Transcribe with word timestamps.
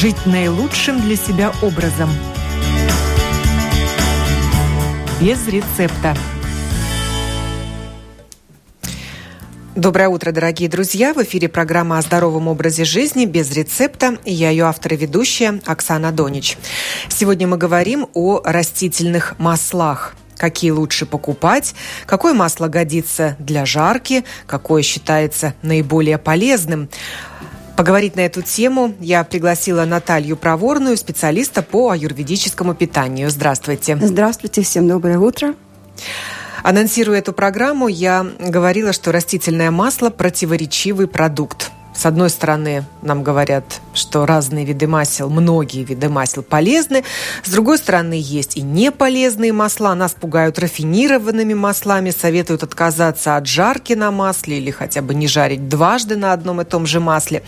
Жить 0.00 0.24
наилучшим 0.24 0.98
для 1.02 1.14
себя 1.14 1.52
образом. 1.60 2.08
Без 5.20 5.46
рецепта. 5.46 6.16
Доброе 9.76 10.08
утро, 10.08 10.32
дорогие 10.32 10.70
друзья! 10.70 11.12
В 11.12 11.22
эфире 11.22 11.50
программа 11.50 11.98
о 11.98 12.00
здоровом 12.00 12.48
образе 12.48 12.86
жизни 12.86 13.26
без 13.26 13.52
рецепта. 13.52 14.16
Я 14.24 14.48
ее 14.48 14.64
автор 14.64 14.94
и 14.94 14.96
ведущая 14.96 15.60
Оксана 15.66 16.12
Донич. 16.12 16.56
Сегодня 17.10 17.46
мы 17.46 17.58
говорим 17.58 18.08
о 18.14 18.40
растительных 18.42 19.38
маслах 19.38 20.14
какие 20.38 20.70
лучше 20.70 21.04
покупать, 21.04 21.74
какое 22.06 22.32
масло 22.32 22.68
годится 22.68 23.36
для 23.38 23.66
жарки, 23.66 24.24
какое 24.46 24.80
считается 24.80 25.52
наиболее 25.60 26.16
полезным. 26.16 26.88
Поговорить 27.80 28.14
на 28.14 28.20
эту 28.20 28.42
тему 28.42 28.92
я 29.00 29.24
пригласила 29.24 29.86
Наталью 29.86 30.36
Проворную, 30.36 30.98
специалиста 30.98 31.62
по 31.62 31.88
аюрведическому 31.88 32.74
питанию. 32.74 33.30
Здравствуйте. 33.30 33.96
Здравствуйте, 33.98 34.60
всем 34.60 34.86
доброе 34.86 35.18
утро. 35.18 35.54
Анонсируя 36.62 37.20
эту 37.20 37.32
программу, 37.32 37.88
я 37.88 38.26
говорила, 38.38 38.92
что 38.92 39.12
растительное 39.12 39.70
масло– 39.70 40.10
противоречивый 40.10 41.08
продукт. 41.08 41.70
С 42.00 42.06
одной 42.06 42.30
стороны, 42.30 42.86
нам 43.02 43.22
говорят, 43.22 43.82
что 43.92 44.24
разные 44.24 44.64
виды 44.64 44.86
масел, 44.86 45.28
многие 45.28 45.84
виды 45.84 46.08
масел 46.08 46.42
полезны. 46.42 47.04
С 47.44 47.50
другой 47.50 47.76
стороны, 47.76 48.18
есть 48.18 48.56
и 48.56 48.62
неполезные 48.62 49.52
масла. 49.52 49.94
Нас 49.94 50.12
пугают 50.18 50.58
рафинированными 50.58 51.52
маслами, 51.52 52.08
советуют 52.08 52.62
отказаться 52.62 53.36
от 53.36 53.46
жарки 53.46 53.92
на 53.92 54.10
масле 54.10 54.56
или 54.56 54.70
хотя 54.70 55.02
бы 55.02 55.14
не 55.14 55.28
жарить 55.28 55.68
дважды 55.68 56.16
на 56.16 56.32
одном 56.32 56.62
и 56.62 56.64
том 56.64 56.86
же 56.86 57.00
масле. 57.00 57.42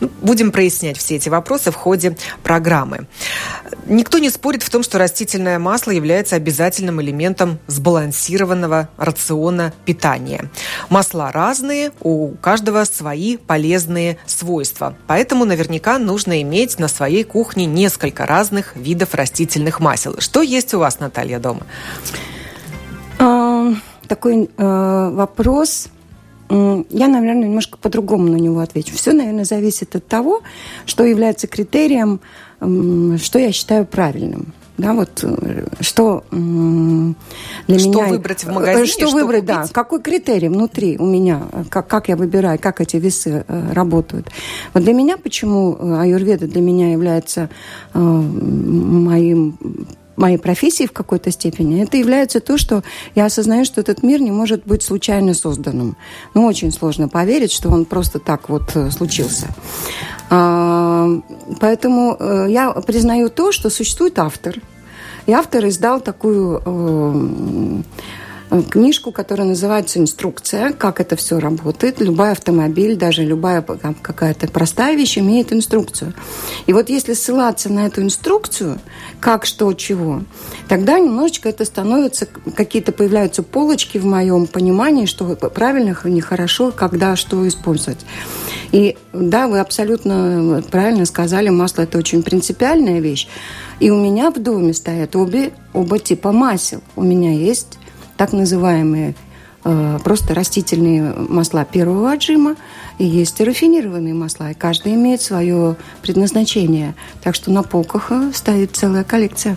Ну, 0.00 0.10
будем 0.22 0.50
прояснять 0.50 0.96
все 0.96 1.16
эти 1.16 1.28
вопросы 1.28 1.70
в 1.70 1.74
ходе 1.74 2.16
программы. 2.42 3.06
Никто 3.84 4.16
не 4.18 4.30
спорит 4.30 4.62
в 4.62 4.70
том, 4.70 4.82
что 4.82 4.96
растительное 4.98 5.58
масло 5.58 5.90
является 5.90 6.36
обязательным 6.36 7.02
элементом 7.02 7.58
сбалансированного 7.66 8.88
рациона 8.96 9.74
питания. 9.84 10.48
Масла 10.88 11.32
разные, 11.32 11.92
у 12.00 12.30
каждого 12.36 12.84
свои 12.84 13.36
полезные 13.36 13.89
разные 13.90 14.18
свойства. 14.26 14.94
Поэтому 15.06 15.44
наверняка 15.44 15.98
нужно 15.98 16.40
иметь 16.42 16.78
на 16.78 16.88
своей 16.88 17.24
кухне 17.24 17.66
несколько 17.66 18.24
разных 18.24 18.76
видов 18.76 19.14
растительных 19.14 19.80
масел. 19.80 20.20
Что 20.20 20.42
есть 20.42 20.74
у 20.74 20.78
вас, 20.78 21.00
Наталья, 21.00 21.40
дома? 21.40 21.62
А, 23.18 23.72
такой 24.06 24.48
э, 24.56 25.10
вопрос. 25.12 25.88
Я, 26.48 27.08
наверное, 27.08 27.44
немножко 27.44 27.78
по-другому 27.78 28.28
на 28.28 28.36
него 28.36 28.60
отвечу. 28.60 28.94
Все, 28.94 29.12
наверное, 29.12 29.44
зависит 29.44 29.94
от 29.94 30.06
того, 30.06 30.42
что 30.84 31.04
является 31.04 31.46
критерием, 31.46 32.20
что 32.58 33.38
я 33.38 33.52
считаю 33.52 33.86
правильным. 33.86 34.52
Да, 34.80 34.94
вот 34.94 35.10
э, 35.22 35.66
что 35.80 36.24
для 36.30 37.78
что 37.78 37.88
меня... 37.88 38.04
Что 38.04 38.08
выбрать 38.08 38.44
в 38.44 38.50
магазине? 38.50 38.86
Что, 38.86 39.06
что 39.08 39.14
выбрать, 39.14 39.42
купить? 39.42 39.56
да. 39.56 39.66
Какой 39.70 40.00
критерий 40.00 40.48
внутри 40.48 40.96
у 40.98 41.04
меня? 41.04 41.42
Как, 41.68 41.86
как 41.86 42.08
я 42.08 42.16
выбираю, 42.16 42.58
как 42.58 42.80
эти 42.80 42.96
весы 42.96 43.44
э, 43.46 43.72
работают? 43.74 44.30
Вот 44.72 44.82
для 44.82 44.94
меня, 44.94 45.18
почему 45.18 45.76
э, 45.78 46.00
аюрведа 46.00 46.46
для 46.46 46.62
меня 46.62 46.92
является 46.92 47.50
э, 47.92 47.98
моим 47.98 49.58
моей 50.16 50.36
профессии 50.36 50.86
в 50.86 50.92
какой-то 50.92 51.30
степени, 51.30 51.82
это 51.82 51.96
является 51.96 52.40
то, 52.40 52.58
что 52.58 52.82
я 53.14 53.24
осознаю, 53.24 53.64
что 53.64 53.80
этот 53.80 54.02
мир 54.02 54.20
не 54.20 54.30
может 54.30 54.66
быть 54.66 54.82
случайно 54.82 55.32
созданным. 55.32 55.96
Ну, 56.34 56.44
очень 56.44 56.72
сложно 56.72 57.08
поверить, 57.08 57.52
что 57.52 57.70
он 57.70 57.86
просто 57.86 58.18
так 58.18 58.50
вот 58.50 58.76
случился. 58.90 59.46
А, 60.28 61.08
поэтому 61.58 62.18
я 62.48 62.70
признаю 62.72 63.30
то, 63.30 63.50
что 63.50 63.70
существует 63.70 64.18
автор– 64.18 64.56
и 65.30 65.32
автор 65.32 65.64
издал 65.68 66.00
такую 66.00 66.60
э, 66.64 67.82
книжку, 68.70 69.12
которая 69.12 69.46
называется 69.46 69.98
«Инструкция», 69.98 70.72
как 70.72 71.00
это 71.00 71.16
все 71.16 71.38
работает. 71.38 72.00
Любой 72.00 72.32
автомобиль, 72.32 72.96
даже 72.96 73.22
любая 73.24 73.62
какая-то 73.62 74.48
простая 74.48 74.96
вещь 74.96 75.18
имеет 75.18 75.52
инструкцию. 75.52 76.14
И 76.66 76.72
вот 76.72 76.88
если 76.88 77.14
ссылаться 77.14 77.72
на 77.72 77.86
эту 77.86 78.02
инструкцию, 78.02 78.80
как, 79.20 79.46
что, 79.46 79.72
чего, 79.72 80.22
тогда 80.68 80.98
немножечко 80.98 81.48
это 81.48 81.64
становится, 81.64 82.26
какие-то 82.56 82.92
появляются 82.92 83.42
полочки 83.42 83.98
в 83.98 84.04
моем 84.04 84.46
понимании, 84.46 85.06
что 85.06 85.24
правильно, 85.36 85.96
нехорошо, 86.04 86.72
когда, 86.72 87.16
что 87.16 87.46
использовать. 87.46 88.00
И 88.72 88.96
да, 89.12 89.48
вы 89.48 89.60
абсолютно 89.60 90.62
правильно 90.70 91.04
сказали, 91.04 91.48
масло– 91.48 91.82
это 91.82 91.98
очень 91.98 92.22
принципиальная 92.22 93.00
вещь. 93.00 93.28
И 93.80 93.90
у 93.90 93.96
меня 93.96 94.30
в 94.30 94.38
доме 94.38 94.74
стоят 94.74 95.16
обе, 95.16 95.52
оба 95.72 95.98
типа 95.98 96.32
масел. 96.32 96.82
У 96.96 97.02
меня 97.02 97.32
есть 97.32 97.79
так 98.20 98.34
называемые 98.34 99.14
э, 99.64 99.98
просто 100.04 100.34
растительные 100.34 101.14
масла 101.14 101.64
первого 101.64 102.12
отжима, 102.12 102.54
и 102.98 103.06
есть 103.06 103.40
и 103.40 103.44
рафинированные 103.44 104.12
масла, 104.12 104.50
и 104.50 104.54
каждый 104.54 104.92
имеет 104.92 105.22
свое 105.22 105.76
предназначение. 106.02 106.94
Так 107.22 107.34
что 107.34 107.50
на 107.50 107.62
полках 107.62 108.12
э, 108.12 108.30
стоит 108.34 108.76
целая 108.76 109.04
коллекция. 109.04 109.56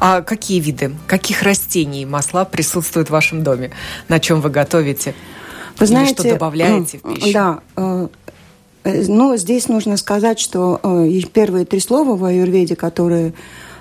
А 0.00 0.22
какие 0.22 0.58
виды, 0.58 0.96
каких 1.06 1.44
растений 1.44 2.04
масла 2.04 2.44
присутствуют 2.44 3.06
в 3.06 3.12
вашем 3.12 3.44
доме? 3.44 3.70
На 4.08 4.18
чем 4.18 4.40
вы 4.40 4.50
готовите? 4.50 5.14
Вы 5.78 5.86
знаете, 5.86 6.10
Или 6.10 6.20
что 6.22 6.28
добавляете 6.30 6.98
в 6.98 7.14
пищу? 7.14 7.32
Да, 7.32 7.60
э, 7.76 8.08
Э, 8.86 9.04
ну, 9.08 9.36
здесь 9.36 9.68
нужно 9.68 9.96
сказать, 9.96 10.38
что 10.38 10.78
э, 10.82 11.20
первые 11.32 11.64
три 11.64 11.80
слова 11.80 12.16
в 12.16 12.24
аюрведе, 12.24 12.76
которые 12.76 13.28
э, 13.28 13.32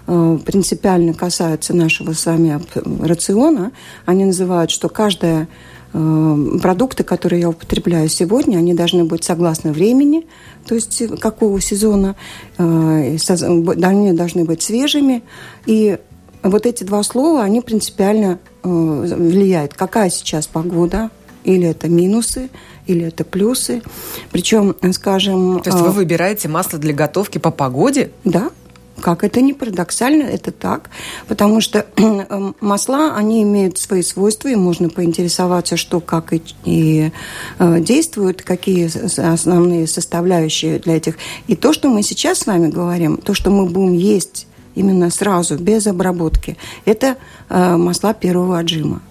принципиально 0.05 1.13
касаются 1.13 1.73
нашего 1.73 2.13
с 2.13 2.25
вами 2.25 2.61
рациона, 3.01 3.71
они 4.05 4.25
называют, 4.25 4.71
что 4.71 4.89
каждая 4.89 5.47
продукты, 5.91 7.03
которые 7.03 7.41
я 7.41 7.49
употребляю 7.49 8.09
сегодня, 8.09 8.57
они 8.57 8.73
должны 8.73 9.05
быть 9.05 9.23
согласно 9.23 9.71
времени, 9.71 10.27
то 10.67 10.75
есть 10.75 11.01
какого 11.19 11.61
сезона, 11.61 12.16
они 12.57 14.11
должны 14.11 14.43
быть 14.43 14.61
свежими. 14.61 15.23
И 15.66 15.97
вот 16.43 16.66
эти 16.66 16.83
два 16.83 17.01
слова, 17.01 17.43
они 17.43 17.61
принципиально 17.61 18.39
влияют. 18.61 19.73
Какая 19.73 20.09
сейчас 20.09 20.47
погода, 20.47 21.11
или 21.45 21.67
это 21.67 21.87
минусы, 21.87 22.49
или 22.87 23.05
это 23.05 23.23
плюсы. 23.23 23.81
Причем, 24.31 24.75
скажем... 24.91 25.61
То 25.61 25.69
есть 25.69 25.81
вы 25.81 25.91
выбираете 25.91 26.49
масло 26.49 26.77
для 26.77 26.93
готовки 26.93 27.37
по 27.37 27.51
погоде? 27.51 28.11
Да, 28.25 28.49
как 29.01 29.23
это 29.23 29.41
не 29.41 29.53
парадоксально, 29.53 30.23
это 30.23 30.51
так. 30.51 30.89
Потому 31.28 31.61
что 31.61 31.85
э, 31.97 32.51
масла, 32.61 33.16
они 33.16 33.44
имеют 33.44 33.78
свои 33.78 34.01
свойства, 34.01 34.47
и 34.47 34.56
можно 34.56 34.89
поинтересоваться, 34.89 35.78
что, 35.78 36.00
как 36.00 36.33
и, 36.33 36.41
и 36.63 37.11
э, 37.59 37.79
действуют, 37.79 38.41
какие 38.41 38.89
основные 39.19 39.88
составляющие 39.88 40.79
для 40.79 40.97
этих. 40.97 41.17
И 41.47 41.55
то, 41.55 41.73
что 41.73 41.89
мы 41.89 42.03
сейчас 42.03 42.39
с 42.39 42.45
вами 42.47 42.67
говорим, 42.67 43.17
то, 43.17 43.34
что 43.34 43.51
мы 43.51 43.66
будем 43.66 43.94
есть 43.94 44.47
именно 44.75 45.09
сразу, 45.09 45.57
без 45.57 45.88
обработки, 45.88 46.57
это 46.85 47.17
э, 47.50 47.78
масла 47.78 48.13
первого 48.13 48.59
отжима. 48.59 49.01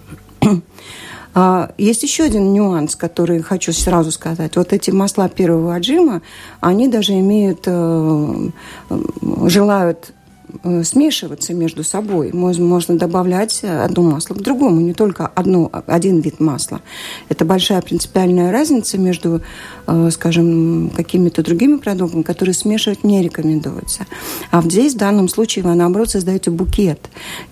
А, 1.37 1.71
есть 1.77 2.01
еще 2.01 2.23
один 2.23 2.53
нюанс, 2.53 2.95
который 2.95 3.41
хочу 3.41 3.73
сразу 3.73 4.09
сказать. 4.11 4.55
Вот 4.55 4.71
эти 4.71 4.89
масла 4.89 5.27
первого 5.27 5.75
отжима, 5.75 6.21
они 6.61 6.87
даже 6.87 7.11
имеют, 7.19 7.63
э, 7.65 8.49
желают 9.47 10.13
смешиваться 10.83 11.53
между 11.53 11.83
собой. 11.83 12.31
Можно 12.33 12.97
добавлять 12.97 13.63
одно 13.63 14.03
масло 14.03 14.33
к 14.33 14.41
другому, 14.41 14.81
не 14.81 14.93
только 14.93 15.27
одно, 15.27 15.69
один 15.87 16.19
вид 16.19 16.39
масла. 16.39 16.81
Это 17.29 17.45
большая 17.45 17.81
принципиальная 17.81 18.51
разница 18.51 18.97
между, 18.97 19.41
э, 19.87 20.09
скажем, 20.11 20.91
какими-то 20.95 21.43
другими 21.43 21.77
продуктами, 21.77 22.21
которые 22.21 22.53
смешивать 22.53 23.03
не 23.03 23.21
рекомендуется. 23.21 24.05
А 24.51 24.61
здесь 24.61 24.93
в 24.93 24.97
данном 24.97 25.27
случае 25.27 25.63
вы, 25.65 25.75
наоборот, 25.75 26.09
создаете 26.09 26.51
букет. 26.51 26.99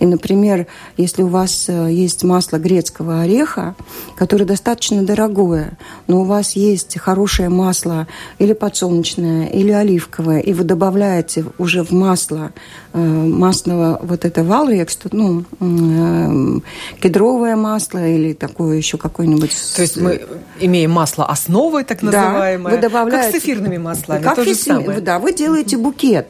И, 0.00 0.06
например, 0.06 0.66
если 0.96 1.22
у 1.22 1.28
вас 1.28 1.66
э, 1.68 1.92
есть 1.92 2.24
масло 2.24 2.58
грецкого 2.58 3.22
ореха, 3.22 3.74
которое 4.16 4.44
достаточно 4.44 5.02
дорогое, 5.02 5.78
но 6.06 6.22
у 6.22 6.24
вас 6.24 6.56
есть 6.56 6.98
хорошее 6.98 7.48
масло 7.48 8.06
или 8.38 8.52
подсолнечное, 8.52 9.46
или 9.46 9.70
оливковое, 9.72 10.40
и 10.40 10.52
вы 10.52 10.64
добавляете 10.64 11.44
уже 11.58 11.82
в 11.82 11.90
масло 11.92 12.52
Э, 12.93 12.93
масляного 12.94 13.98
вот 14.02 14.24
это 14.24 14.44
валрекс, 14.44 14.98
ну, 15.10 15.44
э, 15.60 16.60
кедровое 17.00 17.56
масло 17.56 18.06
или 18.06 18.32
такое 18.32 18.76
еще 18.76 18.98
какое-нибудь. 18.98 19.50
То 19.74 19.82
есть 19.82 19.96
мы 19.96 20.22
имеем 20.60 20.92
масло 20.92 21.26
основой, 21.26 21.82
так 21.84 22.02
называемое, 22.02 22.72
да, 22.72 22.76
вы 22.76 22.82
добавляете, 22.82 23.32
как 23.32 23.40
с 23.40 23.44
эфирными 23.44 23.78
маслами, 23.78 24.22
как 24.22 24.36
то 24.36 24.44
же 24.44 24.54
самое. 24.54 25.00
Да, 25.00 25.18
вы 25.18 25.32
делаете 25.32 25.76
букет 25.76 26.28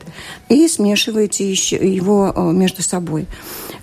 и 0.49 0.67
смешиваете 0.67 1.49
еще 1.49 1.77
его 1.77 2.33
э, 2.35 2.41
между 2.53 2.83
собой. 2.83 3.27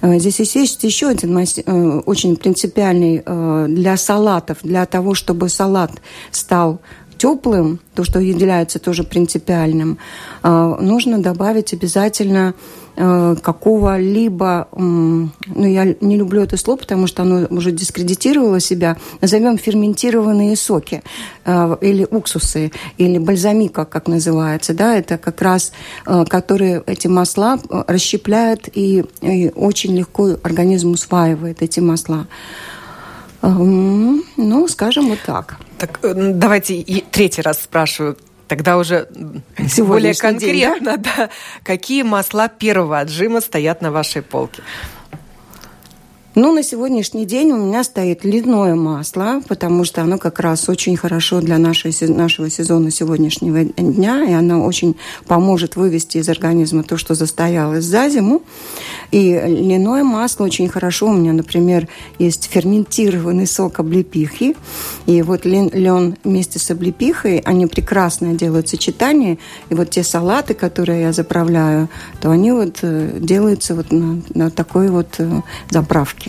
Здесь 0.01 0.39
есть 0.55 0.83
еще 0.83 1.09
один 1.09 1.37
очень 1.37 2.35
принципиальный 2.35 3.21
для 3.67 3.97
салатов, 3.97 4.57
для 4.63 4.87
того, 4.87 5.13
чтобы 5.13 5.47
салат 5.47 5.91
стал 6.31 6.81
теплым, 7.21 7.79
то, 7.93 8.03
что 8.03 8.19
является 8.19 8.79
тоже 8.79 9.03
принципиальным, 9.03 9.97
нужно 10.43 11.21
добавить 11.21 11.73
обязательно 11.73 12.55
Э, 12.97 13.35
какого-либо, 13.41 14.67
ну, 14.75 15.31
я 15.55 15.95
не 16.01 16.17
люблю 16.17 16.41
это 16.41 16.57
слово, 16.57 16.77
потому 16.79 17.07
что 17.07 17.21
оно 17.21 17.47
уже 17.49 17.71
дискредитировало 17.71 18.59
себя, 18.59 18.97
назовем 19.21 19.57
ферментированные 19.57 20.57
соки 20.57 21.01
э, 21.45 21.77
или 21.79 22.05
уксусы, 22.11 22.71
или 22.97 23.17
бальзамика, 23.17 23.85
как 23.85 24.07
называется, 24.07 24.73
да, 24.73 24.97
это 24.97 25.17
как 25.17 25.41
раз, 25.41 25.71
э, 26.05 26.25
которые 26.25 26.83
эти 26.85 27.07
масла 27.07 27.59
расщепляют 27.87 28.67
и, 28.73 29.05
и 29.21 29.51
очень 29.55 29.95
легко 29.95 30.37
организм 30.43 30.91
усваивает 30.91 31.61
эти 31.61 31.79
масла. 31.79 32.27
Ну, 33.41 34.67
скажем 34.67 35.09
вот 35.09 35.19
так. 35.25 35.57
Так, 35.77 35.99
давайте 36.03 36.75
и 36.75 37.01
третий 37.01 37.41
раз 37.41 37.61
спрашиваю. 37.61 38.17
Тогда 38.47 38.77
уже 38.77 39.07
более 39.77 40.13
конкретно, 40.13 40.97
день, 40.97 41.03
да? 41.03 41.13
да, 41.17 41.29
какие 41.63 42.03
масла 42.03 42.49
первого 42.49 42.99
отжима 42.99 43.39
стоят 43.39 43.81
на 43.81 43.91
вашей 43.91 44.21
полке? 44.21 44.61
Ну, 46.33 46.53
на 46.53 46.63
сегодняшний 46.63 47.25
день 47.25 47.51
у 47.51 47.57
меня 47.57 47.83
стоит 47.83 48.23
льняное 48.23 48.73
масло, 48.73 49.41
потому 49.49 49.83
что 49.83 50.01
оно 50.01 50.17
как 50.17 50.39
раз 50.39 50.69
очень 50.69 50.95
хорошо 50.95 51.41
для 51.41 51.57
нашей, 51.57 51.93
нашего 52.07 52.49
сезона 52.49 52.89
сегодняшнего 52.89 53.65
дня, 53.65 54.23
и 54.23 54.31
оно 54.31 54.63
очень 54.63 54.95
поможет 55.27 55.75
вывести 55.75 56.19
из 56.19 56.29
организма 56.29 56.83
то, 56.83 56.95
что 56.95 57.15
застоялось 57.15 57.83
за 57.83 58.07
зиму. 58.07 58.43
И 59.11 59.41
льняное 59.45 60.05
масло 60.05 60.45
очень 60.45 60.69
хорошо. 60.69 61.07
У 61.07 61.13
меня, 61.13 61.33
например, 61.33 61.89
есть 62.17 62.49
ферментированный 62.49 63.45
сок 63.45 63.81
облепихи, 63.81 64.55
и 65.07 65.21
вот 65.23 65.43
лен 65.43 66.15
вместе 66.23 66.59
с 66.59 66.71
облепихой, 66.71 67.39
они 67.39 67.67
прекрасно 67.67 68.35
делают 68.35 68.69
сочетание, 68.69 69.37
и 69.69 69.75
вот 69.75 69.89
те 69.89 70.01
салаты, 70.01 70.53
которые 70.53 71.01
я 71.01 71.11
заправляю, 71.11 71.89
то 72.21 72.31
они 72.31 72.53
вот 72.53 72.77
э, 72.83 73.17
делаются 73.19 73.75
вот 73.75 73.91
на, 73.91 74.21
на 74.33 74.49
такой 74.49 74.87
вот 74.87 75.15
э, 75.17 75.41
заправке. 75.69 76.20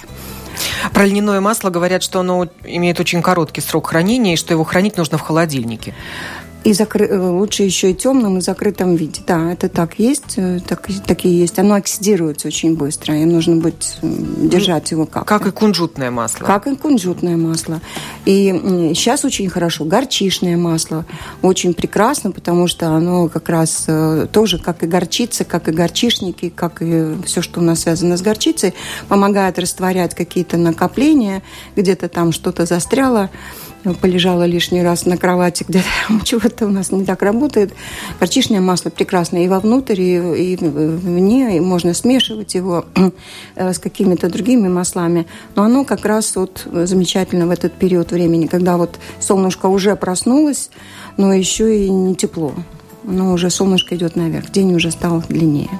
Про 0.92 1.06
льняное 1.06 1.40
масло 1.40 1.70
говорят, 1.70 2.02
что 2.02 2.20
оно 2.20 2.48
имеет 2.64 3.00
очень 3.00 3.22
короткий 3.22 3.60
срок 3.60 3.88
хранения 3.88 4.34
и 4.34 4.36
что 4.36 4.52
его 4.52 4.64
хранить 4.64 4.96
нужно 4.96 5.18
в 5.18 5.22
холодильнике. 5.22 5.94
И 6.64 6.72
закры... 6.72 7.06
Э, 7.06 7.18
лучше 7.18 7.64
еще 7.64 7.90
и 7.90 7.94
темном, 7.94 8.38
и 8.38 8.40
закрытом 8.40 8.94
виде. 8.94 9.20
Да, 9.26 9.52
это 9.52 9.68
так 9.68 9.98
есть, 9.98 10.34
э, 10.36 10.60
так, 10.66 10.88
такие 11.06 11.38
есть. 11.38 11.58
Оно 11.58 11.74
оксидируется 11.74 12.48
очень 12.48 12.76
быстро, 12.76 13.16
и 13.16 13.24
нужно 13.24 13.56
быть, 13.56 13.98
держать 14.02 14.90
его 14.92 15.06
как 15.06 15.24
-то. 15.24 15.26
Как 15.26 15.46
и 15.46 15.50
кунжутное 15.50 16.10
масло. 16.10 16.44
Как 16.44 16.66
и 16.66 16.76
кунжутное 16.76 17.36
масло. 17.36 17.80
И 18.24 18.92
сейчас 18.94 19.24
очень 19.24 19.48
хорошо. 19.48 19.84
Горчишное 19.84 20.56
масло 20.56 21.04
очень 21.42 21.74
прекрасно, 21.74 22.30
потому 22.30 22.68
что 22.68 22.88
оно 22.88 23.28
как 23.28 23.48
раз 23.48 23.84
э, 23.88 24.26
тоже, 24.30 24.58
как 24.58 24.84
и 24.84 24.86
горчица, 24.86 25.44
как 25.44 25.68
и 25.68 25.72
горчишники, 25.72 26.48
как 26.48 26.80
и 26.80 27.16
все, 27.24 27.42
что 27.42 27.60
у 27.60 27.62
нас 27.62 27.80
связано 27.80 28.16
с 28.16 28.22
горчицей, 28.22 28.74
помогает 29.08 29.58
растворять 29.58 30.14
какие-то 30.14 30.56
накопления, 30.56 31.42
где-то 31.76 32.08
там 32.08 32.30
что-то 32.32 32.66
застряло 32.66 33.30
полежала 34.00 34.44
лишний 34.44 34.82
раз 34.82 35.06
на 35.06 35.16
кровати, 35.16 35.64
где 35.68 35.82
чего-то 36.24 36.66
у 36.66 36.70
нас 36.70 36.92
не 36.92 37.04
так 37.04 37.22
работает. 37.22 37.72
Горчичное 38.20 38.60
масло 38.60 38.90
прекрасное 38.90 39.44
и 39.44 39.48
вовнутрь, 39.48 40.00
и, 40.00 40.52
и 40.52 40.56
вне, 40.56 41.56
и 41.56 41.60
можно 41.60 41.94
смешивать 41.94 42.54
его 42.54 42.84
э, 43.56 43.72
с 43.72 43.78
какими-то 43.78 44.28
другими 44.28 44.68
маслами. 44.68 45.26
Но 45.54 45.64
оно 45.64 45.84
как 45.84 46.04
раз 46.04 46.36
вот 46.36 46.66
замечательно 46.72 47.46
в 47.46 47.50
этот 47.50 47.72
период 47.72 48.12
времени, 48.12 48.46
когда 48.46 48.76
вот 48.76 48.98
солнышко 49.20 49.66
уже 49.66 49.96
проснулось, 49.96 50.70
но 51.16 51.32
еще 51.32 51.86
и 51.86 51.90
не 51.90 52.14
тепло. 52.14 52.54
Но 53.04 53.32
уже 53.32 53.50
солнышко 53.50 53.96
идет 53.96 54.14
наверх, 54.14 54.50
день 54.52 54.74
уже 54.74 54.92
стал 54.92 55.22
длиннее. 55.28 55.70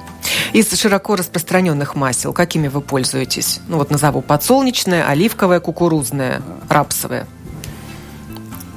Из 0.51 0.71
широко 0.73 1.15
распространенных 1.15 1.95
масел, 1.95 2.33
какими 2.33 2.67
вы 2.67 2.81
пользуетесь? 2.81 3.61
Ну 3.67 3.77
вот 3.77 3.91
назову 3.91 4.21
подсолнечное, 4.21 5.07
оливковое, 5.07 5.59
кукурузное, 5.59 6.41
рапсовое. 6.69 7.27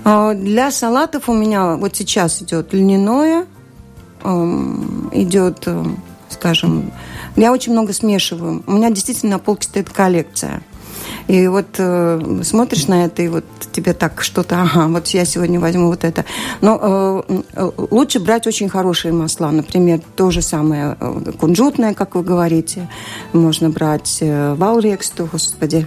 А, 0.08 0.34
для 0.34 0.70
салатов 0.70 1.28
у 1.28 1.32
меня 1.32 1.74
вот 1.74 1.96
сейчас 1.96 2.40
идет 2.40 2.72
льняное, 2.72 3.44
идет, 4.22 5.66
эм, 5.66 6.00
скажем, 6.28 6.92
я 7.34 7.52
очень 7.52 7.72
много 7.72 7.92
смешиваю. 7.92 8.62
У 8.68 8.72
меня 8.72 8.90
действительно 8.90 9.32
на 9.32 9.38
полке 9.40 9.66
стоит 9.66 9.90
коллекция– 9.90 10.62
и 11.28 11.48
вот 11.48 11.66
э, 11.78 12.40
смотришь 12.44 12.86
на 12.86 13.04
это, 13.04 13.22
и 13.22 13.28
вот 13.28 13.44
тебе 13.72 13.92
так 13.94 14.22
что-то, 14.22 14.62
ага, 14.62 14.86
вот 14.86 15.08
я 15.08 15.24
сегодня 15.24 15.58
возьму 15.58 15.88
вот 15.88 16.04
это. 16.04 16.24
Но 16.60 17.24
э, 17.28 17.42
э 17.54 17.70
лучше 17.90 18.20
брать 18.20 18.46
очень 18.46 18.68
хорошие 18.68 19.12
масла. 19.12 19.50
Например, 19.50 20.00
то 20.14 20.30
же 20.30 20.40
самое 20.40 20.96
э, 21.00 21.32
кунжутное, 21.38 21.94
как 21.94 22.14
вы 22.14 22.22
говорите. 22.22 22.88
Можно 23.32 23.70
брать 23.70 24.18
э, 24.20 24.54
валрекс, 24.54 25.10
то, 25.10 25.24
господи. 25.24 25.86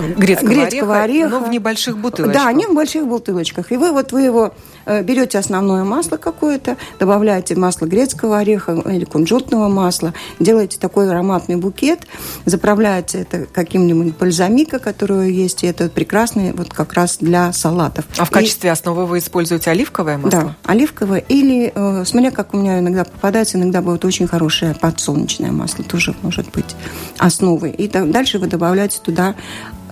Грецкого, 0.00 0.48
грецкого 0.48 1.02
ореха, 1.02 1.26
ореха. 1.26 1.28
Но 1.28 1.46
в 1.46 1.50
небольших 1.50 1.98
бутылочках. 1.98 2.42
Да, 2.42 2.48
они 2.48 2.66
в 2.66 2.74
больших 2.74 3.06
бутылочках. 3.06 3.72
И 3.72 3.76
вы 3.76 3.92
вот 3.92 4.12
вы 4.12 4.22
его 4.22 4.52
Э, 4.84 5.02
берете 5.02 5.38
основное 5.38 5.84
масло 5.84 6.16
какое-то, 6.16 6.76
добавляете 6.98 7.54
масло 7.54 7.86
грецкого 7.86 8.38
ореха 8.38 8.72
или 8.72 9.04
кунжутного 9.04 9.68
масла, 9.68 10.12
делаете 10.40 10.78
такой 10.78 11.08
ароматный 11.08 11.56
букет, 11.56 12.00
заправляете 12.46 13.20
это 13.20 13.46
каким-нибудь 13.46 14.16
бальзамика, 14.16 14.78
который 14.78 15.32
есть, 15.32 15.62
и 15.62 15.66
это 15.66 15.88
прекрасный 15.88 16.52
вот 16.52 16.72
как 16.72 16.94
раз 16.94 17.18
для 17.18 17.52
салатов. 17.52 18.04
А 18.18 18.24
в 18.24 18.30
качестве 18.30 18.70
и... 18.70 18.72
основы 18.72 19.06
вы 19.06 19.18
используете 19.18 19.70
оливковое 19.70 20.18
масло? 20.18 20.40
Да, 20.40 20.56
оливковое 20.64 21.20
или, 21.28 21.72
э, 21.74 22.04
смотря 22.04 22.30
как 22.30 22.54
у 22.54 22.56
меня 22.56 22.80
иногда 22.80 23.04
попадается, 23.04 23.58
иногда 23.58 23.82
будет 23.82 24.04
очень 24.04 24.26
хорошее 24.26 24.74
подсолнечное 24.74 25.52
масло, 25.52 25.84
тоже 25.84 26.14
может 26.22 26.50
быть 26.50 26.74
основой. 27.18 27.70
И 27.70 27.88
дальше 27.88 28.38
вы 28.38 28.48
добавляете 28.48 28.98
туда 29.00 29.36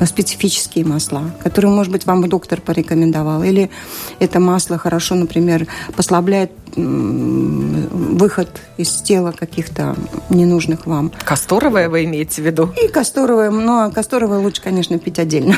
специфические 0.07 0.85
масла, 0.85 1.31
которые, 1.43 1.71
может 1.71 1.93
быть, 1.93 2.07
вам 2.07 2.27
доктор 2.29 2.61
порекомендовал. 2.61 3.43
Или 3.43 3.71
это 4.19 4.41
масло 4.41 4.79
хорошо, 4.79 5.15
например, 5.15 5.67
послабляет 5.97 6.53
выход 6.77 8.49
из 8.77 9.03
тела 9.03 9.33
каких-то 9.33 9.97
ненужных 10.29 10.87
вам. 10.87 11.13
Касторовое 11.25 11.89
вы 11.89 12.05
имеете 12.05 12.43
в 12.43 12.47
виду? 12.47 12.73
И 12.83 12.89
касторовое, 12.89 13.51
но 13.51 13.91
касторовое 13.91 14.39
лучше, 14.39 14.63
конечно, 14.63 14.99
пить 14.99 15.19
отдельно. 15.19 15.57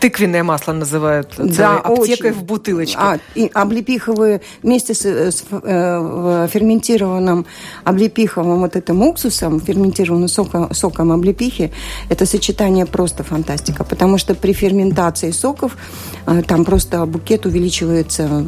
Тыквенное 0.00 0.42
масло 0.42 0.72
называют 0.72 1.34
да, 1.38 1.78
аптекой 1.78 2.30
очень. 2.30 2.40
в 2.40 2.44
бутылочке. 2.44 2.98
А, 2.98 3.18
и 3.34 3.50
облепиховые 3.52 4.40
вместе 4.62 4.94
с, 4.94 5.04
с 5.04 5.44
э, 5.50 6.48
ферментированным 6.50 7.46
облепиховым 7.84 8.60
вот 8.60 8.76
этим 8.76 9.02
уксусом, 9.02 9.60
ферментированным 9.60 10.28
соком, 10.28 10.72
соком 10.74 11.12
облепихи, 11.12 11.72
это 12.08 12.26
сочетание 12.26 12.86
просто 12.86 13.24
фантастика, 13.24 13.84
потому 13.84 14.18
что 14.18 14.34
при 14.34 14.52
ферментации 14.52 15.30
соков 15.30 15.76
э, 16.26 16.42
там 16.46 16.64
просто 16.64 17.04
букет 17.06 17.46
увеличивается 17.46 18.46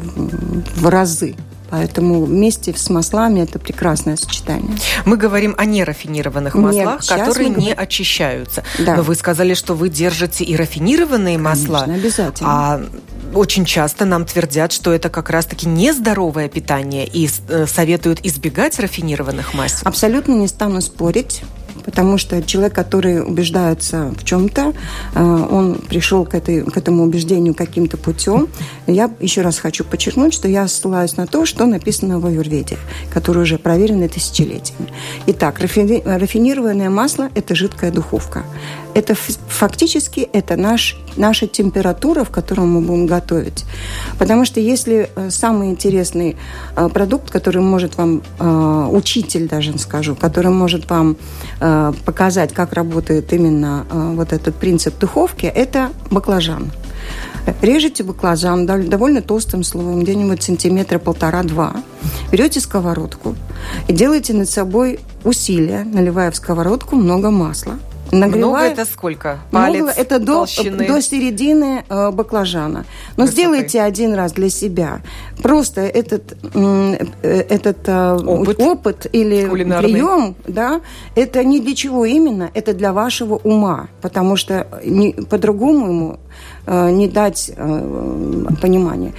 в 0.75 0.87
разы. 0.87 1.35
Поэтому 1.71 2.25
вместе 2.25 2.73
с 2.75 2.89
маслами 2.89 3.39
это 3.39 3.57
прекрасное 3.57 4.17
сочетание. 4.17 4.77
Мы 5.05 5.15
говорим 5.15 5.55
о 5.57 5.63
нерафинированных 5.63 6.53
маслах, 6.53 7.01
Нет, 7.01 7.07
которые 7.07 7.49
не 7.49 7.55
говорим... 7.55 7.75
очищаются. 7.77 8.63
Да. 8.79 8.97
Но 8.97 9.03
вы 9.03 9.15
сказали, 9.15 9.53
что 9.53 9.73
вы 9.73 9.87
держите 9.87 10.43
и 10.43 10.55
рафинированные 10.57 11.37
масла. 11.37 11.85
Конечно, 11.85 11.95
обязательно. 11.95 12.49
А 12.49 12.81
очень 13.33 13.63
часто 13.63 14.03
нам 14.03 14.25
твердят, 14.25 14.73
что 14.73 14.91
это 14.91 15.09
как 15.09 15.29
раз-таки 15.29 15.65
нездоровое 15.65 16.49
питание 16.49 17.07
и 17.07 17.29
э, 17.47 17.65
советуют 17.67 18.19
избегать 18.23 18.77
рафинированных 18.77 19.53
масел. 19.53 19.79
Абсолютно 19.85 20.33
не 20.33 20.49
стану 20.49 20.81
спорить 20.81 21.41
потому 21.83 22.17
что 22.17 22.41
человек, 22.41 22.73
который 22.73 23.21
убеждается 23.21 24.13
в 24.17 24.23
чем-то, 24.23 24.73
э, 25.13 25.47
он 25.51 25.75
пришел 25.75 26.25
к, 26.25 26.35
этой, 26.35 26.63
к 26.63 26.77
этому 26.77 27.03
убеждению 27.03 27.53
каким-то 27.53 27.97
путем. 27.97 28.47
Я 28.87 29.11
еще 29.19 29.41
раз 29.41 29.59
хочу 29.59 29.83
подчеркнуть, 29.83 30.33
что 30.33 30.47
я 30.47 30.67
ссылаюсь 30.67 31.17
на 31.17 31.27
то, 31.27 31.45
что 31.45 31.65
написано 31.65 32.19
в 32.19 32.25
Аюрведе, 32.25 32.77
которое 33.13 33.41
уже 33.41 33.57
проверено 33.57 34.07
тысячелетиями. 34.07 34.91
Итак, 35.27 35.59
рафинированное 35.59 36.89
масло– 36.89 37.29
это 37.35 37.55
жидкая 37.55 37.91
духовка. 37.91 38.43
Это 38.93 39.15
фактически 39.15 40.21
это 40.33 40.55
наш, 40.57 40.97
наша 41.15 41.47
температура, 41.47 42.23
в 42.23 42.29
которой 42.29 42.65
мы 42.65 42.81
будем 42.81 43.05
готовить. 43.05 43.65
Потому 44.19 44.45
что 44.45 44.59
если 44.59 45.09
э, 45.15 45.29
самый 45.29 45.69
интересный 45.69 46.35
э, 46.75 46.89
продукт, 46.89 47.29
который 47.29 47.61
может 47.61 47.97
вам, 47.97 48.21
учитель 48.91 49.47
даже 49.47 49.77
скажу, 49.77 50.15
который 50.15 50.51
может 50.51 50.89
вам 50.89 51.17
Э, 51.63 51.93
показать, 52.05 52.53
как 52.53 52.73
работает 52.73 53.31
именно 53.33 53.85
э, 53.87 54.13
вот 54.15 54.33
этот 54.33 54.55
принцип 54.55 54.97
духовки, 54.97 55.45
это 55.45 55.91
баклажан. 56.09 56.71
Режете 57.61 58.03
баклажан 58.03 58.65
довольно 58.65 59.21
толстым 59.21 59.63
слоем, 59.63 60.01
где-нибудь 60.01 60.41
сантиметра 60.41 60.97
полтора-два. 60.97 61.75
Берете 62.31 62.59
сковородку 62.59 63.35
и 63.87 63.93
делаете 63.93 64.33
над 64.33 64.49
собой 64.49 64.99
усилие, 65.23 65.83
наливая 65.83 66.31
в 66.31 66.35
сковородку 66.35 66.95
много 66.95 67.29
масла. 67.29 67.77
Нагреваю. 68.11 68.47
Много 68.47 68.81
это 68.81 68.85
сколько? 68.85 69.39
Палец 69.51 69.83
Много, 69.83 69.93
это 69.97 70.19
до, 70.19 70.45
до 70.87 71.01
середины 71.01 71.83
э, 71.87 72.11
баклажана. 72.11 72.85
Но 73.15 73.23
Высокой. 73.23 73.31
сделайте 73.31 73.81
один 73.81 74.13
раз 74.13 74.33
для 74.33 74.49
себя. 74.49 75.01
Просто 75.41 75.81
этот, 75.81 76.37
э, 76.53 77.05
этот 77.23 77.87
э, 77.87 78.13
опыт. 78.15 78.59
опыт 78.59 79.07
или 79.11 79.47
Кулинарный. 79.47 79.91
прием, 79.91 80.35
да, 80.47 80.81
это 81.15 81.43
не 81.43 81.59
для 81.61 81.75
чего 81.75 82.05
именно, 82.05 82.51
это 82.53 82.73
для 82.73 82.91
вашего 82.93 83.35
ума. 83.35 83.87
Потому 84.01 84.35
что 84.35 84.67
не, 84.83 85.13
по-другому 85.13 85.87
ему 85.87 86.19
э, 86.65 86.91
не 86.91 87.07
дать 87.07 87.51
э, 87.55 88.45
понимания. 88.61 89.13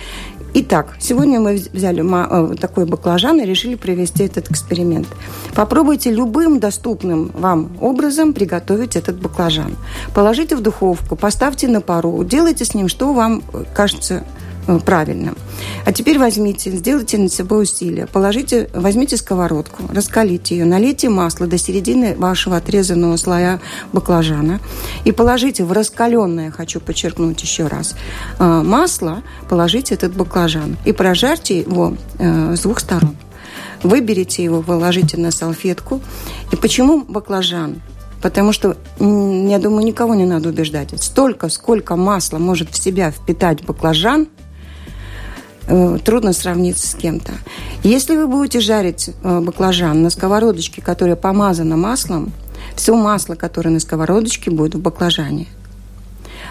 Итак, 0.54 0.96
сегодня 0.98 1.40
мы 1.40 1.54
взяли 1.72 2.02
э, 2.02 2.56
такой 2.56 2.84
баклажан 2.84 3.40
и 3.40 3.46
решили 3.46 3.74
провести 3.74 4.24
этот 4.24 4.50
эксперимент. 4.50 5.08
Попробуйте 5.54 6.12
любым 6.12 6.60
доступным 6.60 7.30
вам 7.32 7.70
образом 7.80 8.34
приготовить 8.34 8.94
этот 8.94 9.18
баклажан. 9.18 9.78
Положите 10.14 10.54
в 10.54 10.60
духовку, 10.60 11.16
поставьте 11.16 11.68
на 11.68 11.80
пару, 11.80 12.22
делайте 12.22 12.66
с 12.66 12.74
ним, 12.74 12.88
что 12.88 13.14
вам 13.14 13.42
кажется 13.72 14.24
Э, 14.66 14.78
правильно. 14.78 15.34
А 15.84 15.92
теперь 15.92 16.18
возьмите, 16.18 16.70
сделайте 16.70 17.18
над 17.18 17.32
собой 17.32 17.64
усилие. 17.64 18.06
Положите, 18.06 18.68
возьмите 18.72 19.16
сковородку, 19.16 19.82
раскалите 19.92 20.56
ее, 20.56 20.64
налейте 20.64 21.08
масло 21.08 21.46
до 21.46 21.58
середины 21.58 22.14
вашего 22.16 22.56
отрезанного 22.56 23.16
слоя 23.16 23.60
баклажана 23.92 24.60
и 25.04 25.12
положите 25.12 25.64
в 25.64 25.72
раскаленное, 25.72 26.50
хочу 26.50 26.80
подчеркнуть 26.80 27.42
еще 27.42 27.66
раз, 27.66 27.96
э, 28.38 28.62
масло, 28.62 29.22
положите 29.48 29.94
этот 29.94 30.14
баклажан 30.14 30.76
и 30.84 30.92
прожарьте 30.92 31.60
его 31.60 31.96
э, 32.18 32.54
с 32.56 32.60
двух 32.60 32.78
сторон. 32.78 33.16
Выберите 33.82 34.44
его, 34.44 34.62
положите 34.62 35.16
на 35.16 35.32
салфетку. 35.32 36.00
И 36.52 36.56
почему 36.56 37.02
баклажан? 37.02 37.82
Потому 38.22 38.52
что, 38.52 38.76
я 39.00 39.58
думаю, 39.58 39.84
никого 39.84 40.14
не 40.14 40.24
надо 40.24 40.50
убеждать. 40.50 40.90
Столько, 41.02 41.48
сколько 41.48 41.96
масла 41.96 42.38
может 42.38 42.70
в 42.70 42.80
себя 42.80 43.10
впитать 43.10 43.64
баклажан– 43.64 44.28
трудно 46.04 46.32
сравниться 46.32 46.86
с 46.86 46.94
кем-то. 46.94 47.32
Если 47.82 48.16
вы 48.16 48.26
будете 48.26 48.60
жарить 48.60 49.10
э, 49.22 49.40
баклажан 49.40 50.02
на 50.02 50.10
сковородочке, 50.10 50.82
которая 50.82 51.16
помазана 51.16 51.76
маслом, 51.76 52.32
все 52.76 52.94
масло, 52.94 53.34
которое 53.34 53.70
на 53.70 53.80
сковородочке, 53.80 54.50
будет 54.50 54.74
в 54.74 54.80
баклажане. 54.80 55.46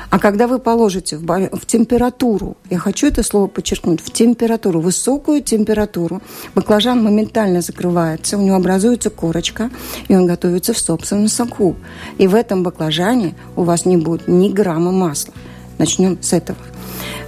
А 0.09 0.19
когда 0.19 0.47
вы 0.47 0.59
положите 0.59 1.15
в, 1.15 1.25
в 1.25 1.65
температуру, 1.65 2.57
я 2.69 2.79
хочу 2.79 3.07
это 3.07 3.23
слово 3.23 3.47
подчеркнуть, 3.47 4.01
в 4.01 4.11
температуру, 4.11 4.81
высокую 4.81 5.41
температуру, 5.41 6.21
баклажан 6.53 7.01
моментально 7.01 7.61
закрывается, 7.61 8.37
у 8.37 8.41
него 8.41 8.57
образуется 8.57 9.09
корочка, 9.09 9.69
и 10.09 10.15
он 10.15 10.27
готовится 10.27 10.73
в 10.73 10.79
собственном 10.79 11.29
соку. 11.29 11.77
И 12.17 12.27
в 12.27 12.35
этом 12.35 12.61
баклажане 12.61 13.35
у 13.55 13.63
вас 13.63 13.85
не 13.85 13.95
будет 13.95 14.27
ни 14.27 14.49
грамма 14.49 14.91
масла. 14.91 15.33
Начнем 15.77 16.21
с 16.21 16.33
этого. 16.33 16.57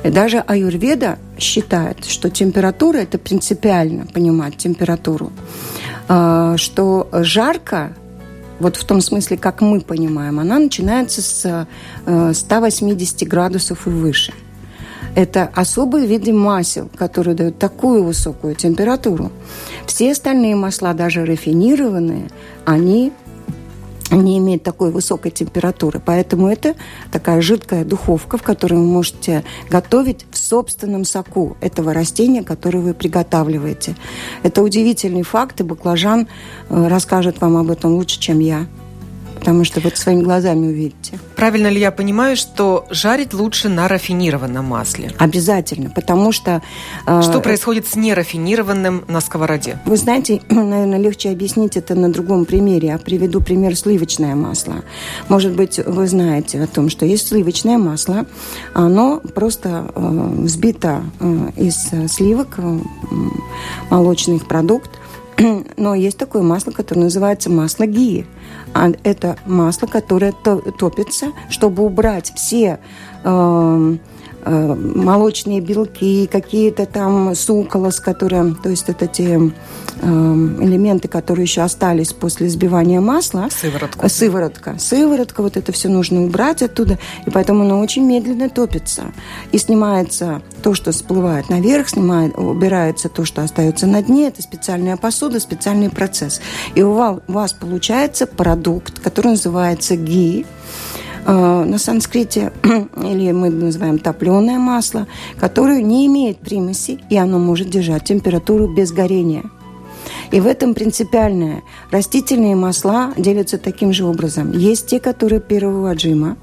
Даже 0.03 0.39
аюрведа 0.39 1.17
считает, 1.37 2.05
что 2.05 2.29
температура– 2.29 2.97
это 2.99 3.17
принципиально 3.17 4.05
понимать 4.05 4.57
температуру, 4.57 5.31
а, 6.07 6.57
что 6.57 7.07
жарко 7.11 7.93
вот 8.59 8.75
в 8.77 8.85
том 8.85 9.01
смысле, 9.01 9.37
как 9.37 9.61
мы 9.61 9.81
понимаем, 9.81 10.39
она 10.39 10.59
начинается 10.59 11.21
с 11.21 11.67
180 12.33 13.21
э, 13.21 13.25
градусов 13.25 13.87
и 13.87 13.89
выше. 13.89 14.33
Это 15.15 15.49
особый 15.53 16.07
вид 16.07 16.27
масел, 16.27 16.89
который 16.95 17.35
дает 17.35 17.59
такую 17.59 18.03
высокую 18.03 18.55
температуру. 18.55 19.31
Все 19.85 20.11
остальные 20.11 20.55
масла, 20.55 20.93
даже 20.93 21.25
рафинированные, 21.25 22.29
они 22.65 23.11
не 24.21 24.37
имеет 24.37 24.63
такой 24.63 24.91
высокой 24.91 25.31
температуры. 25.31 26.01
Поэтому 26.03 26.47
это 26.47 26.75
такая 27.11 27.41
жидкая 27.41 27.85
духовка, 27.85 28.37
в 28.37 28.43
которой 28.43 28.75
вы 28.75 28.85
можете 28.85 29.43
готовить 29.69 30.25
в 30.31 30.37
собственном 30.37 31.05
соку 31.05 31.57
этого 31.61 31.93
растения, 31.93 32.43
которое 32.43 32.79
вы 32.79 32.93
приготавливаете. 32.93 33.95
Это 34.43 34.61
удивительный 34.61 35.23
факт, 35.23 35.61
и 35.61 35.63
баклажан 35.63 36.27
э, 36.69 36.87
расскажет 36.87 37.41
вам 37.41 37.57
об 37.57 37.71
этом 37.71 37.93
лучше, 37.93 38.19
чем 38.19 38.39
я 38.39 38.67
потому 39.43 39.65
что 39.65 39.81
вот 39.81 39.97
своими 39.97 40.23
глазами 40.23 40.67
увидите. 40.67 41.19
Правильно 41.35 41.67
ли 41.67 41.77
я 41.77 41.91
понимаю, 41.91 42.37
что 42.37 42.85
жарить 42.89 43.33
лучше 43.33 43.67
на 43.67 43.89
рафинированном 43.89 44.63
масле? 44.63 45.11
Обязательно, 45.17 45.89
потому 45.89 46.31
что... 46.31 46.61
Э, 47.05 47.21
что 47.21 47.41
происходит 47.41 47.85
с 47.85 47.97
нерафинированным 47.97 49.03
на 49.09 49.19
сковороде? 49.19 49.79
Вы 49.85 49.97
знаете, 49.97 50.41
наверное, 50.49 50.97
легче 50.97 51.29
объяснить 51.29 51.75
это 51.75 51.93
на 51.93 52.09
другом 52.09 52.45
примере. 52.45 52.87
Я 52.87 52.97
приведу 52.97 53.41
пример 53.41 53.75
сливочное 53.75 54.33
масло. 54.33 54.75
Может 55.27 55.51
быть, 55.51 55.77
вы 55.85 56.07
знаете 56.07 56.61
о 56.61 56.67
том, 56.67 56.89
что 56.89 57.05
есть 57.05 57.27
сливочное 57.27 57.77
масло. 57.77 58.25
Оно 58.73 59.19
просто 59.19 59.91
э, 59.93 60.29
взбито 60.37 61.03
э, 61.19 61.49
из 61.57 61.91
сливок, 62.09 62.59
э, 62.59 62.79
молочный 63.89 64.39
продукт. 64.39 64.91
Но 65.77 65.95
есть 65.95 66.17
такое 66.17 66.41
масло, 66.41 66.71
которое 66.71 67.01
называется 67.01 67.49
масло 67.49 67.85
гии. 67.85 68.25
А 68.73 68.91
это 69.03 69.37
масло, 69.45 69.87
которое 69.87 70.31
топится, 70.31 71.33
чтобы 71.49 71.83
убрать 71.83 72.31
все 72.35 72.79
э, 73.23 73.97
молочные 74.49 75.61
белки, 75.61 76.27
какие-то 76.27 76.85
там 76.85 77.35
суколос, 77.35 77.99
которые, 77.99 78.55
то 78.61 78.69
есть 78.69 78.89
это 78.89 79.07
те 79.07 79.25
э, 79.33 80.05
элементы, 80.05 81.07
которые 81.07 81.43
еще 81.43 81.61
остались 81.61 82.13
после 82.13 82.47
взбивания 82.47 82.99
масла. 82.99 83.47
Сыворотка. 83.49 84.09
Сыворотка. 84.09 84.75
Сыворотка, 84.79 85.41
вот 85.41 85.57
это 85.57 85.71
все 85.71 85.89
нужно 85.89 86.23
убрать 86.23 86.61
оттуда, 86.61 86.99
и 87.25 87.29
поэтому 87.29 87.63
оно 87.63 87.79
очень 87.79 88.05
медленно 88.05 88.49
топится. 88.49 89.13
И 89.51 89.57
снимается 89.57 90.41
то, 90.61 90.73
что 90.73 90.91
всплывает 90.91 91.49
наверх, 91.49 91.89
снимает, 91.89 92.37
убирается 92.37 93.09
то, 93.09 93.25
что 93.25 93.43
остается 93.43 93.87
на 93.87 94.01
дне. 94.01 94.27
Это 94.27 94.41
специальная 94.41 94.97
посуда, 94.97 95.39
специальный 95.39 95.89
процесс. 95.89 96.41
И 96.75 96.81
у 96.81 96.93
вас, 96.93 97.19
у 97.27 97.31
вас 97.31 97.53
получается 97.53 98.27
продукт, 98.27 98.99
который 98.99 99.31
называется 99.31 99.95
ги. 99.95 100.45
Э, 101.25 101.63
на 101.63 101.77
санскрите, 101.77 102.51
или 102.63 103.31
мы 103.31 103.49
называем 103.49 103.97
топленое 103.97 104.59
масло, 104.59 105.07
которое 105.39 105.81
не 105.81 106.05
имеет 106.07 106.39
примеси, 106.39 106.99
и 107.09 107.17
оно 107.17 107.39
может 107.39 107.69
держать 107.69 108.03
температуру 108.03 108.67
без 108.67 108.91
горения. 108.91 109.43
И 110.31 110.39
в 110.39 110.47
этом 110.47 110.73
принципиальное. 110.73 111.63
Растительные 111.91 112.55
масла 112.55 113.13
делятся 113.15 113.57
таким 113.57 113.93
же 113.93 114.03
образом. 114.03 114.51
Есть 114.51 114.87
те, 114.87 114.99
которые 114.99 115.39
первого 115.39 115.91
отжима, 115.91 116.37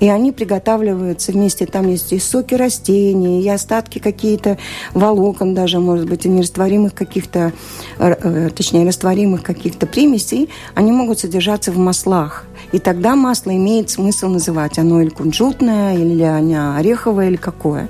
и 0.00 0.08
они 0.08 0.32
приготавливаются 0.32 1.32
вместе. 1.32 1.64
Там 1.64 1.88
есть 1.88 2.12
и 2.12 2.18
соки 2.18 2.54
растений, 2.54 3.42
и 3.42 3.48
остатки 3.48 3.98
какие-то 3.98 4.58
волокон 4.92 5.54
даже, 5.54 5.78
может 5.78 6.08
быть, 6.08 6.26
и 6.26 6.28
нерастворимых 6.28 6.94
каких-то, 6.94 7.52
э, 7.98 8.10
э, 8.10 8.50
точнее, 8.54 8.86
растворимых 8.86 9.42
каких-то 9.42 9.86
примесей. 9.86 10.50
Они 10.74 10.92
могут 10.92 11.20
содержаться 11.20 11.72
в 11.72 11.78
маслах. 11.78 12.46
И 12.72 12.78
тогда 12.78 13.16
масло 13.16 13.50
имеет 13.56 13.90
смысл 13.90 14.28
называть. 14.28 14.78
Оно 14.78 15.00
или 15.00 15.08
кунжутное, 15.08 15.96
или 15.96 16.22
оно 16.22 16.76
ореховое, 16.76 17.28
или 17.28 17.36
какое. 17.36 17.88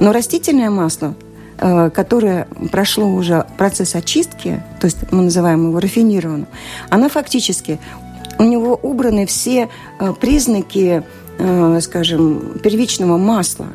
Но 0.00 0.12
растительное 0.12 0.70
масло 0.70 1.14
э, 1.60 1.90
которое 1.90 2.46
прошло 2.70 3.06
уже 3.06 3.46
процесс 3.56 3.94
очистки, 3.94 4.62
то 4.80 4.86
есть 4.86 4.98
мы 5.10 5.24
называем 5.24 5.68
его 5.68 5.80
рафинированным, 5.80 6.46
она 6.88 7.08
фактически 7.08 7.80
у 8.38 8.44
него 8.44 8.78
убраны 8.80 9.26
все 9.26 9.68
признаки 10.20 11.02
Э, 11.40 11.78
скажем, 11.80 12.58
первичного 12.64 13.16
масла. 13.16 13.66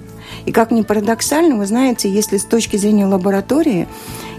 И 0.46 0.52
как 0.52 0.72
ни 0.72 0.82
парадоксально, 0.82 1.56
вы 1.56 1.66
знаете, 1.66 2.12
если 2.12 2.36
с 2.36 2.44
точки 2.44 2.76
зрения 2.76 3.06
лаборатории, 3.06 3.88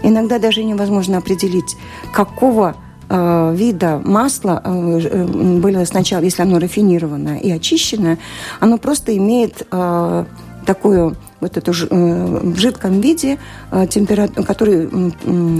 иногда 0.03 0.37
даже 0.37 0.63
невозможно 0.63 1.17
определить, 1.17 1.75
какого 2.13 2.75
э, 2.75 2.84
вида 3.09 4.01
масла 4.03 4.61
э, 4.63 4.99
э 5.03 5.25
было 5.25 5.85
сначала, 5.85 6.23
если 6.23 6.41
оно 6.41 6.59
рафинированное 6.59 7.37
и 7.37 7.51
очищенное, 7.51 8.17
оно 8.59 8.77
просто 8.77 9.15
имеет 9.15 9.67
э, 9.71 10.25
такую 10.65 11.15
вот 11.39 11.57
эту 11.57 11.71
э, 11.71 12.39
в 12.41 12.57
жидком 12.57 13.01
виде 13.01 13.37
э, 13.71 13.87
температуру, 13.87 14.43
который, 14.43 14.89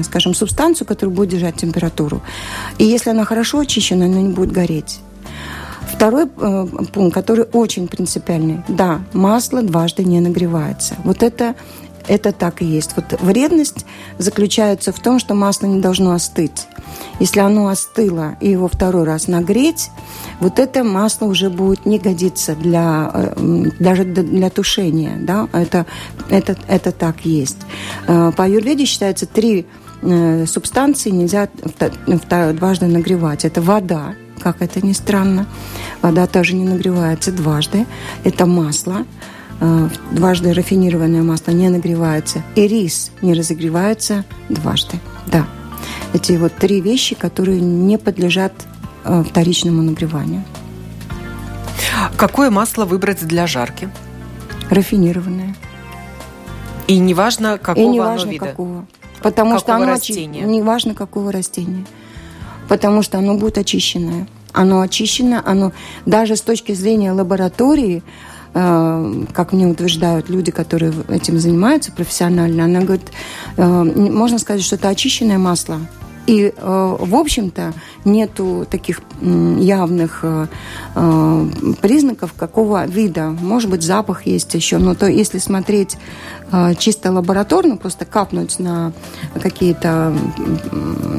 скажем, 0.04 0.34
субстанцию, 0.34 0.88
которая 0.88 1.16
будет 1.16 1.30
держать 1.30 1.56
температуру. 1.56 2.22
И 2.78 2.84
если 2.84 3.12
она 3.12 3.26
хорошо 3.26 3.60
очищена, 3.60 4.06
она 4.06 4.22
не 4.22 4.34
будет 4.34 4.52
гореть. 4.52 5.00
Второй 5.94 6.26
э, 6.26 6.68
пункт, 6.92 7.14
который 7.14 7.46
очень 7.54 7.88
принципиальный. 7.88 8.62
Да, 8.68 9.02
масло 9.14 9.62
дважды 9.62 10.04
не 10.04 10.20
нагревается. 10.20 10.96
Вот 11.04 11.24
это 11.24 11.56
это 12.08 12.32
так 12.32 12.62
и 12.62 12.66
есть. 12.66 12.92
Вот 12.96 13.20
вредность 13.22 13.86
заключается 14.18 14.92
в 14.92 15.00
том, 15.00 15.20
что 15.20 15.34
масло 15.34 15.68
не 15.68 15.82
должно 15.82 16.12
остыть. 16.12 16.68
Если 17.20 17.40
оно 17.40 17.68
остыло 17.68 18.36
и 18.42 18.50
его 18.50 18.68
второй 18.68 19.04
раз 19.04 19.28
нагреть, 19.28 19.90
вот 20.40 20.60
это 20.60 20.84
масло 20.84 21.26
уже 21.26 21.50
будет 21.50 21.86
не 21.86 22.00
годиться 22.00 22.56
для, 22.56 23.12
э, 23.14 23.66
даже 23.80 24.04
для 24.04 24.50
тушения. 24.50 25.18
Да? 25.20 25.48
Это, 25.54 25.86
это, 26.30 26.58
это 26.68 26.92
так 26.92 27.26
есть. 27.26 27.58
Э, 28.08 28.32
по 28.36 28.44
аюрведе 28.44 28.86
считается 28.86 29.26
три 29.26 29.66
э, 30.02 30.46
субстанции 30.46 31.10
нельзя 31.10 31.50
дважды 32.54 32.88
нагревать. 32.88 33.46
Это 33.46 33.62
вода, 33.62 34.16
как 34.42 34.62
это 34.62 34.86
ни 34.86 34.94
странно. 34.94 35.48
Вода 36.02 36.28
тоже 36.28 36.56
не 36.56 36.66
нагревается 36.66 37.32
дважды. 37.32 37.86
Это 38.24 38.46
масло. 38.46 39.06
Э, 39.62 39.90
дважды 40.12 40.54
рафинированное 40.54 41.24
масло 41.24 41.52
не 41.52 41.70
нагревается. 41.70 42.44
И 42.56 42.68
рис 42.68 43.12
не 43.22 43.34
разогревается 43.34 44.26
дважды. 44.50 45.00
Да. 45.28 45.46
Эти 46.14 46.34
вот 46.34 46.54
три 46.56 46.82
вещи, 46.82 47.16
которые 47.16 47.62
не 47.62 47.98
подлежат 47.98 48.54
э, 49.04 49.24
вторичному 49.24 49.82
нагреванию. 49.82 50.44
Какое 52.18 52.50
масло 52.50 52.86
выбрать 52.86 53.26
для 53.26 53.48
жарки? 53.48 53.90
Рафинированное. 54.70 55.56
И 56.88 56.98
неважно, 56.98 57.58
какого 57.58 57.84
И 57.84 57.88
неважно, 57.88 58.24
оно 58.24 58.32
вида? 58.32 58.46
какого. 58.46 58.86
Потому 59.22 59.56
какого 59.56 59.60
что 59.60 59.76
оно 59.76 59.86
растения? 59.88 60.42
Неважно, 60.42 60.94
какого 60.94 61.32
растения. 61.32 61.86
Потому 62.68 63.02
что 63.02 63.18
оно 63.18 63.36
будет 63.36 63.58
очищенное. 63.58 64.28
Оно 64.54 64.82
очищено, 64.82 65.42
оно 65.46 65.74
даже 66.06 66.36
с 66.36 66.42
точки 66.42 66.74
зрения 66.74 67.12
лаборатории, 67.12 68.04
как 68.56 69.52
мне 69.52 69.68
утверждают 69.68 70.30
люди, 70.30 70.50
которые 70.50 70.94
этим 71.10 71.40
занимаются 71.40 71.92
профессионально, 71.92 72.64
она 72.64 72.82
говорит, 72.82 73.12
э, 73.58 73.84
можно 73.84 74.40
сказать, 74.40 74.64
что 74.64 74.76
это 74.76 74.88
очищенное 74.88 75.38
масло. 75.38 75.82
И, 76.28 76.54
э, 76.56 76.96
в 77.00 77.16
общем-то, 77.16 77.74
нету 78.04 78.66
таких 78.70 79.02
явных 79.22 80.20
э, 80.24 80.48
э, 80.96 81.48
признаков, 81.82 82.34
какого 82.34 82.86
вида. 82.88 83.30
Может 83.30 83.70
быть, 83.70 83.84
запах 83.84 84.26
есть 84.26 84.54
еще, 84.54 84.78
но 84.78 84.96
то 84.96 85.08
если 85.08 85.38
смотреть 85.38 85.98
чисто 86.78 87.12
лабораторно, 87.12 87.78
просто 87.78 88.06
капнуть 88.06 88.60
на 88.60 88.94
какие-то 89.42 90.16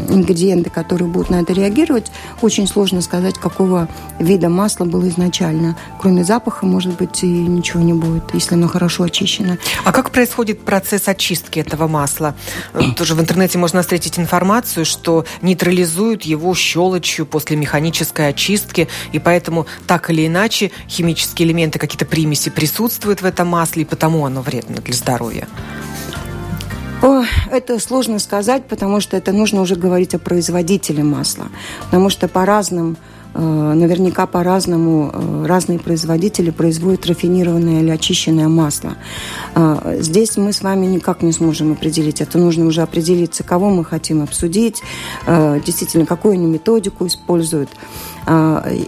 ингредиенты, 0.08 0.70
которые 0.70 1.08
будут 1.08 1.30
на 1.30 1.40
это 1.40 1.52
реагировать, 1.52 2.10
очень 2.42 2.66
сложно 2.66 3.00
сказать, 3.00 3.34
какого 3.34 3.88
вида 4.18 4.48
масла 4.48 4.84
было 4.84 5.08
изначально. 5.08 5.76
Кроме 6.00 6.24
запаха, 6.24 6.66
может 6.66 6.96
быть, 6.96 7.22
и 7.22 7.26
ничего 7.26 7.82
не 7.82 7.92
будет, 7.92 8.34
если 8.34 8.54
оно 8.54 8.68
хорошо 8.68 9.04
очищено. 9.04 9.58
А 9.84 9.92
как 9.92 10.10
происходит 10.10 10.60
процесс 10.60 11.08
очистки 11.08 11.58
этого 11.58 11.88
масла? 11.88 12.34
Тоже 12.96 13.14
в 13.14 13.20
интернете 13.20 13.58
можно 13.58 13.82
встретить 13.82 14.18
информацию, 14.18 14.84
что 14.84 15.24
нейтрализуют 15.42 16.22
его 16.22 16.54
щелочью 16.54 17.26
после 17.26 17.56
механической 17.56 18.28
очистки, 18.28 18.88
и 19.12 19.18
поэтому 19.18 19.66
так 19.86 20.10
или 20.10 20.26
иначе 20.26 20.70
химические 20.88 21.48
элементы, 21.48 21.78
какие-то 21.78 22.06
примеси 22.06 22.50
присутствуют 22.50 23.22
в 23.22 23.24
этом 23.24 23.48
масле, 23.48 23.82
и 23.82 23.84
потому 23.84 24.24
оно 24.24 24.42
вредно 24.42 24.76
для 24.76 24.94
здоровья. 24.94 25.25
О, 27.02 27.22
это 27.50 27.78
сложно 27.78 28.18
сказать, 28.18 28.64
потому 28.66 29.00
что 29.00 29.16
это 29.16 29.32
нужно 29.32 29.60
уже 29.60 29.76
говорить 29.76 30.14
о 30.14 30.18
производителе 30.18 31.02
масла. 31.02 31.46
Потому 31.84 32.10
что 32.10 32.26
по 32.26 32.44
разным 32.46 32.96
Э, 33.38 33.74
наверняка 33.74 34.26
по-разному 34.26 35.10
э, 35.12 35.44
разные 35.46 35.78
производители 35.78 36.48
производят 36.48 37.04
рафинированное 37.04 37.82
или 37.82 37.90
очищенное 37.90 38.48
масло. 38.48 38.94
Э, 39.54 39.98
здесь 40.00 40.38
мы 40.38 40.54
с 40.54 40.62
вами 40.62 40.86
никак 40.86 41.20
не 41.20 41.32
сможем 41.32 41.72
определить. 41.72 42.22
Это 42.22 42.38
нужно 42.38 42.64
уже 42.64 42.80
определиться, 42.80 43.44
кого 43.44 43.68
мы 43.68 43.84
хотим 43.84 44.22
обсудить, 44.22 44.82
действительно, 45.26 46.06
какую 46.06 46.34
они 46.34 46.46
методику 46.46 47.06
используют. 47.06 47.68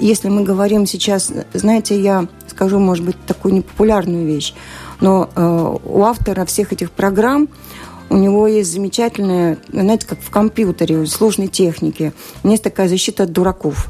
Если 0.00 0.28
мы 0.28 0.42
говорим 0.44 0.86
сейчас, 0.86 1.32
знаете, 1.52 2.00
я 2.00 2.26
скажу, 2.48 2.78
может 2.78 3.04
быть, 3.04 3.16
такую 3.26 3.54
непопулярную 3.54 4.26
вещь, 4.26 4.54
но 5.00 5.80
у 5.84 6.02
автора 6.02 6.44
всех 6.44 6.72
этих 6.72 6.90
программ 6.90 7.48
у 8.10 8.16
него 8.16 8.46
есть 8.46 8.72
замечательная, 8.72 9.58
знаете, 9.70 10.06
как 10.06 10.20
в 10.20 10.30
компьютере, 10.30 11.06
сложной 11.06 11.48
технике, 11.48 12.12
у 12.42 12.46
него 12.46 12.52
есть 12.54 12.64
такая 12.64 12.88
защита 12.88 13.24
от 13.24 13.32
дураков. 13.32 13.88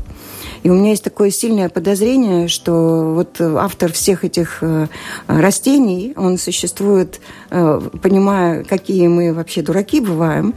И 0.62 0.70
у 0.70 0.74
меня 0.74 0.90
есть 0.90 1.04
такое 1.04 1.30
сильное 1.30 1.68
подозрение, 1.68 2.48
что 2.48 3.14
вот 3.14 3.40
автор 3.40 3.92
всех 3.92 4.24
этих 4.24 4.58
э, 4.60 4.88
растений, 5.28 6.14
он 6.16 6.36
существует, 6.36 7.16
э, 7.16 7.20
понимая, 7.48 8.64
какие 8.64 9.08
мы 9.08 9.32
вообще 9.32 9.62
дураки 9.62 10.00
бываем, 10.00 10.54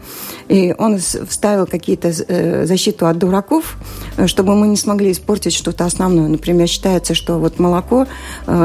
и 0.47 0.75
он 0.77 0.97
вставил 0.97 1.65
какие-то 1.65 2.09
э, 2.09 2.65
защиту 2.65 3.07
от 3.07 3.17
дураков, 3.17 3.77
чтобы 4.25 4.55
мы 4.55 4.67
не 4.67 4.77
смогли 4.77 5.11
испортить 5.11 5.53
что-то 5.53 5.85
основное. 5.85 6.27
Например, 6.27 6.67
считается, 6.67 7.13
что 7.13 7.39
вот 7.39 7.59
молоко 7.59 8.07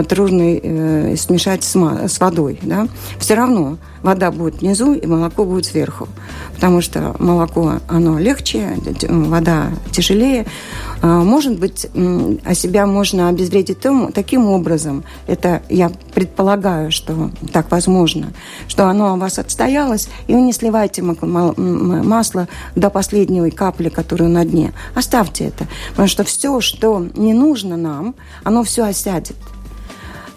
трудно 0.09 1.17
смешать 1.17 1.65
с 1.65 2.21
водой. 2.21 2.59
Да? 2.63 2.89
Все 3.19 3.35
равно 3.35 3.79
вода 4.03 4.31
будет 4.31 4.61
внизу 4.61 4.95
и 4.95 5.07
молоко 5.07 5.45
будет 5.45 5.67
сверху. 5.67 6.09
Потому 6.55 6.81
что 6.81 7.15
молоко, 7.19 7.81
оно 7.89 8.19
легче, 8.19 8.77
вода 9.09 9.71
тяжелее. 9.91 10.47
А, 11.03 11.23
может 11.23 11.59
быть, 11.59 11.87
а 12.45 12.55
себя 12.55 12.87
можно 12.87 13.29
обезвредить 13.29 13.79
таким 14.15 14.47
образом, 14.47 15.05
это 15.27 15.63
я 15.69 15.91
предполагаю, 16.15 16.91
что 16.91 17.31
так 17.53 17.71
возможно, 17.71 18.16
что 18.69 18.89
оно 18.89 19.15
у 19.15 19.19
вас 19.19 19.39
отстоялось, 19.39 20.09
и 20.27 20.35
вы 20.35 20.41
не 20.43 20.53
сливайте 20.53 21.03
масло 21.03 22.49
до 22.75 22.91
последней 22.91 23.51
капли, 23.51 23.89
которая 23.89 24.29
на 24.29 24.45
дне. 24.45 24.73
Оставьте 24.95 25.47
это. 25.47 25.67
Потому 25.91 26.09
что 26.09 26.25
все, 26.25 26.61
что 26.61 27.07
не 27.15 27.35
нужно 27.35 27.77
нам, 27.77 28.15
оно 28.45 28.63
все 28.65 28.85
осядет. 28.85 29.37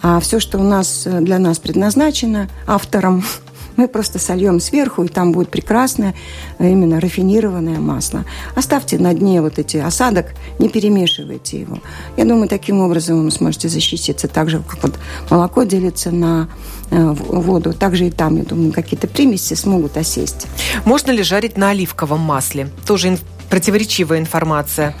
А 0.02 0.18
все, 0.20 0.40
что 0.40 0.58
у 0.58 0.62
нас 0.62 1.06
для 1.06 1.38
нас 1.38 1.58
предназначено 1.58 2.48
автором, 2.66 3.22
мы 3.76 3.88
просто 3.88 4.18
сольем 4.18 4.60
сверху, 4.60 5.04
и 5.04 5.08
там 5.08 5.32
будет 5.32 5.50
прекрасное 5.50 6.14
именно 6.58 7.00
рафинированное 7.00 7.80
масло. 7.80 8.24
Оставьте 8.54 8.98
на 8.98 9.14
дне 9.14 9.42
вот 9.42 9.58
эти 9.58 9.76
осадок, 9.76 10.34
не 10.58 10.68
перемешивайте 10.68 11.60
его. 11.60 11.78
Я 12.16 12.24
думаю, 12.24 12.48
таким 12.48 12.80
образом 12.80 13.24
вы 13.24 13.30
сможете 13.30 13.68
защититься 13.68 14.28
так 14.28 14.50
же, 14.50 14.62
как 14.66 14.82
вот 14.82 14.98
молоко 15.30 15.64
делится 15.64 16.10
на 16.10 16.48
э, 16.48 16.79
воду. 16.90 17.72
Также 17.72 18.06
и 18.06 18.10
там, 18.10 18.36
я 18.36 18.42
думаю, 18.42 18.72
какие-то 18.72 19.06
примеси 19.06 19.54
смогут 19.54 19.96
осесть. 19.96 20.46
Можно 20.84 21.12
ли 21.12 21.22
жарить 21.22 21.56
на 21.56 21.70
оливковом 21.70 22.20
масле? 22.20 22.68
Тоже 22.86 23.18
противоречивая 23.48 24.18
информация 24.18 24.94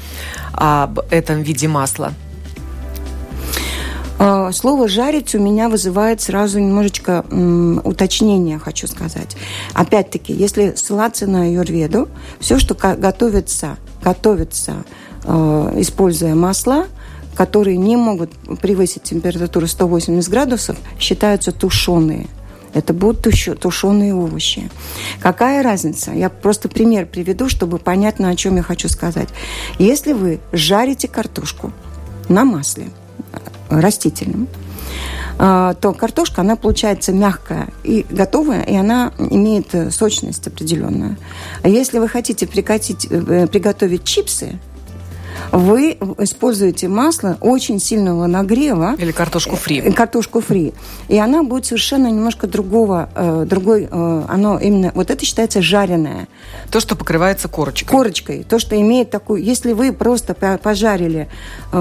об 0.52 1.00
этом 1.10 1.42
виде 1.42 1.68
масла. 1.68 2.12
А, 4.22 4.52
слово 4.52 4.86
«жарить» 4.86 5.34
у 5.34 5.38
меня 5.38 5.70
вызывает 5.70 6.20
сразу 6.20 6.58
немножечко 6.60 7.24
уточнения, 7.84 8.58
хочу 8.58 8.86
сказать. 8.86 9.34
Опять-таки, 9.72 10.34
если 10.34 10.74
ссылаться 10.76 11.26
на 11.26 11.44
аюрведу, 11.44 12.08
все, 12.38 12.58
что 12.58 12.74
готовится, 12.74 13.78
готовится, 14.02 14.84
а, 15.24 15.72
используя 15.76 16.34
масла, 16.34 16.84
которые 17.34 17.76
не 17.76 17.96
могут 17.96 18.32
превысить 18.60 19.02
температуру 19.02 19.66
180 19.66 20.30
градусов, 20.30 20.76
считаются 20.98 21.52
тушеные. 21.52 22.26
Это 22.72 22.92
будут 22.92 23.26
тушеные 23.60 24.14
овощи. 24.14 24.70
Какая 25.20 25.62
разница? 25.62 26.12
Я 26.12 26.30
просто 26.30 26.68
пример 26.68 27.06
приведу, 27.06 27.48
чтобы 27.48 27.78
понятно, 27.78 28.28
о 28.28 28.36
чем 28.36 28.56
я 28.56 28.62
хочу 28.62 28.88
сказать. 28.88 29.28
Если 29.78 30.12
вы 30.12 30.40
жарите 30.52 31.08
картошку 31.08 31.72
на 32.28 32.44
масле– 32.44 32.90
растительным, 33.70 34.48
а, 35.38 35.74
то 35.74 35.92
картошка, 35.92 36.42
она 36.42 36.56
получается 36.56 37.12
мягкая 37.12 37.68
и 37.82 38.04
готовая, 38.10 38.62
и 38.62 38.74
она 38.76 39.12
имеет 39.18 39.68
сочность 39.92 40.46
определенную. 40.46 41.16
А 41.62 41.68
если 41.68 41.98
вы 41.98 42.08
хотите 42.08 42.46
прикатить, 42.46 43.06
э, 43.08 43.46
приготовить 43.46 44.04
чипсы, 44.04 44.58
вы 45.52 45.92
используете 46.18 46.88
масло 46.88 47.36
очень 47.40 47.80
сильного 47.80 48.26
нагрева. 48.26 48.94
Или 48.98 49.12
картошку 49.12 49.56
фри. 49.56 49.80
Э, 49.80 49.92
картошку 49.92 50.40
фри. 50.40 50.72
И 51.08 51.18
она 51.18 51.42
будет 51.42 51.66
совершенно 51.66 52.06
немножко 52.06 52.46
другого, 52.46 53.08
э, 53.14 53.44
другой, 53.48 53.88
э, 53.90 54.22
оно 54.28 54.58
именно, 54.58 54.92
вот 54.94 55.10
это 55.10 55.24
считается 55.24 55.62
жареное. 55.62 56.28
То, 56.70 56.80
что 56.80 56.96
покрывается 56.96 57.48
корочкой. 57.48 57.88
Корочкой. 57.88 58.44
То, 58.44 58.58
что 58.58 58.80
имеет 58.80 59.10
такую, 59.10 59.42
если 59.42 59.72
вы 59.72 59.92
просто 59.92 60.34
пожарили 60.34 61.28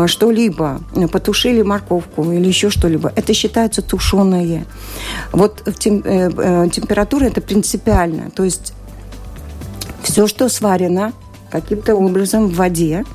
что-либо, 0.08 0.82
потушили 1.12 1.62
морковку 1.62 2.32
или 2.32 2.47
еще 2.47 2.69
что-либо, 2.69 3.12
это 3.15 3.34
считается 3.34 3.82
тушеное. 3.82 4.65
Вот 5.32 5.63
тем, 5.77 6.01
температура 6.01 7.25
это 7.25 7.41
принципиально. 7.41 8.32
То 8.32 8.43
есть 8.43 8.73
все, 10.03 10.27
что 10.27 10.49
сварено, 10.49 11.13
каким-то 11.49 11.95
образом 11.95 12.47
в 12.47 12.55
воде, 12.55 13.05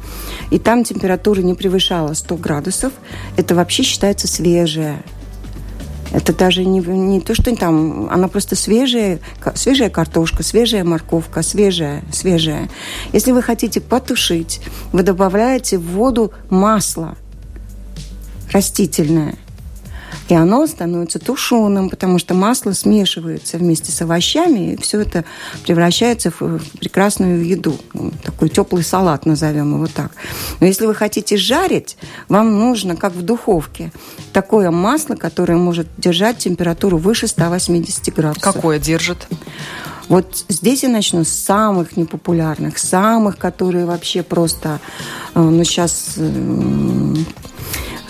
и 0.50 0.58
там 0.58 0.84
температура 0.84 1.40
не 1.40 1.54
превышала 1.54 2.14
100 2.14 2.36
градусов, 2.36 2.92
это 3.36 3.54
вообще 3.54 3.82
считается 3.82 4.26
свежее. 4.26 5.02
Это 6.12 6.32
даже 6.32 6.64
не, 6.64 6.78
не 6.78 7.20
то, 7.20 7.34
что 7.34 7.54
там, 7.56 8.08
она 8.08 8.28
просто 8.28 8.54
свежая, 8.54 9.18
свежая 9.56 9.90
картошка, 9.90 10.44
свежая 10.44 10.84
морковка, 10.84 11.42
свежая, 11.42 12.04
свежая. 12.12 12.70
Если 13.12 13.32
вы 13.32 13.42
хотите 13.42 13.80
потушить, 13.80 14.60
вы 14.92 15.02
добавляете 15.02 15.76
в 15.76 15.86
воду 15.86 16.32
масло 16.50 17.16
растительное. 18.52 19.34
И 20.28 20.34
оно 20.34 20.66
становится 20.66 21.18
тушеным, 21.18 21.90
потому 21.90 22.18
что 22.18 22.34
масло 22.34 22.72
смешивается 22.72 23.58
вместе 23.58 23.92
с 23.92 24.00
овощами, 24.02 24.72
и 24.72 24.76
все 24.80 25.00
это 25.00 25.24
превращается 25.64 26.30
в 26.30 26.60
прекрасную 26.78 27.46
еду. 27.46 27.76
Такой 28.22 28.48
теплый 28.48 28.82
салат, 28.82 29.26
назовем 29.26 29.74
его 29.74 29.86
так. 29.86 30.12
Но 30.60 30.66
если 30.66 30.86
вы 30.86 30.94
хотите 30.94 31.36
жарить, 31.36 31.96
вам 32.28 32.58
нужно, 32.58 32.96
как 32.96 33.12
в 33.12 33.22
духовке, 33.22 33.92
такое 34.32 34.70
масло, 34.70 35.14
которое 35.14 35.56
может 35.56 35.86
держать 35.96 36.38
температуру 36.38 36.98
выше 36.98 37.26
180 37.26 38.14
градусов. 38.14 38.42
Какое 38.42 38.78
держит? 38.78 39.26
Вот 40.08 40.44
здесь 40.48 40.82
я 40.82 40.88
начну 40.90 41.24
с 41.24 41.28
самых 41.28 41.96
непопулярных, 41.96 42.78
самых, 42.78 43.38
которые 43.38 43.86
вообще 43.86 44.22
просто, 44.22 44.80
э, 45.34 45.40
ну, 45.40 45.64
сейчас 45.64 46.14
э, 46.16 47.14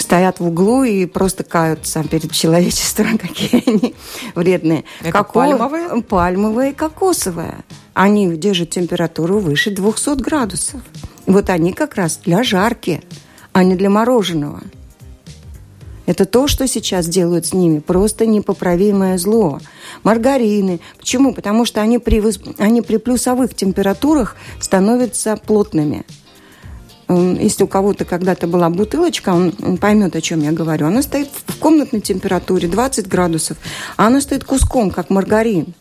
стоят 0.05 0.39
в 0.39 0.47
углу 0.47 0.85
и 0.85 1.07
просто 1.07 1.43
каются 1.43 2.05
перед 2.05 2.31
человечеством, 2.31 3.19
какие 3.27 3.69
они 3.69 3.95
вредные. 4.35 4.85
Это 5.01 5.13
Како... 5.13 5.41
пальмовые? 5.41 6.03
Пальмовые 6.03 6.71
и 6.71 6.75
кокосовые. 6.75 7.65
Они 7.95 8.37
держат 8.37 8.71
температуру 8.71 9.39
выше 9.39 9.71
200 9.71 10.21
градусов. 10.21 10.81
Вот 11.27 11.51
они 11.51 11.73
как 11.73 11.95
раз 11.95 12.19
для 12.25 12.43
жарки, 12.43 13.03
а 13.53 13.65
не 13.65 13.75
для 13.77 13.91
мороженого. 13.91 14.61
Это 16.07 16.27
то, 16.27 16.49
что 16.49 16.69
сейчас 16.69 17.07
делают 17.07 17.47
с 17.47 17.55
ними, 17.55 17.79
просто 17.79 18.27
непоправимое 18.27 19.17
зло. 19.17 19.61
Маргарины. 20.03 20.81
Почему? 20.99 21.33
Потому 21.33 21.65
что 21.65 21.81
они 21.81 21.99
при, 21.99 22.23
они 22.59 22.83
при 22.83 22.99
плюсовых 22.99 23.55
температурах 23.55 24.37
становятся 24.61 25.39
плотными. 25.47 26.05
Если 27.09 27.65
у 27.65 27.67
кого-то 27.67 28.05
когда-то 28.05 28.47
была 28.47 28.71
бутылочка, 28.71 29.31
он 29.31 29.77
поймет, 29.79 30.17
о 30.17 30.21
чем 30.21 30.43
я 30.43 30.53
говорю. 30.53 30.87
Она 30.87 31.03
стоит 31.03 31.29
в 31.47 31.59
комнатной 31.59 32.01
температуре 32.01 32.69
20 32.69 33.09
градусов, 33.09 33.59
а 33.97 34.07
она 34.07 34.21
стоит 34.21 34.45
куском, 34.45 34.91
как 34.91 35.11
маргарин. 35.11 35.75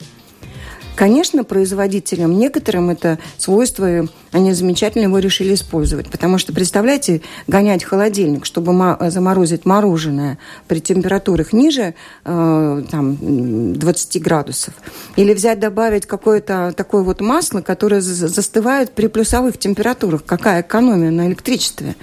Конечно, 0.95 1.43
производителям 1.43 2.38
некоторым 2.38 2.91
это 2.91 3.17
свойство, 3.38 4.08
они 4.32 4.53
замечательно 4.53 5.03
его 5.03 5.19
решили 5.19 5.56
использовать. 5.56 6.10
Потому 6.10 6.38
что, 6.38 6.53
представляете, 6.53 7.21
гонять 7.47 7.84
холодильник, 7.84 8.45
чтобы 8.45 8.73
заморозить 9.10 9.65
мороженое 9.65 10.38
при 10.67 10.79
температурах 10.79 11.51
ниже 11.51 11.95
э, 12.25 12.84
там, 12.91 13.73
20 13.73 14.21
градусов. 14.21 14.73
Или 15.15 15.34
взять, 15.34 15.60
добавить 15.60 16.06
какое-то 16.06 16.73
такое 16.75 17.01
вот 17.01 17.21
масло, 17.21 17.62
которое 17.62 18.01
застывает 18.01 18.91
при 18.91 19.08
плюсовых 19.08 19.58
температурах. 19.58 20.23
Какая 20.25 20.62
экономия 20.62 21.12
на 21.12 21.27
электричестве. 21.27 21.95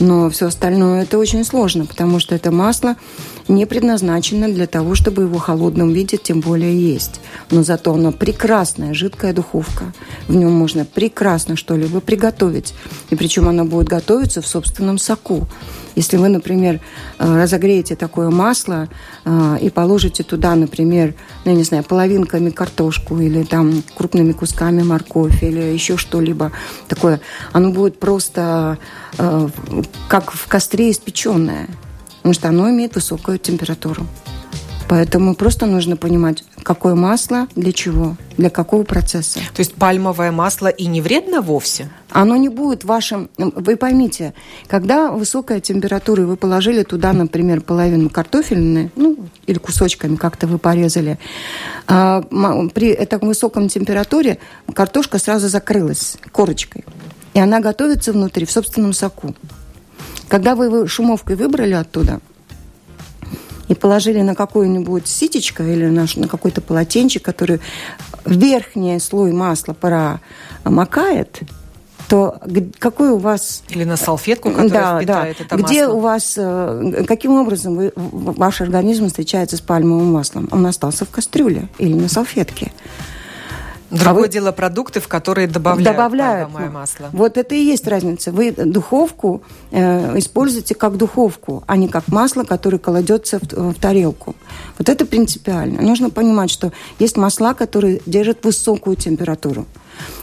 Но 0.00 0.28
все 0.30 0.46
остальное 0.46 1.02
это 1.02 1.18
очень 1.18 1.44
сложно, 1.44 1.86
потому 1.86 2.18
что 2.18 2.34
это 2.34 2.50
масло 2.50 2.96
не 3.48 3.66
предназначено 3.66 4.48
для 4.48 4.66
того, 4.66 4.94
чтобы 4.94 5.22
его 5.22 5.38
в 5.38 5.42
холодном 5.42 5.92
виде 5.92 6.16
тем 6.16 6.40
более 6.40 6.78
есть. 6.78 7.20
Но 7.50 7.62
зато 7.62 7.94
оно 7.94 8.12
прекрасная 8.12 8.94
жидкая 8.94 9.32
духовка. 9.32 9.92
В 10.28 10.34
нем 10.34 10.52
можно 10.52 10.84
прекрасно 10.84 11.56
что-либо 11.56 12.00
приготовить. 12.00 12.74
И 13.10 13.16
причем 13.16 13.48
оно 13.48 13.64
будет 13.64 13.88
готовиться 13.88 14.42
в 14.42 14.46
собственном 14.46 14.98
соку. 14.98 15.46
Если 15.94 16.18
вы, 16.18 16.28
например, 16.28 16.80
э, 17.18 17.42
разогреете 17.42 17.96
такое 17.96 18.28
масло 18.28 18.88
э, 19.24 19.56
и 19.62 19.70
положите 19.70 20.22
туда, 20.24 20.54
например, 20.54 21.14
ну, 21.44 21.52
я 21.52 21.56
не 21.56 21.64
знаю, 21.64 21.84
половинками 21.84 22.50
картошку 22.50 23.18
или 23.18 23.44
там 23.44 23.82
крупными 23.96 24.32
кусками 24.32 24.82
морковь 24.82 25.42
или 25.42 25.60
еще 25.60 25.96
что-либо 25.96 26.52
такое, 26.86 27.20
оно 27.52 27.70
будет 27.70 27.98
просто 27.98 28.78
э, 29.16 29.48
как 30.08 30.32
в 30.32 30.46
костре 30.48 30.90
испеченное, 30.90 31.68
потому 32.26 32.34
что 32.34 32.48
оно 32.48 32.68
имеет 32.70 32.96
высокую 32.96 33.38
температуру. 33.38 34.04
Поэтому 34.88 35.36
просто 35.36 35.66
нужно 35.66 35.96
понимать, 35.96 36.42
какое 36.64 36.96
масло, 36.96 37.46
для 37.54 37.70
чего, 37.70 38.16
для 38.36 38.50
какого 38.50 38.82
процесса. 38.82 39.38
То 39.54 39.60
есть 39.60 39.74
пальмовое 39.74 40.32
масло 40.32 40.66
и 40.66 40.86
не 40.86 41.00
вредно 41.00 41.40
вовсе? 41.40 41.88
Оно 42.10 42.34
не 42.34 42.48
будет 42.48 42.82
вашим... 42.82 43.30
Вы 43.38 43.76
поймите, 43.76 44.34
когда 44.66 45.12
высокая 45.12 45.60
температура, 45.60 46.24
и 46.24 46.26
вы 46.26 46.36
положили 46.36 46.82
туда, 46.82 47.12
например, 47.12 47.60
половину 47.60 48.10
картофельной, 48.10 48.90
ну, 48.96 49.16
или 49.46 49.58
кусочками 49.58 50.16
как-то 50.16 50.48
вы 50.48 50.58
порезали, 50.58 51.20
а, 51.86 52.22
при 52.74 52.88
этой 52.88 53.20
высоком 53.20 53.68
температуре 53.68 54.38
картошка 54.74 55.20
сразу 55.20 55.46
закрылась 55.46 56.16
корочкой. 56.32 56.84
И 57.34 57.38
она 57.38 57.60
готовится 57.60 58.12
внутри, 58.12 58.46
в 58.46 58.50
собственном 58.50 58.94
соку. 58.94 59.32
Когда 60.28 60.54
вы 60.54 60.66
его 60.66 60.86
шумовкой 60.86 61.36
выбрали 61.36 61.72
оттуда– 61.72 62.20
и 63.68 63.74
положили 63.74 64.20
на 64.20 64.34
какую-нибудь 64.34 65.06
ситечко 65.06 65.62
или 65.62 65.86
на, 65.86 66.06
на 66.16 66.28
какой-то 66.28 66.60
полотенчик, 66.60 67.22
который 67.22 67.60
верхний 68.24 68.98
слой 69.00 69.32
масла 69.32 69.74
промокает, 69.74 71.40
то 72.08 72.40
какой 72.78 73.10
у 73.10 73.18
вас... 73.18 73.64
Или 73.68 73.82
на 73.82 73.96
салфетку, 73.96 74.50
которая 74.50 74.70
да, 74.70 74.98
впитает 74.98 75.36
да. 75.38 75.44
это 75.44 75.56
Где 75.56 75.86
масло. 75.86 75.96
у 75.96 76.00
вас... 76.00 76.34
Э, 76.36 77.04
каким 77.06 77.32
образом 77.32 77.74
вы, 77.74 77.92
ваш 77.96 78.60
организм 78.60 79.08
встречается 79.08 79.56
с 79.56 79.60
пальмовым 79.60 80.12
маслом? 80.12 80.48
Он 80.52 80.64
остался 80.66 81.04
в 81.04 81.10
кастрюле 81.10 81.68
или 81.78 81.94
на 81.94 82.08
салфетке. 82.08 82.70
Другое 83.90 84.24
а 84.24 84.26
вы... 84.26 84.28
дело 84.28 84.52
продукты, 84.52 85.00
в 85.00 85.08
которые 85.08 85.46
добавляют, 85.46 85.96
добавляют 85.96 86.52
пальмовое 86.52 86.70
масло. 86.80 87.08
Вот 87.12 87.38
это 87.38 87.54
и 87.54 87.58
есть 87.58 87.86
разница. 87.86 88.32
Вы 88.32 88.52
духовку 88.52 89.42
э, 89.70 90.18
используете 90.18 90.74
как 90.74 90.96
духовку, 90.96 91.62
а 91.66 91.76
не 91.76 91.88
как 91.88 92.08
масло, 92.08 92.44
которое 92.44 92.78
кладется 92.78 93.38
в, 93.38 93.72
в 93.72 93.74
тарелку. 93.74 94.34
Вот 94.78 94.88
это 94.88 95.06
принципиально. 95.06 95.82
Нужно 95.82 96.10
понимать, 96.10 96.50
что 96.50 96.72
есть 96.98 97.16
масла, 97.16 97.54
которые 97.54 98.00
держат 98.06 98.44
высокую 98.44 98.96
температуру. 98.96 99.66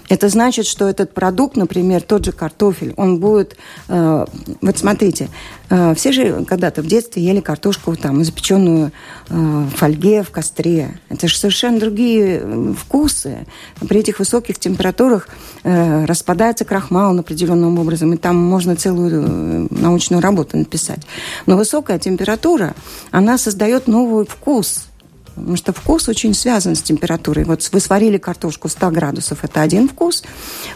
Это 0.09 0.29
значит, 0.29 0.65
что 0.65 0.87
этот 0.87 1.13
продукт, 1.13 1.55
например, 1.55 2.01
тот 2.01 2.25
же 2.25 2.31
картофель, 2.31 2.93
он 2.97 3.19
будет... 3.19 3.57
Э, 3.87 4.25
вот 4.61 4.77
смотрите, 4.77 5.29
э, 5.69 5.95
все 5.95 6.11
же 6.11 6.45
когда-то 6.45 6.81
в 6.81 6.87
детстве 6.87 7.23
ели 7.23 7.39
картошку 7.39 7.95
там, 7.95 8.23
запеченную 8.23 8.91
э, 9.29 9.33
в 9.33 9.69
фольге, 9.75 10.23
в 10.23 10.29
костре. 10.29 10.99
Это 11.09 11.27
же 11.27 11.37
совершенно 11.37 11.79
другие 11.79 12.41
э, 12.43 12.73
вкусы. 12.77 13.47
При 13.87 14.01
этих 14.01 14.19
высоких 14.19 14.59
температурах 14.59 15.29
э, 15.63 16.05
распадается 16.05 16.65
крахмал 16.65 17.17
определенным 17.17 17.79
образом, 17.79 18.13
и 18.13 18.17
там 18.17 18.35
можно 18.35 18.75
целую 18.75 19.23
э, 19.23 19.67
научную 19.71 20.21
работу 20.21 20.57
написать. 20.57 20.99
Но 21.45 21.55
высокая 21.55 21.97
температура, 21.97 22.75
она 23.11 23.37
создает 23.37 23.87
новый 23.87 24.25
вкус– 24.25 24.85
Потому 25.35 25.57
что 25.57 25.73
вкус 25.73 26.07
очень 26.09 26.33
связан 26.33 26.75
с 26.75 26.81
температурой. 26.81 27.45
Вот 27.45 27.67
вы 27.71 27.79
сварили 27.79 28.17
картошку 28.17 28.67
в 28.67 28.71
100 28.71 28.91
градусов, 28.91 29.43
это 29.43 29.61
один 29.61 29.89
вкус. 29.89 30.23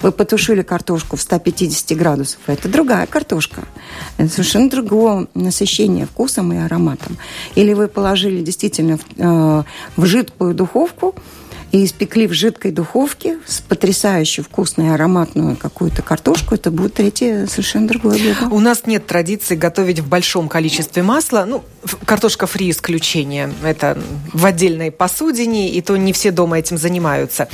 Вы 0.01 0.11
потушили 0.11 0.61
картошку 0.63 1.15
в 1.15 1.21
150 1.21 1.97
градусов, 1.97 2.39
это 2.47 2.67
другая 2.67 3.05
картошка. 3.05 3.63
Это 4.17 4.29
совершенно 4.29 4.69
другое 4.69 5.27
насыщение 5.33 6.05
вкусом 6.05 6.53
и 6.53 6.57
ароматом. 6.57 7.17
Или 7.55 7.73
вы 7.73 7.87
положили 7.87 8.41
действительно 8.41 8.97
в, 8.97 9.03
э, 9.17 9.63
в 9.95 10.05
жидкую 10.05 10.53
духовку, 10.53 11.15
и 11.71 11.83
испекли 11.83 12.27
в 12.27 12.33
жидкой 12.33 12.71
духовке 12.71 13.37
с 13.45 13.59
потрясающе 13.59 14.41
вкусной 14.41 14.93
ароматную 14.93 15.57
какую-то 15.57 16.01
картошку, 16.01 16.55
это 16.55 16.71
будет 16.71 16.93
третье 16.93 17.45
совершенно 17.47 17.87
другое 17.87 18.17
блюдо. 18.17 18.53
У 18.53 18.59
нас 18.59 18.85
нет 18.85 19.05
традиции 19.05 19.55
готовить 19.55 19.99
в 19.99 20.07
большом 20.07 20.47
количестве 20.47 21.03
масла. 21.03 21.45
Ну, 21.45 21.63
картошка 22.05 22.47
фри 22.47 22.69
исключение. 22.69 23.51
Это 23.63 23.97
в 24.33 24.45
отдельной 24.45 24.91
посудине, 24.91 25.69
и 25.69 25.81
то 25.81 25.97
не 25.97 26.13
все 26.13 26.31
дома 26.31 26.59
этим 26.59 26.77
занимаются. 26.77 27.49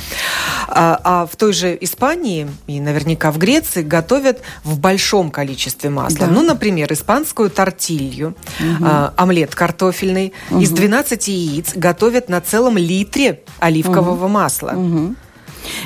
А, 0.68 1.00
а 1.02 1.26
в 1.26 1.36
той 1.36 1.52
же 1.52 1.76
Испании 1.80 2.46
и 2.66 2.80
наверняка 2.80 3.32
в 3.32 3.38
Греции 3.38 3.82
готовят 3.82 4.40
в 4.62 4.78
большом 4.78 5.30
количестве 5.30 5.90
масла. 5.90 6.26
Да. 6.26 6.26
Ну, 6.28 6.42
например, 6.42 6.92
испанскую 6.92 7.50
тортилью, 7.50 8.36
угу. 8.60 8.84
а, 8.84 9.12
омлет 9.16 9.54
картофельный 9.54 10.32
угу. 10.50 10.60
из 10.60 10.70
12 10.70 11.28
яиц 11.28 11.72
готовят 11.74 12.28
на 12.28 12.40
целом 12.40 12.76
литре 12.76 13.40
оливкового 13.58 14.03
оливкового 14.04 14.28
масла. 14.28 14.72
Угу. 14.76 15.14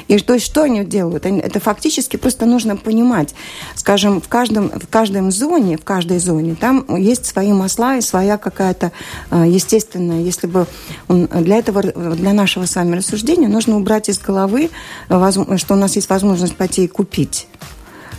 И 0.08 0.18
то 0.18 0.34
есть 0.34 0.46
что 0.46 0.62
они 0.62 0.84
делают? 0.84 1.24
Это 1.24 1.60
фактически 1.60 2.16
просто 2.16 2.46
нужно 2.46 2.76
понимать. 2.76 3.34
Скажем, 3.76 4.20
в 4.20 4.28
каждом, 4.28 4.70
в 4.70 4.88
каждом 4.88 5.30
зоне, 5.30 5.76
в 5.76 5.84
каждой 5.84 6.18
зоне, 6.18 6.56
там 6.56 6.84
есть 6.96 7.26
свои 7.26 7.52
масла 7.52 7.96
и 7.96 8.00
своя 8.00 8.38
какая-то 8.38 8.90
э, 9.30 9.44
естественная. 9.46 10.20
Если 10.20 10.48
бы 10.48 10.66
для 11.08 11.58
этого, 11.58 11.82
для 11.82 12.32
нашего 12.32 12.66
с 12.66 12.74
вами 12.74 12.96
рассуждения 12.96 13.48
нужно 13.48 13.76
убрать 13.76 14.08
из 14.08 14.18
головы, 14.18 14.70
что 15.08 15.74
у 15.74 15.76
нас 15.76 15.94
есть 15.94 16.10
возможность 16.10 16.56
пойти 16.56 16.84
и 16.84 16.88
купить. 16.88 17.46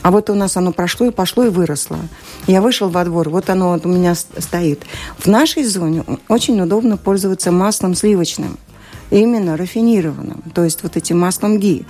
А 0.01 0.11
вот 0.11 0.29
у 0.29 0.33
нас 0.33 0.55
оно 0.55 0.71
прошло 0.71 1.07
и 1.07 1.11
пошло 1.11 1.43
и 1.43 1.49
выросло. 1.49 1.99
Я 2.47 2.61
вышел 2.61 2.87
во 2.87 3.03
двор, 3.03 3.27
вот 3.27 3.49
оно 3.49 3.73
вот 3.73 3.85
у 3.85 3.89
меня 3.89 4.15
стоит. 4.15 4.83
В 5.17 5.27
нашей 5.27 5.65
зоне 5.65 6.05
очень 6.29 6.61
удобно 6.61 6.95
пользоваться 6.95 7.51
маслом 7.51 7.95
сливочным 7.95 8.57
именно 9.11 9.57
рафинированным, 9.57 10.43
то 10.53 10.63
есть 10.63 10.83
вот 10.83 10.97
этим 10.97 11.19
маслом 11.19 11.59
ги. 11.59 11.85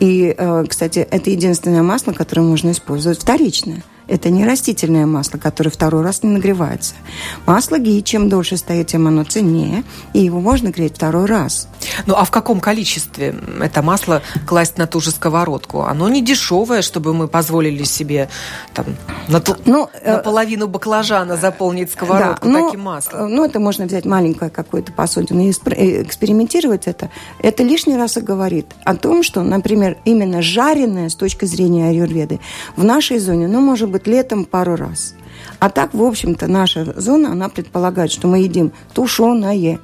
И, 0.00 0.34
э, 0.36 0.64
кстати, 0.68 0.98
это 0.98 1.30
единственное 1.30 1.82
масло, 1.82 2.12
которое 2.12 2.42
можно 2.42 2.70
использовать 2.70 3.20
вторичное. 3.20 3.82
Это 4.08 4.30
не 4.30 4.46
растительное 4.46 5.06
масло, 5.06 5.38
которое 5.38 5.70
второй 5.70 6.02
раз 6.02 6.22
не 6.22 6.30
нагревается. 6.30 6.94
Масло 7.46 7.78
ги, 7.78 8.02
чем 8.02 8.28
дольше 8.28 8.56
стоит, 8.56 8.88
тем 8.88 9.06
оно 9.06 9.24
ценнее, 9.24 9.84
и 10.14 10.20
его 10.20 10.40
можно 10.40 10.68
греть 10.68 10.96
второй 10.96 11.26
раз. 11.26 11.68
Ну 12.06 12.14
а 12.14 12.24
в 12.24 12.30
каком 12.30 12.60
количестве 12.60 13.34
это 13.60 13.82
масло 13.82 14.22
класть 14.46 14.78
на 14.78 14.86
ту 14.86 15.00
же 15.00 15.10
сковородку? 15.10 15.82
Оно 15.82 16.08
не 16.08 16.22
дешевое, 16.22 16.82
чтобы 16.82 17.12
мы 17.12 17.28
позволили 17.28 17.84
себе 17.84 18.28
там, 18.72 18.86
на 19.28 19.40
ту, 19.40 19.56
ну, 19.66 19.88
наполовину 20.04 20.64
э, 20.64 20.68
баклажана 20.68 21.36
заполнить 21.36 21.90
сковородку 21.90 22.46
да, 22.46 22.50
ну, 22.50 22.66
таким 22.66 22.80
маслом. 22.80 23.34
Ну, 23.34 23.44
это 23.44 23.60
можно 23.60 23.84
взять 23.84 24.06
маленькое 24.06 24.50
какое-то 24.50 24.92
посудину 24.92 25.42
и 25.42 25.50
э, 25.50 26.02
экспериментировать 26.02 26.86
это. 26.86 27.10
Это 27.40 27.62
лишний 27.62 27.96
раз 27.96 28.16
и 28.16 28.20
говорит 28.20 28.66
о 28.84 28.96
том, 28.96 29.22
что, 29.22 29.42
например, 29.42 29.98
именно 30.04 30.40
жареное 30.40 31.08
с 31.08 31.14
точки 31.14 31.44
зрения 31.44 31.90
аюрведы 31.90 32.40
в 32.76 32.84
нашей 32.84 33.18
зоне, 33.18 33.48
ну, 33.48 33.60
может 33.60 33.90
быть, 33.90 33.97
летом 34.06 34.44
пару 34.44 34.76
раз. 34.76 35.14
А 35.58 35.70
так, 35.70 35.94
в 35.94 36.02
общем-то, 36.02 36.46
наша 36.46 37.00
зона, 37.00 37.32
она 37.32 37.48
предполагает, 37.48 38.10
что 38.10 38.28
мы 38.28 38.38
едим 38.38 38.72
тушеное, 38.94 39.78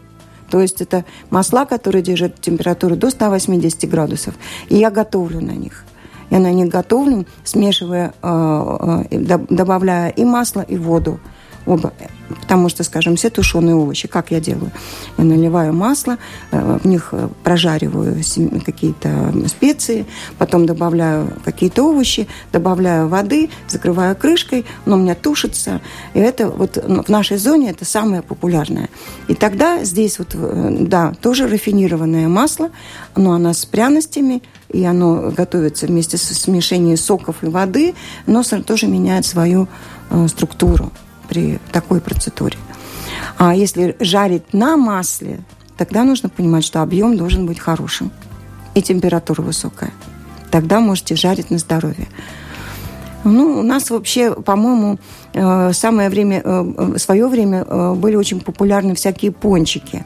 то 0.50 0.60
есть 0.60 0.80
это 0.80 1.04
масла, 1.30 1.64
которые 1.64 2.02
держат 2.02 2.40
температуру 2.40 2.96
до 2.96 3.10
180 3.10 3.88
градусов. 3.90 4.34
И 4.68 4.76
я 4.76 4.90
готовлю 4.90 5.40
на 5.40 5.52
них. 5.52 5.84
Я 6.30 6.38
на 6.38 6.52
них 6.52 6.68
готовлю, 6.68 7.26
смешивая, 7.44 8.14
э, 8.22 9.04
э, 9.10 9.38
добавляя 9.50 10.10
и 10.10 10.24
масло, 10.24 10.60
и 10.60 10.76
воду 10.76 11.20
оба. 11.66 11.92
Потому 12.40 12.68
что, 12.68 12.84
скажем, 12.84 13.16
все 13.16 13.30
тушеные 13.30 13.74
овощи, 13.74 14.08
как 14.08 14.30
я 14.30 14.40
делаю? 14.40 14.70
Я 15.18 15.24
наливаю 15.24 15.72
масло, 15.72 16.16
э, 16.50 16.78
в 16.82 16.86
них 16.86 17.10
э, 17.12 17.28
прожариваю 17.42 18.16
какие-то 18.64 19.32
специи, 19.46 20.06
потом 20.38 20.64
добавляю 20.66 21.32
какие-то 21.44 21.82
овощи, 21.82 22.26
добавляю 22.52 23.08
воды, 23.08 23.50
закрываю 23.68 24.16
крышкой, 24.16 24.64
но 24.86 24.96
у 24.96 24.98
меня 24.98 25.14
тушится. 25.14 25.80
И 26.14 26.18
это 26.18 26.48
вот 26.48 26.76
в 26.76 27.08
нашей 27.08 27.36
зоне 27.36 27.70
это 27.70 27.84
самое 27.84 28.22
популярное. 28.22 28.88
И 29.28 29.34
тогда 29.34 29.84
здесь 29.84 30.18
вот, 30.18 30.28
э, 30.34 30.76
да, 30.80 31.12
тоже 31.20 31.46
рафинированное 31.46 32.28
масло, 32.28 32.70
но 33.16 33.32
оно 33.32 33.52
с 33.52 33.66
пряностями, 33.66 34.42
и 34.70 34.82
оно 34.84 35.30
готовится 35.30 35.86
вместе 35.86 36.16
с 36.16 36.22
смешением 36.22 36.96
соков 36.96 37.36
и 37.42 37.46
воды, 37.46 37.94
но 38.26 38.42
тоже 38.42 38.86
меняет 38.86 39.26
свою 39.26 39.68
структуру 40.28 40.90
при 41.34 41.58
такой 41.72 42.00
процедуре. 42.00 42.56
А 43.38 43.54
если 43.54 43.96
жарить 43.98 44.54
на 44.54 44.76
масле, 44.76 45.40
тогда 45.76 46.04
нужно 46.04 46.28
понимать, 46.28 46.64
что 46.64 46.80
объем 46.80 47.16
должен 47.16 47.46
быть 47.46 47.58
хорошим 47.58 48.12
и 48.74 48.82
температура 48.82 49.42
высокая. 49.42 49.90
Тогда 50.50 50.78
можете 50.78 51.16
жарить 51.16 51.50
на 51.50 51.58
здоровье. 51.58 52.06
Ну, 53.24 53.60
у 53.60 53.62
нас 53.62 53.90
вообще, 53.90 54.32
по-моему, 54.34 54.98
э, 55.32 55.72
самое 55.72 56.10
время, 56.10 56.42
э, 56.44 56.62
в 56.96 56.98
свое 56.98 57.26
время 57.26 57.64
э, 57.66 57.94
были 57.94 58.16
очень 58.16 58.40
популярны 58.40 58.94
всякие 58.94 59.32
пончики. 59.32 60.04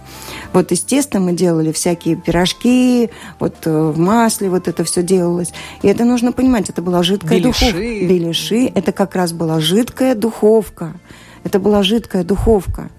Вот 0.53 0.73
из 0.73 0.81
теста 0.81 1.19
мы 1.19 1.33
делали 1.33 1.73
всякие 1.73 2.17
пирожки, 2.17 3.11
вот 3.41 3.67
в 3.67 3.99
масле 3.99 4.49
вот 4.49 4.69
это 4.69 4.85
все 4.85 5.03
делалось. 5.03 5.53
И 5.83 5.89
это 5.89 6.05
нужно 6.05 6.33
понимать, 6.33 6.71
это 6.71 6.81
была 6.81 7.03
жидкая 7.03 7.41
Беляши. 7.41 7.67
духовка. 7.67 7.81
Беляши. 7.81 8.73
Это 8.75 8.93
как 8.93 9.15
раз 9.17 9.33
была 9.33 9.61
жидкая 9.61 10.15
духовка. 10.15 10.95
Это 11.45 11.59
была 11.59 11.83
жидкая 11.83 12.25
духовка. 12.25 12.91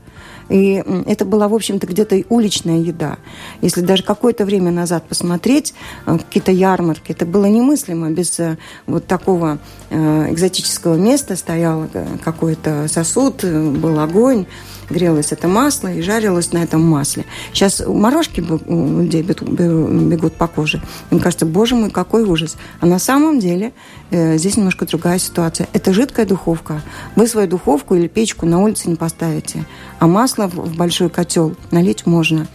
И 0.50 0.84
это 1.06 1.26
была, 1.26 1.48
в 1.48 1.54
общем-то, 1.54 1.88
где-то 1.88 2.24
уличная 2.30 2.80
еда. 2.80 3.18
Если 3.62 3.82
даже 3.82 4.04
какое-то 4.04 4.46
время 4.46 4.72
назад 4.72 5.04
посмотреть, 5.08 5.74
э, 6.06 6.18
какие-то 6.18 6.52
ярмарки, 6.52 7.12
это 7.12 7.26
было 7.26 7.46
немыслимо. 7.46 8.10
Без 8.10 8.40
э, 8.40 8.58
вот 8.88 9.06
такого 9.06 9.60
э, 9.90 10.32
экзотического 10.32 10.96
места 10.96 11.36
стоял 11.36 11.88
какой-то 12.24 12.88
сосуд, 12.88 13.44
был 13.44 14.00
огонь, 14.00 14.46
грелось 14.90 15.32
это 15.32 15.48
масло 15.48 15.92
и 15.92 16.02
жарилось 16.02 16.52
на 16.52 16.60
этом 16.60 16.82
масле. 16.82 17.26
Сейчас 17.54 17.82
морожки 17.86 18.42
у 18.42 19.02
людей 19.02 19.22
бегут 19.22 20.34
по 20.34 20.48
коже. 20.48 20.82
Мне 21.12 21.20
кажется, 21.20 21.46
боже 21.46 21.76
мой, 21.76 21.90
какой 21.90 22.24
ужас. 22.24 22.58
А 22.80 22.86
на 22.86 23.00
самом 23.00 23.40
деле 23.40 23.74
э, 24.12 24.38
здесь 24.38 24.58
немножко 24.58 24.86
другая 24.86 25.20
ситуация. 25.20 25.68
Это 25.74 25.94
жидкая 25.94 26.26
духовка. 26.26 26.82
Вы 27.16 27.28
свою 27.28 27.48
духовку 27.48 27.96
или 27.96 28.08
печку 28.08 28.46
на 28.46 28.62
улице 28.62 28.90
не 28.90 28.96
поставите. 28.96 29.66
А 30.00 30.08
масло 30.08 30.48
в 30.48 30.76
большой 30.76 31.10
котел 31.10 31.56
налить 31.72 32.06
можно 32.06 32.48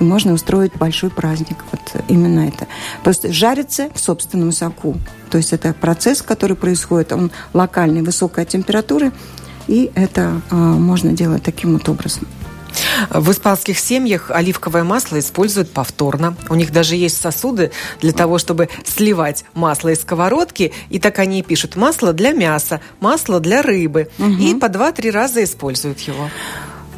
и 0.00 0.04
можно 0.04 0.32
устроить 0.32 0.76
большой 0.76 1.10
праздник. 1.10 1.56
Вот 1.72 1.80
именно 2.08 2.48
это. 2.48 2.66
Просто 3.02 3.32
жарится 3.32 3.88
в 3.94 3.98
собственном 3.98 4.52
соку. 4.52 4.96
То 5.30 5.38
есть 5.38 5.52
это 5.52 5.74
процесс, 5.74 6.22
который 6.22 6.56
происходит, 6.56 7.12
он 7.12 7.30
локальный, 7.52 8.02
высокая 8.02 8.44
температура, 8.44 9.12
и 9.66 9.90
это 9.94 10.40
э, 10.50 10.54
можно 10.54 11.12
делать 11.12 11.42
таким 11.42 11.74
вот 11.74 11.88
образом. 11.88 12.26
В 13.10 13.30
испанских 13.30 13.78
семьях 13.78 14.30
оливковое 14.30 14.84
масло 14.84 15.18
используют 15.18 15.70
повторно. 15.70 16.36
У 16.48 16.54
них 16.54 16.72
даже 16.72 16.96
есть 16.96 17.20
сосуды 17.20 17.70
для 18.00 18.12
того, 18.12 18.38
чтобы 18.38 18.68
сливать 18.84 19.44
масло 19.54 19.90
из 19.90 20.02
сковородки. 20.02 20.72
И 20.90 20.98
так 20.98 21.18
они 21.18 21.40
и 21.40 21.42
пишут 21.42 21.76
масло 21.76 22.12
для 22.12 22.32
мяса, 22.32 22.80
масло 23.00 23.40
для 23.40 23.62
рыбы. 23.62 24.10
Угу. 24.18 24.30
И 24.30 24.54
по 24.54 24.68
два-три 24.68 25.10
раза 25.10 25.42
используют 25.42 26.00
его. 26.00 26.28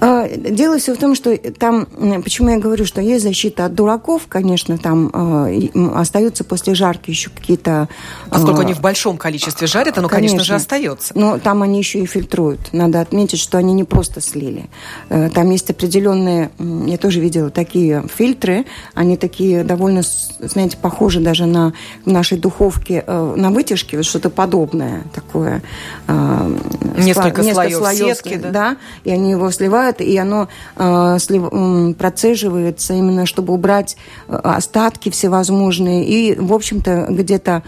А, 0.00 0.28
дело 0.28 0.78
все 0.78 0.94
в 0.94 0.98
том, 0.98 1.14
что 1.14 1.36
там, 1.36 1.86
почему 2.22 2.50
я 2.50 2.58
говорю, 2.58 2.84
что 2.84 3.00
есть 3.00 3.24
защита 3.24 3.64
от 3.64 3.74
дураков, 3.74 4.26
конечно, 4.28 4.78
там 4.78 5.10
э, 5.12 5.68
остаются 5.94 6.44
после 6.44 6.74
жарки 6.74 7.10
еще 7.10 7.30
какие-то... 7.30 7.88
Поскольку 8.30 8.60
э, 8.60 8.64
они 8.64 8.74
в 8.74 8.80
большом 8.80 9.16
количестве 9.16 9.66
жарят, 9.66 9.98
оно, 9.98 10.08
конечно, 10.08 10.38
конечно 10.38 10.44
же, 10.44 10.54
остается. 10.54 11.12
Но 11.16 11.38
там 11.38 11.62
они 11.62 11.78
еще 11.78 11.98
и 11.98 12.06
фильтруют. 12.06 12.72
Надо 12.72 13.00
отметить, 13.00 13.40
что 13.40 13.58
они 13.58 13.74
не 13.74 13.84
просто 13.84 14.20
слили. 14.20 14.68
Э, 15.08 15.30
там 15.30 15.50
есть 15.50 15.68
определенные, 15.70 16.50
я 16.58 16.96
тоже 16.96 17.20
видела 17.20 17.50
такие 17.50 18.04
фильтры, 18.14 18.66
они 18.94 19.16
такие 19.16 19.64
довольно, 19.64 20.02
знаете, 20.38 20.76
похожи 20.76 21.20
даже 21.20 21.46
на 21.46 21.72
нашей 22.04 22.38
духовке, 22.38 23.02
э, 23.04 23.34
на 23.36 23.50
вытяжке, 23.50 23.96
вот 23.96 24.06
что-то 24.06 24.30
подобное 24.30 25.04
такое. 25.12 25.62
Несколько, 26.06 27.42
несколько 27.42 27.52
слоев, 27.52 27.76
слоев 27.76 28.16
сетки, 28.16 28.36
да? 28.36 28.50
да? 28.50 28.76
И 29.04 29.10
они 29.10 29.32
его 29.32 29.50
сливают 29.50 29.87
бывает, 29.88 30.00
и 30.00 30.16
оно 30.16 30.48
э, 30.76 31.18
слив, 31.18 31.96
процеживается 31.96 32.94
именно, 32.94 33.26
чтобы 33.26 33.52
убрать 33.52 33.96
э, 34.28 34.34
остатки 34.36 35.10
всевозможные. 35.10 36.04
И, 36.06 36.38
в 36.38 36.52
общем-то, 36.52 37.06
где-то 37.10 37.62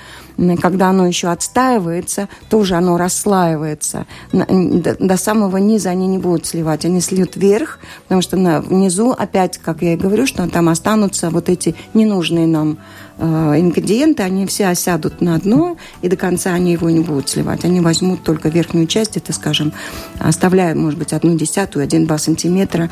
когда 0.62 0.88
оно 0.88 1.06
еще 1.06 1.28
отстаивается, 1.28 2.30
тоже 2.48 2.74
оно 2.74 2.96
расслаивается. 2.96 4.06
До, 4.32 4.96
до 4.98 5.16
самого 5.18 5.58
низа 5.58 5.90
они 5.90 6.06
не 6.06 6.16
будут 6.16 6.46
сливать, 6.46 6.86
они 6.86 7.02
сливают 7.02 7.36
вверх, 7.36 7.78
потому 8.04 8.22
что 8.22 8.38
на, 8.38 8.62
внизу 8.62 9.10
опять, 9.10 9.58
как 9.58 9.82
я 9.82 9.92
и 9.92 9.96
говорю, 9.98 10.26
что 10.26 10.48
там 10.48 10.70
останутся 10.70 11.28
вот 11.28 11.50
эти 11.50 11.74
ненужные 11.92 12.46
нам 12.46 12.78
Э, 12.78 13.09
ингредиенты, 13.20 14.22
они 14.22 14.46
все 14.46 14.68
осядут 14.68 15.20
на 15.20 15.38
дно, 15.38 15.76
и 16.02 16.08
до 16.08 16.16
конца 16.16 16.54
они 16.54 16.72
его 16.72 16.88
не 16.90 17.00
будут 17.00 17.28
сливать. 17.28 17.64
Они 17.64 17.80
возьмут 17.80 18.22
только 18.22 18.48
верхнюю 18.48 18.86
часть, 18.86 19.16
это, 19.16 19.32
скажем, 19.32 19.72
оставляя, 20.18 20.74
может 20.74 20.98
быть, 20.98 21.12
одну 21.12 21.36
десятую, 21.36 21.82
один-два 21.82 22.18
сантиметра 22.18 22.90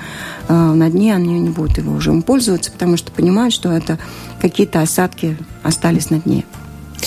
э, 0.48 0.52
на 0.54 0.90
дне, 0.90 1.14
они 1.14 1.40
не 1.40 1.50
будут 1.50 1.78
его 1.78 1.94
уже 1.94 2.10
им 2.10 2.22
пользоваться, 2.22 2.70
потому 2.70 2.96
что 2.96 3.10
понимают, 3.10 3.54
что 3.54 3.72
это 3.72 3.98
какие-то 4.40 4.80
осадки 4.80 5.36
остались 5.62 6.10
на 6.10 6.20
дне 6.20 6.44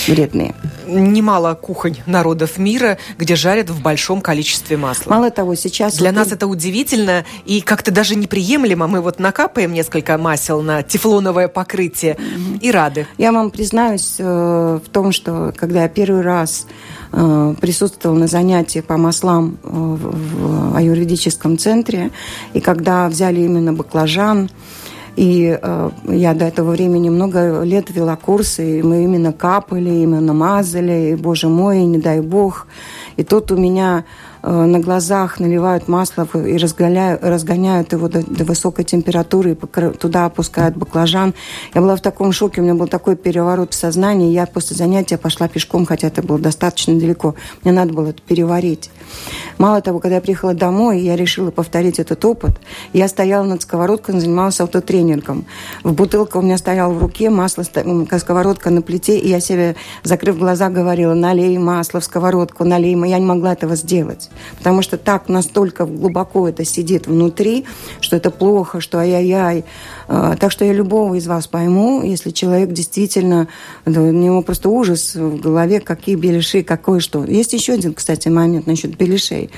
вредные. 0.07 0.55
Немало 0.87 1.53
кухонь 1.55 1.97
народов 2.05 2.57
мира, 2.57 2.97
где 3.17 3.35
жарят 3.35 3.69
в 3.69 3.81
большом 3.81 4.21
количестве 4.21 4.77
масла. 4.77 5.11
Мало 5.11 5.31
того, 5.31 5.55
сейчас... 5.55 5.97
Для 5.97 6.09
вот 6.11 6.17
нас 6.17 6.27
и... 6.29 6.33
это 6.33 6.47
удивительно 6.47 7.25
и 7.45 7.61
как-то 7.61 7.91
даже 7.91 8.15
неприемлемо. 8.15 8.87
Мы 8.87 9.01
вот 9.01 9.19
накапаем 9.19 9.73
несколько 9.73 10.17
масел 10.17 10.61
на 10.61 10.83
тефлоновое 10.83 11.47
покрытие 11.47 12.15
mm-hmm. 12.15 12.59
и 12.59 12.71
рады. 12.71 13.07
Я 13.17 13.31
вам 13.31 13.51
признаюсь 13.51 14.15
э, 14.17 14.79
в 14.83 14.89
том, 14.89 15.11
что 15.11 15.53
когда 15.55 15.83
я 15.83 15.89
первый 15.89 16.21
раз 16.21 16.67
э, 17.11 17.55
присутствовала 17.59 18.17
на 18.17 18.27
занятии 18.27 18.79
по 18.79 18.97
маслам 18.97 19.57
э, 19.63 19.67
в 19.71 20.75
аюрведическом 20.75 21.57
центре, 21.57 22.11
и 22.53 22.59
когда 22.59 23.07
взяли 23.07 23.41
именно 23.41 23.73
баклажан, 23.73 24.49
и 25.15 25.57
э, 25.61 25.89
я 26.07 26.33
до 26.33 26.45
этого 26.45 26.71
времени 26.71 27.09
много 27.09 27.63
лет 27.63 27.89
вела 27.89 28.15
курсы, 28.15 28.79
и 28.79 28.83
мы 28.83 29.03
именно 29.03 29.33
капали, 29.33 29.89
именно 29.89 30.33
мазали, 30.33 31.11
и, 31.11 31.15
боже 31.15 31.47
мой, 31.47 31.83
не 31.83 31.97
дай 31.97 32.21
бог. 32.21 32.67
И 33.17 33.23
тут 33.23 33.51
у 33.51 33.57
меня 33.57 34.05
на 34.43 34.79
глазах 34.79 35.39
наливают 35.39 35.87
масло 35.87 36.27
и 36.33 36.57
разгоняют, 36.57 37.93
его 37.93 38.07
до, 38.07 38.23
до 38.23 38.43
высокой 38.43 38.85
температуры, 38.85 39.51
и 39.51 39.55
туда 39.97 40.25
опускают 40.25 40.75
баклажан. 40.75 41.33
Я 41.73 41.81
была 41.81 41.95
в 41.95 42.01
таком 42.01 42.31
шоке, 42.31 42.61
у 42.61 42.63
меня 42.63 42.73
был 42.75 42.87
такой 42.87 43.15
переворот 43.15 43.73
в 43.73 43.77
сознании. 43.77 44.31
Я 44.31 44.45
после 44.45 44.75
занятия 44.75 45.17
пошла 45.17 45.47
пешком, 45.47 45.85
хотя 45.85 46.07
это 46.07 46.21
было 46.23 46.39
достаточно 46.39 46.99
далеко. 46.99 47.35
Мне 47.63 47.71
надо 47.71 47.93
было 47.93 48.07
это 48.07 48.21
переварить. 48.21 48.89
Мало 49.57 49.81
того, 49.81 49.99
когда 49.99 50.15
я 50.15 50.21
приехала 50.21 50.53
домой, 50.53 51.01
я 51.01 51.15
решила 51.15 51.51
повторить 51.51 51.99
этот 51.99 52.25
опыт. 52.25 52.59
Я 52.93 53.07
стояла 53.07 53.45
над 53.45 53.61
сковородкой, 53.61 54.19
занималась 54.19 54.59
автотренингом. 54.59 55.45
В 55.83 55.93
бутылка 55.93 56.37
у 56.37 56.41
меня 56.41 56.57
стояла 56.57 56.91
в 56.91 56.99
руке, 56.99 57.29
масло, 57.29 57.63
сковородка 57.63 58.71
на 58.71 58.81
плите, 58.81 59.19
и 59.19 59.29
я 59.29 59.39
себе, 59.39 59.75
закрыв 60.03 60.39
глаза, 60.39 60.69
говорила, 60.69 61.13
налей 61.13 61.57
масло 61.59 61.99
в 61.99 62.03
сковородку, 62.03 62.63
налей. 62.63 62.95
Я 63.07 63.19
не 63.19 63.25
могла 63.25 63.53
этого 63.53 63.75
сделать, 63.75 64.30
потому 64.57 64.81
что 64.81 64.97
так 64.97 65.29
настолько 65.29 65.85
глубоко 65.85 66.47
это 66.47 66.65
сидит 66.65 67.07
внутри, 67.07 67.65
что 67.99 68.15
это 68.15 68.31
плохо, 68.31 68.81
что 68.81 68.99
ай-яй-яй. 68.99 69.65
А, 70.07 70.35
так 70.35 70.51
что 70.51 70.65
я 70.65 70.73
любого 70.73 71.15
из 71.15 71.27
вас 71.27 71.47
пойму, 71.47 72.03
если 72.03 72.31
человек 72.31 72.71
действительно, 72.71 73.47
у 73.85 73.89
него 73.89 74.41
просто 74.41 74.69
ужас 74.69 75.15
в 75.15 75.39
голове, 75.39 75.79
какие 75.79 76.15
беляши, 76.15 76.63
какое 76.63 76.99
что. 76.99 77.23
Есть 77.23 77.53
еще 77.53 77.73
один, 77.73 77.93
кстати, 77.93 78.27
момент 78.27 78.67
насчет 78.67 78.97
беляшей. 78.97 79.49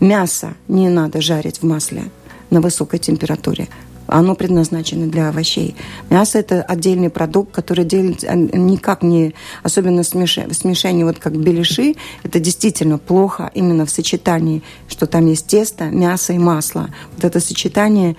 Мясо 0.00 0.54
не 0.68 0.88
надо 0.88 1.20
жарить 1.20 1.58
в 1.58 1.64
масле 1.64 2.04
на 2.50 2.60
высокой 2.60 2.98
температуре. 2.98 3.68
Оно 4.06 4.34
предназначено 4.34 5.06
для 5.06 5.28
овощей. 5.28 5.74
Мясо– 6.10 6.38
это 6.40 6.62
отдельный 6.62 7.10
продукт, 7.10 7.52
который 7.52 7.84
делится 7.84 8.28
а, 8.28 8.34
никак 8.34 9.02
не... 9.02 9.34
Особенно 9.62 10.02
смешение, 10.02 10.54
смешение 10.54 11.04
вот 11.04 11.18
как 11.18 11.36
беляши, 11.36 11.94
это 12.22 12.40
действительно 12.40 12.98
плохо 12.98 13.50
именно 13.54 13.86
в 13.86 13.90
сочетании, 13.90 14.62
что 14.88 15.06
там 15.06 15.26
есть 15.26 15.46
тесто, 15.46 15.84
мясо 15.84 16.32
и 16.32 16.38
масло. 16.38 16.90
Вот 17.14 17.24
это 17.24 17.40
сочетание 17.40 18.16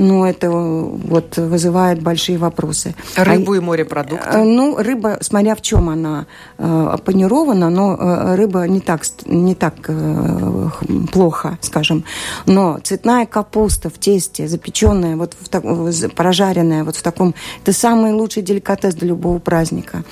ну, 0.00 0.24
это 0.24 0.50
вот 0.50 1.36
вызывает 1.36 2.02
большие 2.02 2.38
вопросы. 2.38 2.94
Рыбу 3.16 3.52
а, 3.52 3.56
и 3.56 3.60
морепродукты? 3.60 4.28
Э, 4.30 4.42
ну, 4.42 4.76
рыба, 4.76 5.18
смотря 5.20 5.54
в 5.54 5.62
чем 5.62 5.88
она 5.88 6.26
э, 6.58 6.96
панирована, 7.04 7.70
но 7.70 7.96
э, 7.96 8.34
рыба 8.36 8.66
не 8.66 8.80
так, 8.80 9.02
не 9.26 9.54
так 9.54 9.74
э, 9.88 10.68
плохо, 11.12 11.58
скажем. 11.60 12.04
Но 12.46 12.78
цветная 12.82 13.26
капуста 13.26 13.90
в 13.90 13.98
тесте, 13.98 14.48
запеченная, 14.48 15.16
вот 15.16 15.36
в 15.38 15.48
так, 15.48 15.64
прожаренная 16.14 16.84
вот 16.84 16.96
в 16.96 17.02
таком... 17.02 17.34
Это 17.62 17.72
самый 17.72 18.12
лучший 18.12 18.42
деликатес 18.42 18.94
для 18.94 19.08
любого 19.08 19.38
праздника. 19.38 20.04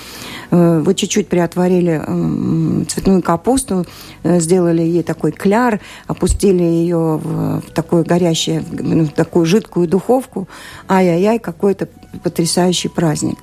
Э, 0.50 0.80
вы 0.84 0.94
чуть-чуть 0.94 1.28
приотворили 1.28 2.02
э, 2.04 2.84
цветную 2.84 3.22
капусту, 3.22 3.86
э, 4.22 4.40
сделали 4.40 4.82
ей 4.82 5.02
такой 5.02 5.32
кляр, 5.32 5.80
опустили 6.06 6.62
ее 6.62 7.20
в, 7.22 7.60
в 7.60 7.70
такое 7.72 8.04
горящее, 8.04 8.60
в 8.60 9.08
такую 9.08 9.46
жидкую 9.46 9.77
такую 9.78 9.88
духовку. 9.88 10.48
Ай-яй-яй, 10.88 11.38
какой-то 11.38 11.88
потрясающий 12.22 12.88
праздник. 12.88 13.38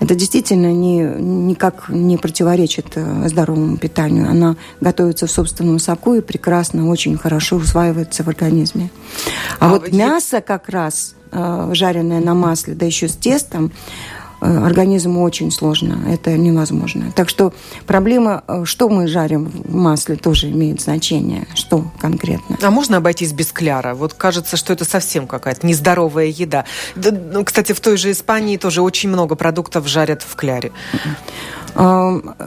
Это 0.00 0.14
действительно 0.14 0.72
не, 0.72 1.00
никак 1.00 1.88
не 1.88 2.16
противоречит 2.16 2.86
э, 2.94 3.28
здоровому 3.28 3.76
питанию. 3.76 4.28
Она 4.30 4.56
готовится 4.80 5.26
в 5.26 5.30
собственном 5.30 5.78
соку 5.78 6.14
и 6.14 6.20
прекрасно, 6.20 6.88
очень 6.88 7.18
хорошо 7.18 7.56
усваивается 7.56 8.22
в 8.22 8.28
организме. 8.28 8.88
А, 9.60 9.66
а 9.66 9.68
вот 9.68 9.92
мясо 9.92 10.40
как 10.40 10.68
раз 10.68 11.14
э, 11.32 11.70
жареное 11.72 12.20
на 12.20 12.34
масле, 12.34 12.74
да 12.74 12.86
еще 12.86 13.08
с 13.08 13.16
тестом, 13.16 13.70
организму 14.44 15.22
очень 15.22 15.50
сложно, 15.50 16.00
это 16.08 16.36
невозможно. 16.36 17.12
Так 17.14 17.28
что 17.28 17.52
проблема, 17.86 18.44
э, 18.46 18.64
что 18.64 18.88
мы 18.88 19.06
жарим 19.06 19.46
в 19.46 19.74
масле, 19.74 20.16
тоже 20.16 20.50
имеет 20.50 20.80
значение, 20.80 21.46
что 21.54 21.84
конкретно. 22.00 22.58
А 22.62 22.70
можно 22.70 22.98
обойтись 22.98 23.32
без 23.32 23.52
кляра? 23.52 23.94
Вот 23.94 24.14
кажется, 24.14 24.56
что 24.56 24.72
это 24.72 24.84
совсем 24.84 25.26
какая-то 25.26 25.66
нездоровая 25.66 26.26
еда. 26.26 26.64
Ну, 26.96 27.44
кстати, 27.44 27.72
в 27.72 27.80
той 27.80 27.96
же 27.96 28.10
Испании 28.10 28.56
тоже 28.56 28.82
очень 28.82 29.08
много 29.08 29.34
продуктов 29.34 29.88
жарят 29.88 30.22
в 30.22 30.34
кляре. 30.36 30.72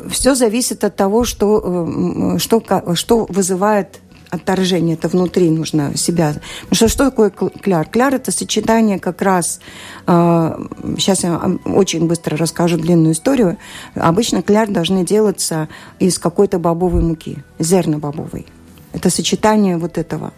Все 0.09 0.35
зависит 0.35 0.83
от 0.83 0.95
того, 0.95 1.25
что, 1.25 1.87
э, 2.35 2.37
что, 2.39 2.63
что 2.95 3.25
вызывает 3.29 3.99
отторжение, 4.29 4.95
это 4.95 5.07
внутри 5.07 5.49
нужно 5.49 5.95
себя. 5.97 6.33
Потому 6.63 6.75
что 6.75 6.87
что 6.87 7.05
такое 7.05 7.29
кляр? 7.29 7.87
Кляр– 7.87 8.15
это 8.15 8.31
сочетание 8.31 8.99
как 8.99 9.21
раз, 9.21 9.59
э, 10.05 10.65
сейчас 10.97 11.23
я 11.23 11.39
очень 11.65 12.07
быстро 12.07 12.37
расскажу 12.37 12.77
длинную 12.77 13.13
историю. 13.13 13.57
Обычно 13.95 14.41
кляр 14.41 14.69
должны 14.69 15.05
делаться 15.05 15.67
из 15.99 16.19
какой-то 16.19 16.59
бобовой 16.59 17.01
муки, 17.01 17.43
зерна 17.59 17.97
бобовой. 17.97 18.45
Это 18.93 19.09
сочетание 19.09 19.77
вот 19.77 19.97
этого. 19.97 20.33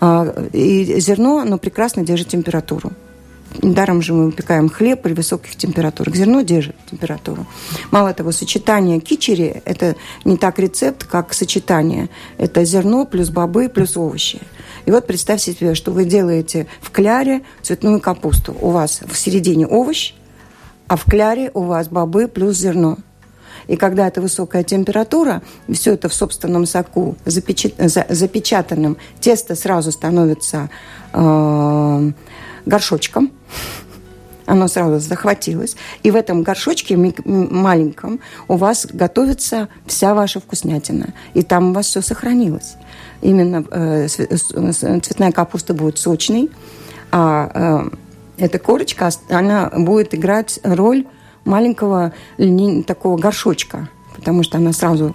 Э, 0.00 0.48
и 0.52 1.00
зерно, 1.00 1.38
оно 1.38 1.58
прекрасно 1.58 2.04
держит 2.04 2.28
температуру. 2.28 2.92
Даром 3.54 4.00
же 4.00 4.14
мы 4.14 4.26
выпекаем 4.26 4.68
хлеб 4.68 5.02
при 5.02 5.12
высоких 5.12 5.56
температурах. 5.56 6.14
Зерно 6.14 6.42
держит 6.42 6.76
температуру. 6.88 7.46
Мало 7.90 8.14
того, 8.14 8.30
сочетание 8.32 9.00
кичери– 9.00 9.62
это 9.64 9.96
не 10.24 10.36
так 10.36 10.58
рецепт, 10.58 11.04
как 11.04 11.34
сочетание. 11.34 12.08
Это 12.38 12.64
зерно 12.64 13.04
плюс 13.06 13.28
бобы 13.30 13.68
плюс 13.68 13.96
овощи. 13.96 14.40
И 14.86 14.90
вот 14.90 15.06
представьте 15.06 15.52
себе, 15.52 15.74
что 15.74 15.90
вы 15.90 16.04
делаете 16.04 16.68
в 16.80 16.90
кляре 16.90 17.42
цветную 17.62 18.00
капусту. 18.00 18.56
У 18.60 18.70
вас 18.70 19.00
в 19.06 19.16
середине 19.16 19.66
овощ, 19.66 20.14
а 20.86 20.96
в 20.96 21.04
кляре 21.04 21.50
у 21.52 21.62
вас 21.62 21.88
бобы 21.88 22.28
плюс 22.28 22.56
зерно. 22.56 22.98
И 23.66 23.76
когда 23.76 24.08
это 24.08 24.20
высокая 24.20 24.64
температура, 24.64 25.42
все 25.72 25.94
это 25.94 26.08
в 26.08 26.14
собственном 26.14 26.66
соку 26.66 27.16
запечатанным, 27.24 28.96
тесто 29.20 29.54
сразу 29.54 29.92
становится 29.92 30.70
э, 31.12 32.12
горшочком. 32.70 33.30
Оно 34.46 34.66
сразу 34.68 34.98
захватилось. 34.98 35.76
И 36.02 36.10
в 36.10 36.16
этом 36.16 36.42
горшочке 36.42 36.96
маленьком 36.96 38.20
у 38.48 38.56
вас 38.56 38.86
готовится 38.90 39.68
вся 39.86 40.14
ваша 40.14 40.40
вкуснятина. 40.40 41.12
И 41.34 41.42
там 41.42 41.70
у 41.70 41.72
вас 41.74 41.86
все 41.86 42.00
сохранилось. 42.00 42.76
Именно 43.22 43.64
э, 43.70 44.08
цветная 44.08 45.30
капуста 45.30 45.74
будет 45.74 45.98
сочной, 45.98 46.50
а 47.12 47.50
э, 48.38 48.44
эта 48.44 48.58
корочка, 48.58 49.10
она 49.28 49.70
будет 49.76 50.14
играть 50.14 50.58
роль 50.64 51.06
маленького 51.44 52.12
такого 52.86 53.18
горшочка, 53.18 53.88
потому 54.16 54.42
что 54.42 54.58
она 54.58 54.72
сразу 54.72 55.14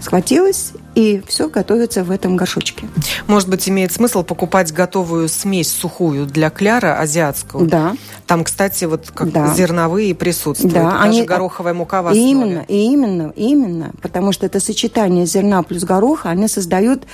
схватилась, 0.00 0.72
и 0.94 1.22
все 1.26 1.48
готовится 1.48 2.04
в 2.04 2.10
этом 2.10 2.36
горшочке. 2.36 2.86
Может 3.26 3.48
быть, 3.48 3.68
имеет 3.68 3.92
смысл 3.92 4.22
покупать 4.22 4.72
готовую 4.72 5.28
смесь 5.28 5.70
сухую 5.72 6.26
для 6.26 6.50
кляра 6.50 6.98
азиатскую? 6.98 7.66
Да. 7.66 7.96
Там, 8.26 8.44
кстати, 8.44 8.84
вот 8.84 9.10
как 9.14 9.32
да. 9.32 9.54
зерновые 9.54 10.14
присутствуют, 10.14 10.74
да. 10.74 10.90
даже 10.90 10.96
Они... 11.02 11.24
гороховая 11.24 11.74
мука 11.74 12.02
в 12.02 12.08
основе. 12.08 12.30
Именно, 12.30 12.64
именно, 12.68 13.32
именно, 13.36 13.92
потому 14.02 14.32
что 14.32 14.46
это 14.46 14.60
сочетание 14.60 15.26
зерна 15.26 15.62
плюс 15.62 15.84
гороха, 15.84 16.30
они 16.30 16.48
создают, 16.48 17.04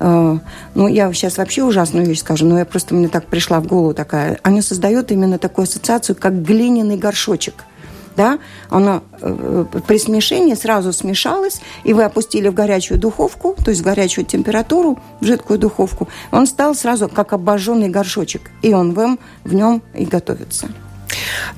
э, 0.00 0.38
ну, 0.74 0.88
я 0.88 1.12
сейчас 1.12 1.38
вообще 1.38 1.62
ужасную 1.62 2.06
вещь 2.06 2.20
скажу, 2.20 2.46
но 2.46 2.58
я 2.58 2.64
просто, 2.64 2.94
мне 2.94 3.08
так 3.08 3.26
пришла 3.26 3.60
в 3.60 3.66
голову 3.66 3.94
такая, 3.94 4.38
они 4.42 4.62
создают 4.62 5.10
именно 5.10 5.38
такую 5.38 5.64
ассоциацию, 5.64 6.16
как 6.16 6.42
глиняный 6.42 6.96
горшочек– 6.96 7.54
да, 8.18 8.40
оно 8.68 9.04
э, 9.20 9.64
при 9.86 9.98
смешении 9.98 10.54
сразу 10.54 10.92
смешалось, 10.92 11.60
и 11.84 11.92
вы 11.92 12.02
опустили 12.02 12.48
в 12.48 12.54
горячую 12.54 12.98
духовку, 12.98 13.54
то 13.64 13.70
есть 13.70 13.82
в 13.82 13.84
горячую 13.84 14.26
температуру, 14.26 14.98
в 15.20 15.24
жидкую 15.24 15.60
духовку, 15.60 16.08
он 16.32 16.48
стал 16.48 16.74
сразу 16.74 17.08
как 17.08 17.32
обожженный 17.32 17.88
горшочек, 17.88 18.50
и 18.60 18.74
он 18.74 18.92
вам 18.92 19.20
в 19.44 19.54
нем 19.54 19.82
и 19.94 20.04
готовится. 20.04 20.68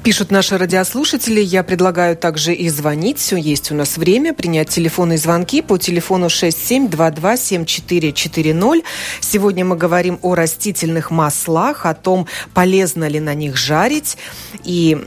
Пишут 0.02 0.30
наши 0.30 0.56
радиослушатели. 0.56 1.40
Я 1.40 1.62
предлагаю 1.62 2.16
также 2.16 2.54
и 2.54 2.68
звонить. 2.68 3.18
Все 3.18 3.36
есть 3.36 3.70
у 3.70 3.74
нас 3.74 3.98
время. 3.98 4.32
Принять 4.32 4.70
телефонные 4.70 5.18
звонки 5.18 5.60
по 5.62 5.78
телефону 5.78 6.26
67227440. 6.26 8.82
Сегодня 9.20 9.64
мы 9.64 9.76
говорим 9.76 10.18
о 10.22 10.34
растительных 10.34 11.10
маслах, 11.10 11.86
о 11.86 11.94
том, 11.94 12.26
полезно 12.54 13.08
ли 13.08 13.18
на 13.20 13.34
них 13.34 13.56
жарить 13.56 14.16
и 14.64 14.98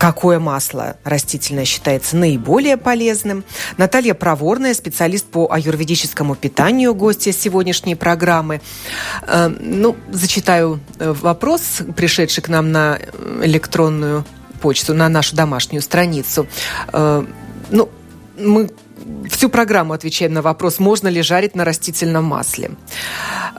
Какое 0.00 0.38
масло 0.38 0.96
растительное 1.04 1.66
считается 1.66 2.16
наиболее 2.16 2.78
полезным? 2.78 3.44
Наталья 3.76 4.14
Проворная, 4.14 4.72
специалист 4.72 5.26
по 5.26 5.52
аюрведическому 5.52 6.36
питанию, 6.36 6.94
гостья 6.94 7.32
сегодняшней 7.32 7.96
программы. 7.96 8.62
Э, 9.26 9.48
ну, 9.48 9.98
зачитаю 10.10 10.80
э, 10.98 11.12
вопрос, 11.12 11.82
пришедший 11.94 12.42
к 12.42 12.48
нам 12.48 12.72
на 12.72 12.98
электронную 13.42 14.24
почту, 14.62 14.94
на 14.94 15.10
нашу 15.10 15.36
домашнюю 15.36 15.82
страницу. 15.82 16.46
Э, 16.94 17.22
ну, 17.70 17.90
мы 18.38 18.70
Всю 19.30 19.48
программу 19.48 19.92
отвечаем 19.92 20.34
на 20.34 20.42
вопрос, 20.42 20.80
можно 20.80 21.08
ли 21.08 21.22
жарить 21.22 21.54
на 21.54 21.64
растительном 21.64 22.24
масле. 22.24 22.72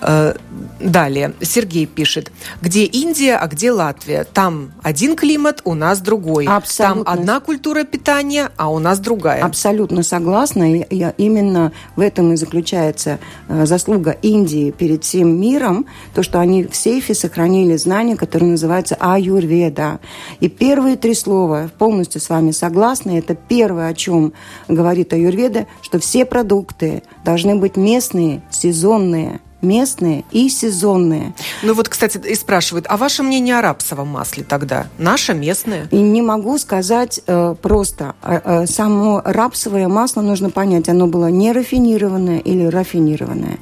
Э, 0.01 0.34
далее. 0.79 1.34
Сергей 1.41 1.86
пишет. 1.86 2.31
Где 2.62 2.86
Индия, 2.86 3.38
а 3.38 3.47
где 3.47 3.71
Латвия? 3.71 4.25
Там 4.25 4.71
один 4.84 5.15
климат, 5.15 5.62
у 5.63 5.75
нас 5.75 6.01
другой. 6.01 6.45
Абсолютно. 6.45 7.05
Там 7.05 7.13
одна 7.13 7.39
культура 7.39 7.84
питания, 7.84 8.49
а 8.57 8.69
у 8.71 8.79
нас 8.79 8.99
другая. 8.99 9.43
Абсолютно 9.43 10.03
согласна. 10.03 10.84
Я, 10.89 11.13
именно 11.17 11.72
в 11.95 12.01
этом 12.01 12.34
и 12.34 12.36
заключается 12.36 13.19
э, 13.47 13.65
заслуга 13.65 14.11
Индии 14.11 14.72
перед 14.72 15.03
всем 15.03 15.39
миром. 15.39 15.86
То, 16.13 16.24
что 16.24 16.39
они 16.39 16.65
в 16.65 16.76
сейфе 16.76 17.13
сохранили 17.13 17.78
знания, 17.78 18.15
которые 18.15 18.51
называются 18.51 18.97
аюрведа. 18.99 19.99
И 20.39 20.49
первые 20.49 20.97
три 20.97 21.13
слова, 21.13 21.69
полностью 21.78 22.19
с 22.19 22.30
вами 22.30 22.51
согласна, 22.51 23.17
это 23.17 23.36
первое, 23.36 23.88
о 23.88 23.93
чем 23.93 24.34
говорит 24.67 25.13
аюрведа, 25.13 25.61
что 25.82 25.99
все 25.99 26.26
продукты 26.26 27.03
должны 27.24 27.55
быть 27.55 27.78
местные, 27.78 28.41
сезонные– 28.51 29.39
местные 29.62 30.24
и 30.32 30.49
сезонные. 30.49 31.34
Ну 31.64 31.74
вот, 31.74 31.89
кстати, 31.89 32.18
и 32.18 32.36
спрашивают, 32.36 32.86
а 32.89 32.97
ваше 32.97 33.24
мнение 33.24 33.57
о 33.57 33.62
рапсовом 33.62 34.09
масле 34.09 34.43
тогда? 34.43 34.88
Наше 34.97 35.34
местное? 35.34 35.88
И 35.91 35.97
не 35.97 36.22
могу 36.22 36.57
сказать 36.57 37.22
э, 37.28 37.55
просто. 37.62 38.16
Э, 38.24 38.39
э, 38.43 38.66
само 38.66 39.22
рапсовое 39.24 39.88
масло 39.88 40.22
нужно 40.22 40.49
понять, 40.49 40.89
оно 40.89 41.07
было 41.07 41.28
не 41.28 41.51
рафинированное 41.51 42.39
или 42.39 42.66
рафинированное. 42.66 43.59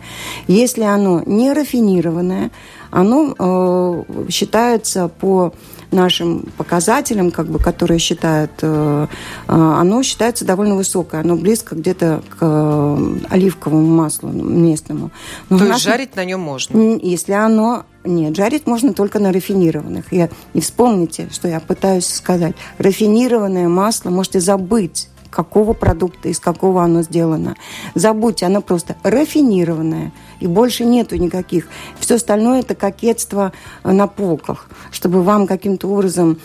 Если 0.48 0.84
оно 0.84 1.22
не 1.26 1.52
рафинированное, 1.54 2.52
оно 2.92 3.36
э, 3.38 4.04
считается 4.30 5.10
по 5.10 5.54
нашим 5.92 6.46
показателям, 6.58 7.32
как 7.32 7.48
бы, 7.48 7.60
которые 7.60 8.00
считают, 8.00 8.52
э, 8.62 9.08
э, 9.48 9.52
оно 9.52 10.04
считается 10.04 10.46
довольно 10.46 10.76
высокое. 10.76 11.22
Оно 11.22 11.36
близко 11.36 11.76
где-то 11.76 12.22
к 12.30 12.38
э, 12.42 13.18
оливковому 13.30 13.88
маслу 13.88 14.30
местному. 14.30 15.12
Но 15.50 15.58
То 15.58 15.66
есть 15.66 15.74
нас... 15.74 15.82
жарить 15.82 16.16
на 16.16 16.26
нем 16.26 16.42
можно? 16.42 16.98
Если 17.02 17.34
оно 17.34 17.86
нет, 18.04 18.36
жарить 18.36 18.66
можно 18.66 18.94
только 18.94 19.20
на 19.20 19.34
рафинированных. 19.34 20.12
Я, 20.12 20.30
и 20.54 20.62
вспомните, 20.62 21.28
что 21.32 21.48
я 21.48 21.60
пытаюсь 21.60 22.08
сказать. 22.08 22.56
Рафинированное 22.78 23.68
масло 23.68 24.10
можете 24.10 24.40
забыть 24.40 25.10
какого 25.30 25.74
продукта, 25.74 26.30
из 26.30 26.40
какого 26.40 26.84
оно 26.84 27.02
сделано. 27.04 27.56
Забудьте, 27.96 28.46
оно 28.46 28.62
просто 28.62 28.96
рафинированное, 29.04 30.12
и 30.40 30.48
больше 30.48 30.86
нету 30.86 31.16
никаких. 31.16 31.68
Все 32.00 32.16
остальное 32.16 32.62
это 32.62 32.76
кокетство 32.76 33.54
на 33.84 34.08
полках, 34.08 34.70
чтобы 34.92 35.22
вам 35.24 35.48
каким-то 35.48 35.88
образом 35.88 36.40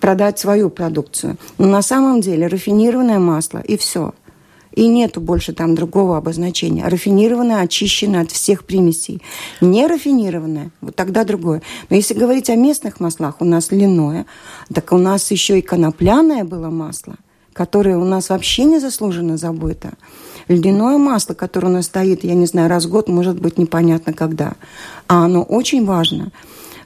продать 0.00 0.38
свою 0.38 0.70
продукцию. 0.70 1.36
Но 1.58 1.66
на 1.66 1.82
самом 1.82 2.20
деле 2.20 2.46
рафинированное 2.46 3.18
масло 3.18 3.58
и 3.58 3.76
все. 3.76 4.12
И 4.72 4.86
нету 4.86 5.20
больше 5.20 5.52
там 5.52 5.74
другого 5.74 6.16
обозначения. 6.16 6.86
Рафинированное, 6.86 7.60
очищенное 7.60 8.22
от 8.22 8.30
всех 8.30 8.64
примесей. 8.64 9.20
Не 9.60 9.88
рафинированное, 9.88 10.70
вот 10.80 10.94
тогда 10.94 11.24
другое. 11.24 11.60
Но 11.88 11.96
если 11.96 12.14
говорить 12.14 12.48
о 12.50 12.54
местных 12.54 13.00
маслах, 13.00 13.40
у 13.40 13.44
нас 13.44 13.72
льняное, 13.72 14.26
так 14.72 14.92
у 14.92 14.98
нас 14.98 15.28
еще 15.32 15.58
и 15.58 15.62
конопляное 15.62 16.44
было 16.44 16.70
масло– 16.70 17.16
которое 17.60 17.98
у 17.98 18.04
нас 18.06 18.30
вообще 18.30 18.64
незаслуженно 18.64 19.36
забыто. 19.36 19.90
Ледяное 20.48 20.96
масло, 20.96 21.34
которое 21.34 21.66
у 21.66 21.72
нас 21.72 21.84
стоит, 21.84 22.24
я 22.24 22.32
не 22.32 22.46
знаю, 22.46 22.70
раз 22.70 22.86
в 22.86 22.90
год, 22.90 23.10
может 23.10 23.38
быть, 23.38 23.58
непонятно 23.58 24.14
когда. 24.14 24.54
А 25.08 25.26
оно 25.26 25.42
очень 25.42 25.84
важно. 25.84 26.32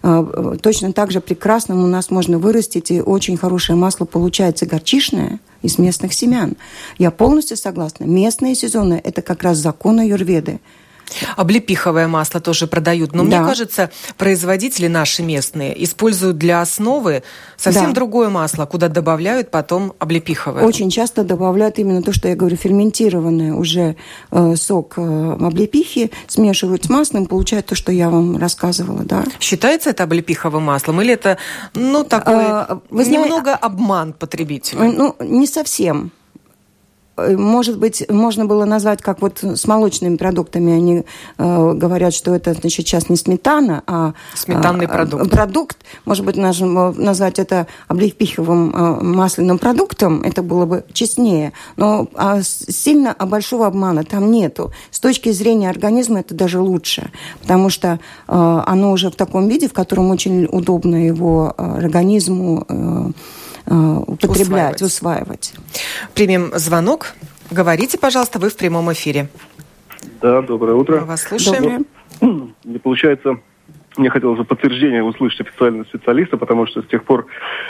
А, 0.03 0.57
точно 0.61 0.93
так 0.93 1.13
же 1.13 1.21
прекрасно 1.21 1.81
у 1.81 1.87
нас 1.87 2.11
можно 2.11 2.41
вырастить, 2.41 2.91
и 2.91 3.01
очень 3.01 3.37
хорошее 3.37 3.79
масло 3.79 4.05
получается 4.05 4.67
горчишное 4.67 5.39
из 5.63 5.79
местных 5.79 6.13
семян. 6.13 6.57
Я 6.99 7.13
полностью 7.13 7.57
согласна. 7.57 8.03
Местное 8.03 8.51
и 8.51 8.57
сезонное– 8.57 9.01
это 9.05 9.23
как 9.23 9.45
раз 9.45 9.59
закон 9.59 10.01
юрведы. 10.01 10.59
Облепиховое 11.37 12.09
масло 12.09 12.41
тоже 12.41 12.67
продают. 12.67 13.15
Но 13.15 13.25
да. 13.25 13.39
мне 13.41 13.49
кажется, 13.49 13.91
производители 14.17 14.89
наши 14.89 15.23
местные 15.23 15.83
используют 15.85 16.39
для 16.39 16.61
основы 16.61 17.23
совсем 17.57 17.89
да. 17.89 17.93
другое 17.93 18.29
масло, 18.29 18.67
куда 18.67 18.89
добавляют 18.89 19.51
потом 19.51 19.95
облепиховое. 19.99 20.65
Очень 20.65 20.91
часто 20.91 21.25
добавляют 21.25 21.79
именно 21.79 22.03
то, 22.03 22.13
что 22.13 22.29
я 22.29 22.37
говорю, 22.37 22.57
ферментированный 22.57 23.53
уже 23.53 23.97
э, 24.31 24.57
сок 24.57 24.95
э, 24.97 25.37
облепихи, 25.41 26.11
смешивают 26.27 26.85
с 26.85 26.89
маслом, 26.89 27.27
получают 27.27 27.67
то, 27.67 27.75
что 27.75 27.93
я 27.93 28.11
вам 28.11 28.37
рассказывала. 28.37 29.03
Да. 29.05 29.25
Считается 29.41 29.91
это 29.91 30.05
облепиховым 30.05 30.63
маслом 30.65 31.01
или 31.01 31.15
это 31.15 31.39
ну, 31.75 32.05
такой 32.05 32.35
а, 32.35 32.81
немного 32.91 33.43
знаете, 33.43 33.61
обман 33.61 34.13
потребителя? 34.13 34.83
Ну, 34.83 35.17
не 35.21 35.47
совсем. 35.47 36.13
Э, 37.17 37.37
может 37.37 37.79
быть, 37.79 38.05
можно 38.11 38.47
было 38.47 38.65
назвать, 38.65 39.03
как 39.03 39.23
вот 39.23 39.43
с 39.43 39.67
молочными 39.67 40.17
продуктами 40.17 40.73
они 40.73 41.05
э, 41.39 41.73
говорят, 41.75 42.15
что 42.15 42.35
это, 42.35 42.55
значит, 42.55 42.87
сейчас 42.87 43.09
не 43.09 43.17
сметана, 43.17 43.83
а... 43.87 44.15
Сметанный 44.35 44.87
а, 44.87 44.89
продукт. 44.89 45.31
Продукт. 45.31 45.77
Может 46.05 46.25
быть, 46.25 46.37
назвать 46.37 47.39
это 47.39 47.67
облепиховым 47.89 48.75
э, 48.75 49.05
масляным 49.05 49.59
продуктом, 49.59 50.23
это 50.23 50.43
было 50.43 50.67
бы 50.67 50.85
честнее. 50.93 51.53
Но 51.77 52.09
а 52.15 52.41
сильно 52.43 53.15
а 53.17 53.27
большого 53.27 53.67
обмана 53.67 54.05
там 54.05 54.31
нету. 54.31 54.73
С 54.91 55.01
точки 55.01 55.31
зрения 55.33 55.71
организма 55.71 56.21
это 56.21 56.35
даже 56.35 56.61
лучше, 56.61 57.11
потому 57.43 57.71
что 57.71 58.01
э, 58.29 58.63
оно 58.67 58.93
уже 58.93 59.11
в 59.11 59.17
таком 59.17 59.49
виде, 59.49 59.69
в 59.69 59.73
котором 59.73 60.11
очень 60.11 60.47
удобно 60.51 60.97
его 60.97 61.55
э, 61.57 61.79
организму 61.79 62.65
э, 62.69 62.85
Э, 62.95 63.11
употреблять, 63.67 64.83
усваивать. 64.83 64.83
усваивать. 64.83 65.55
Примем 66.15 66.53
звонок. 66.55 67.15
Говорите, 67.51 67.99
пожалуйста, 67.99 68.39
вы 68.39 68.49
в 68.49 68.57
прямом 68.57 68.93
эфире. 68.93 69.29
Да, 70.21 70.43
доброе 70.43 70.75
утро. 70.75 71.01
Мы 71.01 71.07
вас 71.07 71.23
слушаем. 71.23 71.87
Не 72.21 72.79
получается 72.79 73.39
мне 73.97 74.11
хотелось 74.11 74.39
бы 74.39 74.45
подтверждение 74.45 75.03
услышать 75.03 75.43
официального 75.43 75.85
специалиста, 75.85 76.37
потому 76.37 76.67
что 76.67 76.83
с 76.83 76.87
тех 76.87 77.05
пор, 77.05 77.27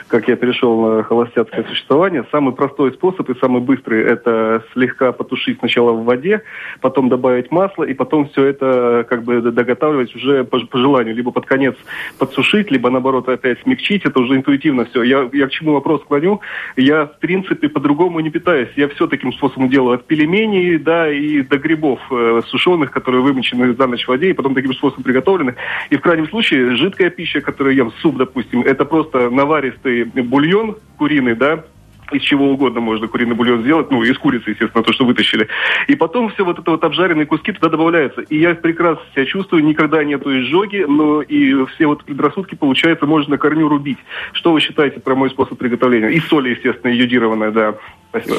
как 0.09 0.29
я 0.29 0.37
перешел 0.37 0.97
на 0.97 1.03
холостяцкое 1.03 1.65
существование, 1.65 2.25
самый 2.31 2.55
простой 2.55 2.93
способ 2.93 3.29
и 3.31 3.39
самый 3.39 3.61
быстрый– 3.61 4.03
это 4.05 4.65
слегка 4.73 5.13
потушить 5.13 5.59
сначала 5.59 5.93
в 5.93 6.05
воде, 6.05 6.43
потом 6.81 7.09
добавить 7.09 7.51
масло, 7.51 7.85
и 7.85 7.95
потом 7.95 8.29
все 8.29 8.47
это 8.47 9.07
как 9.09 9.25
бы 9.25 9.41
доготавливать 9.41 10.15
уже 10.15 10.45
по, 10.45 10.59
по 10.61 10.79
желанию. 10.79 11.15
Либо 11.15 11.31
под 11.31 11.47
конец 11.47 11.77
подсушить, 12.19 12.71
либо 12.71 12.91
наоборот 12.91 13.29
опять 13.29 13.61
смягчить. 13.63 14.05
Это 14.05 14.21
уже 14.21 14.37
интуитивно 14.37 14.85
все. 14.87 15.03
Я, 15.03 15.29
я 15.33 15.47
к 15.47 15.51
чему 15.51 15.73
вопрос 15.73 16.03
клоню? 16.05 16.41
Я, 16.77 17.07
в 17.07 17.19
принципе, 17.19 17.69
по-другому 17.69 18.21
не 18.21 18.31
питаюсь. 18.31 18.69
Я 18.77 18.89
все 18.89 19.07
таким 19.07 19.33
способом 19.33 19.69
делаю. 19.69 19.95
От 19.95 20.07
пельменей, 20.07 20.79
да, 20.79 21.11
и 21.11 21.43
до 21.43 21.59
грибов 21.59 22.01
э, 22.11 22.41
сушеных, 22.47 22.91
которые 22.91 23.23
вымочены 23.23 23.75
за 23.75 23.87
ночь 23.87 24.05
в 24.05 24.09
воде, 24.09 24.31
и 24.31 24.33
потом 24.33 24.55
таким 24.55 24.73
способом 24.73 25.05
приготовлены. 25.05 25.55
И 25.91 25.97
в 25.97 26.01
случае 26.29 26.77
жидкая 26.77 27.11
пища, 27.11 27.41
которую 27.41 27.75
ем, 27.77 27.93
суп, 28.01 28.17
допустим, 28.17 28.63
это 28.63 28.85
просто 28.85 29.31
наваристый 29.31 30.05
бульон 30.05 30.77
куриный, 30.97 31.35
да, 31.35 31.65
из 32.13 32.23
чего 32.23 32.51
угодно 32.51 32.81
можно 32.81 33.09
куриный 33.09 33.35
бульон 33.35 33.63
сделать, 33.63 33.91
ну, 33.91 34.03
из 34.03 34.17
курицы, 34.19 34.51
естественно, 34.51 34.85
то, 34.85 34.93
что 34.93 35.05
вытащили. 35.05 35.49
И 35.89 35.95
потом 35.97 36.31
все 36.31 36.45
вот 36.45 36.59
это 36.59 36.71
вот 36.71 36.85
обжаренные 36.85 37.27
куски 37.27 37.53
туда 37.53 37.69
добавляются. 37.69 38.21
И 38.23 38.39
я 38.39 38.55
прекрасно 38.55 39.03
себя 39.15 39.25
чувствую, 39.27 39.65
никогда 39.65 40.05
нету 40.05 40.31
изжоги, 40.39 40.85
но 40.87 41.23
и 41.23 41.65
все 41.75 41.87
вот 41.87 42.05
предрассудки, 42.05 42.55
получается, 42.55 43.07
можно 43.07 43.33
на 43.33 43.39
корню 43.39 43.69
рубить. 43.69 43.99
Что 44.33 44.53
вы 44.53 44.61
считаете 44.61 45.01
про 45.01 45.15
мой 45.15 45.31
способ 45.31 45.59
приготовления? 45.59 46.11
И 46.11 46.21
соль, 46.21 46.49
естественно, 46.49 46.93
йодированная, 46.93 47.51
да. 47.51 47.75
Спасибо. 48.11 48.37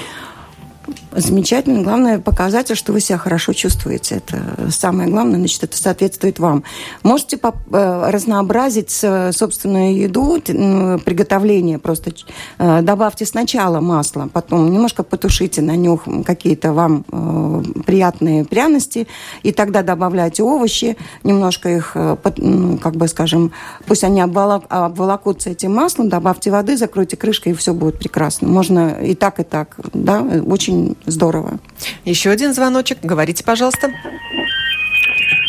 Замечательно. 1.12 1.82
Главное 1.82 2.20
показатель, 2.20 2.76
что 2.76 2.94
вы 2.94 3.00
себя 3.00 3.18
хорошо 3.18 3.54
чувствуете. 3.54 4.16
Это 4.16 4.72
самое 4.72 5.10
главное, 5.10 5.40
значит, 5.40 5.64
это 5.64 5.78
соответствует 5.78 6.40
вам. 6.40 6.64
Можете 7.04 7.38
э, 7.42 8.10
разнообразить 8.10 8.92
собственную 8.92 9.96
еду, 9.96 10.40
приготовление 10.42 11.80
просто. 11.80 12.12
Э, 12.58 12.82
добавьте 12.82 13.26
сначала 13.26 13.80
масло, 13.80 14.30
потом 14.32 14.72
немножко 14.72 15.04
потушите 15.04 15.62
на 15.62 15.76
нюх 15.76 16.04
какие-то 16.26 16.74
вам 16.74 17.06
э, 17.12 17.64
приятные 17.86 18.44
пряности, 18.44 19.08
и 19.44 19.52
тогда 19.52 19.84
добавляйте 19.84 20.44
овощи, 20.44 20.98
немножко 21.24 21.70
их, 21.70 21.94
как 21.94 22.96
бы 22.96 23.08
скажем, 23.08 23.52
пусть 23.88 24.04
они 24.04 24.22
обволокутся 24.22 25.52
этим 25.52 25.74
маслом, 25.74 26.10
добавьте 26.10 26.52
воды, 26.52 26.78
закройте 26.78 27.16
крышкой, 27.16 27.54
и 27.54 27.56
все 27.56 27.74
будет 27.74 27.98
прекрасно. 27.98 28.48
Можно 28.48 28.90
и 29.02 29.16
так, 29.16 29.40
и 29.40 29.44
так. 29.44 29.78
Да? 29.94 30.22
Очень 30.22 30.75
очень 30.76 30.98
здорово. 31.06 31.60
Еще 32.04 32.30
один 32.30 32.54
звоночек. 32.54 33.00
Говорите, 33.02 33.44
пожалуйста. 33.44 33.90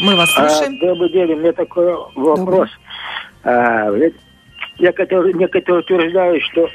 Мы 0.02 0.16
вас 0.16 0.30
а, 0.36 0.48
слушаем. 0.48 0.78
А, 0.80 0.86
добрый 0.86 1.10
день. 1.10 1.32
У 1.32 1.36
меня 1.36 1.52
такой 1.52 1.94
вопрос. 2.14 2.68
А, 3.44 3.90
некоторые, 4.78 5.34
некоторые 5.34 5.80
утверждают, 5.80 6.42
что 6.44 6.68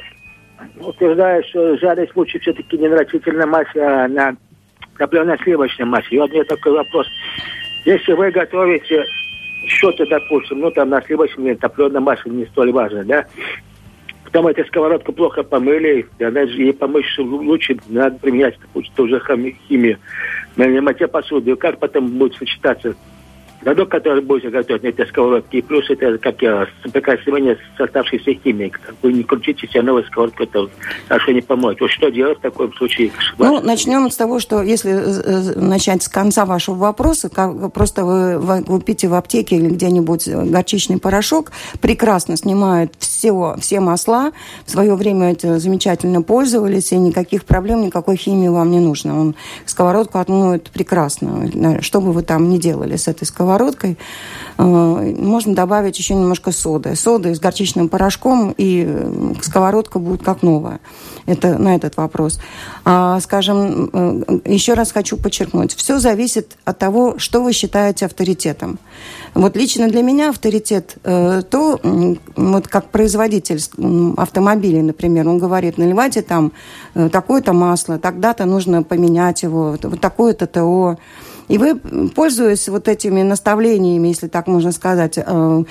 утверждают, 0.80 1.46
что 1.48 1.78
жарить 1.78 2.16
лучше 2.16 2.40
все-таки 2.40 2.78
не 2.78 2.88
на 2.88 2.98
растительной 2.98 3.46
массе, 3.46 3.82
а 3.82 4.08
на 4.08 4.36
топливно-сливочной 4.98 5.86
массе. 5.86 6.16
И 6.16 6.20
вот 6.20 6.32
мне 6.32 6.44
такой 6.44 6.74
вопрос. 6.74 7.08
Если 7.86 8.14
вы 8.14 8.32
готовите 8.32 9.04
что-то, 9.68 10.06
допустим, 10.08 10.60
ну 10.60 10.72
там 10.72 10.90
на 10.90 11.02
сливочной 11.02 11.52
или 11.52 11.56
топленой 11.56 12.02
массе 12.02 12.30
не 12.30 12.46
столь 12.48 12.72
важно, 12.72 13.04
да, 13.04 13.26
Потом 14.32 14.48
эта 14.48 14.64
сковородка 14.64 15.12
плохо 15.12 15.44
помыли, 15.44 16.08
и 16.18 16.24
она 16.24 16.48
же 16.48 16.62
ей 16.62 16.74
помочь 16.74 17.18
лучше 17.18 17.78
надо 17.90 18.18
применять 18.18 18.56
тоже 18.96 19.22
химию. 19.68 19.98
На 20.56 20.68
мытье 20.82 21.10
посуды. 21.10 21.54
Как 21.58 21.80
потом 21.80 22.08
будет 22.18 22.36
сочетаться 22.36 22.96
Продукт, 23.64 23.92
который 23.92 24.24
будете 24.24 24.50
готовить 24.50 24.82
на 24.82 24.88
этой 24.88 25.06
сковородке, 25.08 25.60
и 25.60 25.62
плюс 25.62 25.88
это 25.90 26.18
как 26.18 26.42
я, 26.42 26.68
соприкосновение 26.84 27.58
с 27.78 27.80
оставшейся 27.80 28.34
химией. 28.34 28.74
Вы 29.04 29.14
не 29.14 29.24
крутите 29.24 29.68
себе 29.68 29.84
новую 29.84 30.04
сковородку, 30.06 30.44
это 30.44 30.68
хорошо 31.08 31.32
не 31.32 31.42
поможет. 31.42 31.80
Вот 31.80 31.92
что 31.92 32.10
делать 32.10 32.40
в 32.40 32.42
таком 32.42 32.74
случае? 32.74 33.12
Ну, 33.38 33.62
начнем 33.62 34.10
с 34.10 34.16
того, 34.16 34.40
что 34.40 34.64
если 34.64 34.92
э, 34.92 35.60
начать 35.60 36.02
с 36.02 36.10
конца 36.10 36.46
вашего 36.46 36.76
вопроса, 36.76 37.30
как, 37.30 37.72
просто 37.72 38.04
вы, 38.04 38.64
купите 38.64 39.08
в 39.08 39.14
аптеке 39.14 39.58
или 39.58 39.70
где-нибудь 39.70 40.28
горчичный 40.28 41.00
порошок, 41.00 41.52
прекрасно 41.82 42.38
снимает 42.38 42.94
все, 42.98 43.56
все 43.60 43.80
масла. 43.80 44.32
В 44.66 44.72
свое 44.72 44.96
время 44.96 45.34
это 45.34 45.60
замечательно 45.60 46.24
пользовались, 46.24 46.92
и 46.94 46.98
никаких 46.98 47.46
проблем, 47.46 47.84
никакой 47.84 48.16
химии 48.16 48.48
вам 48.48 48.72
не 48.72 48.80
нужно. 48.80 49.20
Он 49.20 49.36
сковородку 49.68 50.18
отмоет 50.18 50.72
прекрасно, 50.72 51.82
что 51.82 52.02
бы 52.02 52.12
вы 52.12 52.24
там 52.24 52.50
ни 52.50 52.58
делали 52.58 52.96
с 52.96 53.08
этой 53.08 53.26
сковородкой 53.26 53.51
сковородкой. 53.52 53.98
Э, 54.58 54.64
можно 54.64 55.54
добавить 55.54 55.98
еще 55.98 56.16
немножко 56.16 56.52
соды. 56.52 56.96
Соды 56.96 57.36
с 57.36 57.40
горчичным 57.40 57.90
порошком, 57.90 58.54
и 58.58 58.86
э, 58.88 59.34
сковородка 59.42 60.00
будет 60.00 60.24
как 60.24 60.42
новая. 60.42 60.80
Это 61.26 61.58
на 61.58 61.76
этот 61.76 61.98
вопрос. 61.98 62.40
А, 62.86 63.20
скажем, 63.20 63.90
э, 63.92 64.40
еще 64.46 64.74
раз 64.74 64.92
хочу 64.92 65.18
подчеркнуть. 65.18 65.74
Все 65.76 66.00
зависит 66.00 66.58
от 66.66 66.80
того, 66.80 67.16
что 67.18 67.44
вы 67.44 67.54
считаете 67.54 68.06
авторитетом. 68.06 68.80
Вот 69.34 69.58
лично 69.58 69.88
для 69.88 70.02
меня 70.02 70.30
авторитет 70.30 70.98
то, 71.04 71.80
вот 72.36 72.68
как 72.68 72.90
производитель 72.90 73.62
автомобилей, 74.18 74.82
например, 74.82 75.30
он 75.30 75.40
говорит, 75.40 75.78
наливайте 75.78 76.22
там 76.22 76.52
такое-то 76.94 77.54
масло, 77.54 77.98
тогда-то 77.98 78.44
нужно 78.44 78.84
поменять 78.84 79.44
его, 79.44 79.78
вот 79.82 80.02
такое-то 80.02 80.48
ТО. 80.48 80.98
И 81.52 81.58
вы, 81.58 81.76
пользуясь 82.16 82.70
вот 82.70 82.88
этими 82.88 83.24
наставлениями, 83.24 84.08
если 84.08 84.30
так 84.30 84.48
можно 84.48 84.72
сказать, 84.72 85.18
э, 85.18 85.64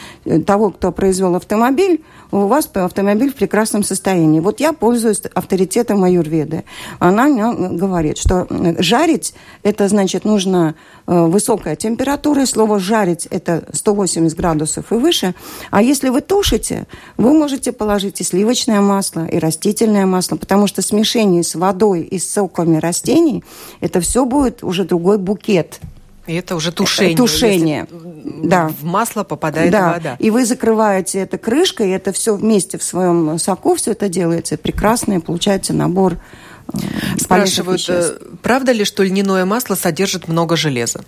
того, 0.47 0.71
кто 0.73 0.93
произвел 0.93 1.37
автомобиль, 1.37 2.05
у 2.33 2.47
вас 2.47 2.69
автомобиль 2.75 3.33
в 3.33 3.35
прекрасном 3.35 3.83
состоянии. 3.83 4.41
Вот 4.41 4.61
я 4.61 4.73
пользуюсь 4.73 5.23
авторитетом 5.35 6.05
аюрведы. 6.05 6.65
Она 6.99 7.53
говорит, 7.53 8.19
что 8.19 8.47
жарить, 8.79 9.35
это 9.63 9.89
значит 9.89 10.25
нужно 10.25 10.75
э, 11.07 11.27
высокая 11.27 11.77
температура. 11.77 12.45
Слово 12.45 12.79
жарить 12.79 13.27
это 13.31 13.65
180 13.73 14.37
градусов 14.37 14.93
и 14.93 14.97
выше. 14.97 15.35
А 15.71 15.83
если 15.83 16.11
вы 16.11 16.21
тушите, 16.21 16.87
вы 17.17 17.33
можете 17.33 17.73
положить 17.73 18.21
и 18.21 18.25
сливочное 18.25 18.83
масло, 18.83 19.27
и 19.27 19.39
растительное 19.39 20.05
масло, 20.07 20.37
потому 20.37 20.67
что 20.67 20.83
смешение 20.83 21.43
с 21.43 21.55
водой 21.55 22.03
и 22.03 22.19
с 22.19 22.31
соками 22.31 22.77
растений, 22.77 23.43
это 23.81 24.01
все 24.01 24.27
будет 24.27 24.63
уже 24.63 24.85
другой 24.85 25.17
букет. 25.17 25.70
И 26.27 26.35
это 26.35 26.55
уже 26.55 26.71
тушение. 26.71 27.17
Тушение. 27.17 27.87
Да. 27.91 28.69
В 28.69 28.85
масло 28.85 29.25
попадает 29.25 29.73
да. 29.73 29.93
вода. 29.95 30.17
И 30.19 30.31
вы 30.31 30.45
закрываете 30.45 31.19
это 31.21 31.39
крышкой, 31.39 31.89
и 31.89 31.91
это 31.93 32.13
все 32.13 32.37
вместе 32.37 32.79
в 32.79 32.83
своем 32.83 33.39
соку 33.39 33.75
все 33.75 33.93
это 33.93 34.09
делается. 34.09 34.57
Прекрасный 34.57 35.21
получается 35.21 35.73
набор 35.73 36.19
э, 36.73 36.79
Спрашивают, 37.19 37.85
э, 37.89 38.19
правда 38.43 38.73
ли, 38.73 38.85
что 38.85 39.03
льняное 39.03 39.45
масло 39.45 39.75
содержит 39.75 40.29
много 40.29 40.57
железа? 40.57 41.05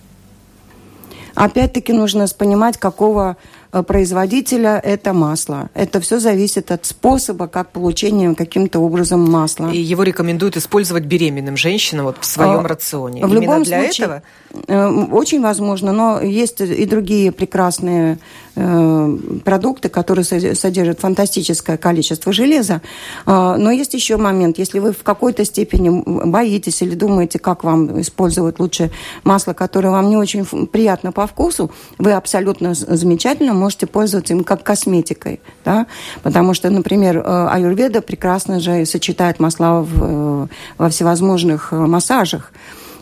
Опять-таки 1.35 1.93
нужно 1.93 2.27
понимать, 2.27 2.77
какого 2.77 3.37
производителя 3.81 4.79
это 4.83 5.13
масло. 5.13 5.69
Это 5.73 5.99
все 5.99 6.19
зависит 6.19 6.71
от 6.71 6.85
способа, 6.85 7.47
как 7.47 7.71
получение 7.71 8.35
каким-то 8.35 8.79
образом 8.79 9.29
масла. 9.29 9.71
И 9.71 9.79
его 9.79 10.03
рекомендуют 10.03 10.57
использовать 10.57 11.05
беременным 11.05 11.57
женщинам 11.57 12.05
вот 12.05 12.17
в 12.19 12.25
своем 12.25 12.65
а, 12.65 12.67
рационе. 12.67 13.25
В 13.25 13.29
Именно 13.29 13.41
любом 13.41 13.63
для 13.63 13.83
случае, 13.83 14.05
этого? 14.05 14.23
Э, 14.67 14.87
очень 14.87 15.41
возможно, 15.41 15.91
но 15.91 16.21
есть 16.21 16.61
и 16.61 16.85
другие 16.85 17.31
прекрасные 17.31 18.19
э, 18.55 19.17
продукты, 19.43 19.89
которые 19.89 20.25
содержат 20.25 20.99
фантастическое 20.99 21.77
количество 21.77 22.31
железа. 22.31 22.81
Но 23.25 23.71
есть 23.71 23.93
еще 23.93 24.17
момент, 24.17 24.57
если 24.57 24.79
вы 24.79 24.91
в 24.91 25.03
какой-то 25.03 25.45
степени 25.45 26.03
боитесь 26.25 26.81
или 26.81 26.95
думаете, 26.95 27.39
как 27.39 27.63
вам 27.63 28.01
использовать 28.01 28.59
лучше 28.59 28.91
масло, 29.23 29.53
которое 29.53 29.89
вам 29.89 30.09
не 30.09 30.17
очень 30.17 30.45
приятно 30.67 31.11
по 31.11 31.25
вкусу, 31.25 31.71
вы 31.97 32.13
абсолютно 32.13 32.73
замечательно 32.73 33.53
можете 33.63 33.87
пользоваться 33.87 34.33
им 34.33 34.43
как 34.43 34.63
косметикой, 34.63 35.39
да, 35.65 35.85
потому 36.21 36.53
что, 36.53 36.69
например, 36.69 37.17
э, 37.17 37.21
аюрведа 37.23 38.01
прекрасно 38.01 38.59
же 38.59 38.85
сочетает 38.85 39.39
масла 39.39 39.81
в, 39.81 39.93
э, 40.01 40.47
во 40.77 40.89
всевозможных 40.89 41.71
э, 41.71 41.75
массажах 41.75 42.51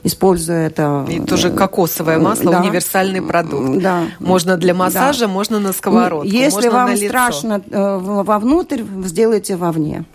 используя 0.04 0.66
это. 0.66 1.06
И 1.08 1.20
тоже 1.20 1.52
кокосовое 1.52 2.18
масло, 2.18 2.52
да. 2.54 2.62
универсальный 2.62 3.22
продукт. 3.22 3.84
Да. 3.84 4.06
Можно 4.20 4.58
для 4.58 4.74
массажа, 4.74 5.28
да. 5.28 5.28
можно 5.28 5.60
на 5.60 5.74
сковородку. 5.74 6.26
Если 6.26 6.70
можно 6.70 6.72
вам 6.72 6.98
страшно 6.98 7.62
вовнутрь, 7.70 8.82
сделайте 9.06 9.56
вовне. 9.56 10.06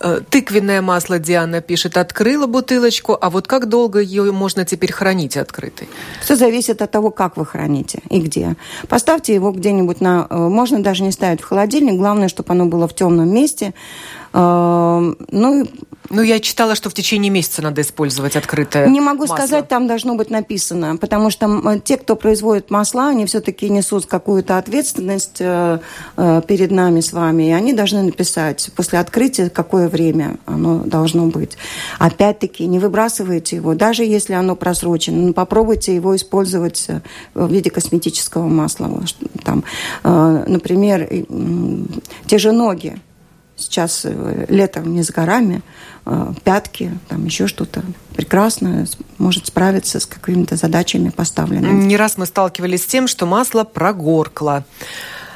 Э, 0.00 0.20
тыквенное 0.28 0.82
масло, 0.82 1.18
Диана 1.18 1.60
пишет, 1.60 1.96
открыла 1.96 2.46
бутылочку, 2.46 3.16
а 3.20 3.30
вот 3.30 3.46
как 3.46 3.68
долго 3.68 4.00
ее 4.00 4.32
можно 4.32 4.64
теперь 4.64 4.92
хранить 4.92 5.36
открытой? 5.36 5.88
Все 6.20 6.36
зависит 6.36 6.82
от 6.82 6.90
того, 6.90 7.10
как 7.10 7.36
вы 7.36 7.46
храните 7.46 8.00
и 8.10 8.20
где. 8.20 8.56
Поставьте 8.88 9.34
его 9.34 9.52
где-нибудь 9.52 10.00
на... 10.00 10.26
Э, 10.28 10.36
можно 10.36 10.82
даже 10.82 11.02
не 11.02 11.12
ставить 11.12 11.40
в 11.40 11.44
холодильник, 11.44 11.94
главное, 11.94 12.28
чтобы 12.28 12.52
оно 12.52 12.66
было 12.66 12.88
в 12.88 12.94
темном 12.94 13.32
месте. 13.32 13.74
Э, 14.32 15.14
ну, 15.30 15.68
ну, 16.10 16.22
я 16.22 16.40
читала, 16.40 16.74
что 16.74 16.90
в 16.90 16.94
течение 16.94 17.30
месяца 17.30 17.62
надо 17.62 17.80
использовать 17.82 18.36
открытое 18.36 18.86
Не 18.88 19.00
могу 19.00 19.22
масло. 19.22 19.36
сказать, 19.36 19.68
там 19.68 19.86
должно 19.86 20.14
быть 20.14 20.30
написано, 20.30 20.96
потому 20.96 21.30
что 21.30 21.80
те, 21.84 21.96
кто 21.96 22.16
производит 22.16 22.70
масла, 22.70 23.08
они 23.08 23.26
все-таки 23.26 23.68
несут 23.68 24.06
какую-то 24.06 24.58
ответственность 24.58 25.36
э, 25.40 25.78
э, 26.16 26.42
перед 26.46 26.70
нами 26.70 27.00
с 27.00 27.12
вами, 27.12 27.48
и 27.48 27.52
они 27.52 27.72
должны 27.72 28.02
написать 28.02 28.70
после 28.74 28.98
открытия, 28.98 29.48
какое 29.48 29.88
время 29.88 30.36
оно 30.46 30.78
должно 30.84 31.26
быть. 31.26 31.56
Опять-таки, 31.98 32.66
не 32.66 32.78
выбрасывайте 32.78 33.56
его, 33.56 33.74
даже 33.74 34.04
если 34.04 34.34
оно 34.34 34.56
просрочено, 34.56 35.28
но 35.28 35.32
попробуйте 35.32 35.94
его 35.94 36.14
использовать 36.16 36.88
в 37.34 37.52
виде 37.52 37.70
косметического 37.70 38.46
масла. 38.48 38.90
Там, 39.44 39.64
например, 40.02 41.08
те 42.26 42.38
же 42.38 42.52
ноги 42.52 42.98
сейчас 43.62 44.02
э, 44.04 44.46
летом 44.48 44.94
не 44.94 45.02
с 45.02 45.10
горами, 45.10 45.62
э, 46.04 46.32
пятки, 46.44 46.92
там 47.08 47.24
еще 47.24 47.46
что-то 47.46 47.82
прекрасно 48.14 48.86
может 49.18 49.46
справиться 49.46 50.00
с 50.00 50.06
какими-то 50.06 50.56
задачами 50.56 51.10
поставленными. 51.10 51.84
Не 51.84 51.96
раз 51.96 52.18
мы 52.18 52.26
сталкивались 52.26 52.82
с 52.82 52.86
тем, 52.86 53.08
что 53.08 53.26
масло 53.26 53.64
прогоркло. 53.64 54.64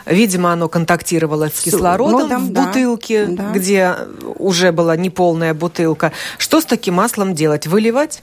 Видимо, 0.06 0.52
оно 0.52 0.68
контактировало 0.68 1.48
с 1.48 1.60
кислородом 1.62 2.28
ну, 2.28 2.38
в 2.38 2.50
бутылке, 2.52 3.26
да. 3.26 3.50
где 3.50 3.94
уже 4.36 4.70
была 4.70 4.96
неполная 4.96 5.52
бутылка. 5.52 6.12
Что 6.38 6.60
с 6.60 6.64
таким 6.64 6.94
маслом 6.94 7.34
делать? 7.34 7.66
Выливать? 7.66 8.22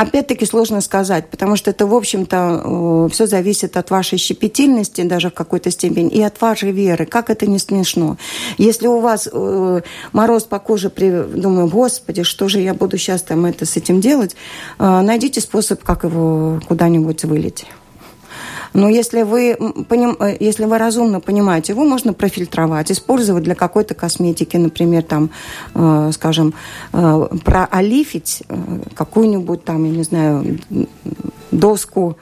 Опять-таки 0.00 0.46
сложно 0.46 0.80
сказать, 0.80 1.28
потому 1.28 1.56
что 1.56 1.70
это, 1.70 1.86
в 1.86 1.94
общем-то, 1.94 3.10
все 3.12 3.26
зависит 3.26 3.76
от 3.76 3.90
вашей 3.90 4.16
щепетильности 4.16 5.02
даже 5.02 5.28
в 5.28 5.34
какой-то 5.34 5.70
степени 5.70 6.08
и 6.08 6.22
от 6.22 6.40
вашей 6.40 6.72
веры. 6.72 7.04
Как 7.04 7.28
это 7.28 7.46
не 7.46 7.58
смешно. 7.58 8.16
Если 8.56 8.86
у 8.86 9.00
вас 9.00 9.28
э, 9.30 9.80
мороз 10.12 10.44
по 10.44 10.58
коже, 10.58 10.88
думаю, 10.88 11.68
господи, 11.68 12.22
что 12.22 12.48
же 12.48 12.60
я 12.60 12.72
буду 12.72 12.96
сейчас 12.96 13.20
там 13.20 13.44
это 13.44 13.66
с 13.66 13.76
этим 13.76 14.00
делать, 14.00 14.36
э, 14.78 15.00
найдите 15.02 15.42
способ, 15.42 15.82
как 15.82 16.04
его 16.04 16.60
куда-нибудь 16.66 17.24
вылить. 17.24 17.66
Но 18.72 18.88
если 18.88 19.22
вы, 19.22 19.56
поним, 19.88 20.16
э, 20.20 20.36
если 20.38 20.64
вы 20.64 20.78
разумно 20.78 21.20
понимаете, 21.20 21.72
его 21.72 21.84
можно 21.84 22.12
профильтровать, 22.12 22.92
использовать 22.92 23.44
для 23.44 23.54
какой-то 23.54 23.94
косметики, 23.94 24.56
например, 24.56 25.02
там, 25.02 25.30
э, 25.74 26.10
скажем, 26.12 26.54
э, 26.92 27.28
проолифить 27.44 28.42
э, 28.48 28.56
какую-нибудь 28.94 29.64
там, 29.64 29.84
я 29.84 29.90
не 29.90 30.02
знаю, 30.04 30.58
доску, 31.50 32.16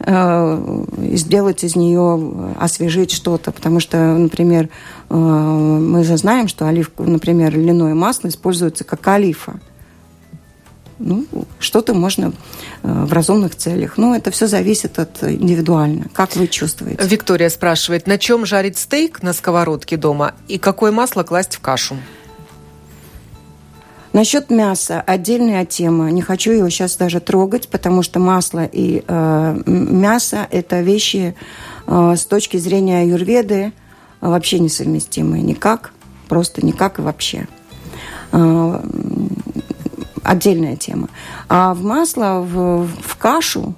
э, 0.00 0.84
сделать 1.12 1.62
из 1.62 1.76
нее, 1.76 2.54
освежить 2.58 3.12
что-то. 3.12 3.52
Потому 3.52 3.80
что, 3.80 3.98
например, 3.98 4.68
мы 5.10 6.02
же 6.02 6.16
знаем, 6.16 6.48
что 6.48 6.66
оливку, 6.66 7.04
например, 7.04 7.56
льняное 7.56 7.94
масло 7.94 8.28
используется 8.28 8.84
как 8.84 9.06
олифа 9.06 9.60
ну, 10.98 11.26
что-то 11.58 11.94
можно 11.94 12.32
э, 12.82 13.04
в 13.04 13.12
разумных 13.12 13.56
целях. 13.56 13.98
Но 13.98 14.14
это 14.14 14.30
все 14.30 14.46
зависит 14.46 14.98
от 14.98 15.22
индивидуально. 15.22 16.06
Как 16.12 16.36
вы 16.36 16.48
чувствуете? 16.48 17.04
Виктория 17.06 17.48
спрашивает, 17.48 18.06
на 18.06 18.18
чем 18.18 18.46
жарить 18.46 18.78
стейк 18.78 19.22
на 19.22 19.32
сковородке 19.32 19.96
дома 19.96 20.34
и 20.48 20.58
какое 20.58 20.92
масло 20.92 21.22
класть 21.22 21.56
в 21.56 21.60
кашу? 21.60 21.96
Насчет 24.12 24.48
мяса 24.48 25.00
отдельная 25.00 25.66
тема. 25.66 26.08
Не 26.10 26.22
хочу 26.22 26.52
его 26.52 26.68
сейчас 26.68 26.96
даже 26.96 27.18
трогать, 27.18 27.68
потому 27.68 28.02
что 28.02 28.20
масло 28.20 28.64
и 28.64 29.02
э, 29.06 29.62
мясо– 29.66 30.46
это 30.52 30.82
вещи 30.82 31.34
э, 31.86 32.14
с 32.16 32.24
точки 32.24 32.56
зрения 32.56 33.00
аюрведы, 33.00 33.72
вообще 34.20 34.60
несовместимые. 34.60 35.42
Никак, 35.42 35.92
просто 36.28 36.64
никак 36.64 37.00
и 37.00 37.02
вообще. 37.02 37.48
А, 38.30 38.84
отдельная 40.24 40.76
тема. 40.76 41.08
А 41.48 41.74
в 41.74 41.84
масло, 41.84 42.40
в, 42.40 42.86
в 42.86 43.16
кашу, 43.16 43.74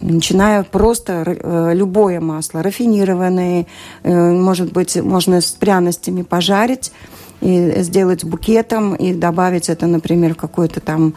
начиная 0.00 0.62
просто 0.62 1.24
э, 1.26 1.72
любое 1.74 2.20
масло, 2.20 2.62
рафинированное, 2.62 3.66
э, 4.02 4.32
может 4.32 4.72
быть, 4.72 4.96
можно 4.96 5.40
с 5.40 5.50
пряностями 5.50 6.22
пожарить, 6.22 6.92
и 7.40 7.82
сделать 7.82 8.24
букетом 8.24 8.96
и 8.96 9.14
добавить 9.14 9.68
это, 9.68 9.86
например, 9.86 10.34
в 10.34 10.38
какую-то 10.38 10.80
там 10.80 11.14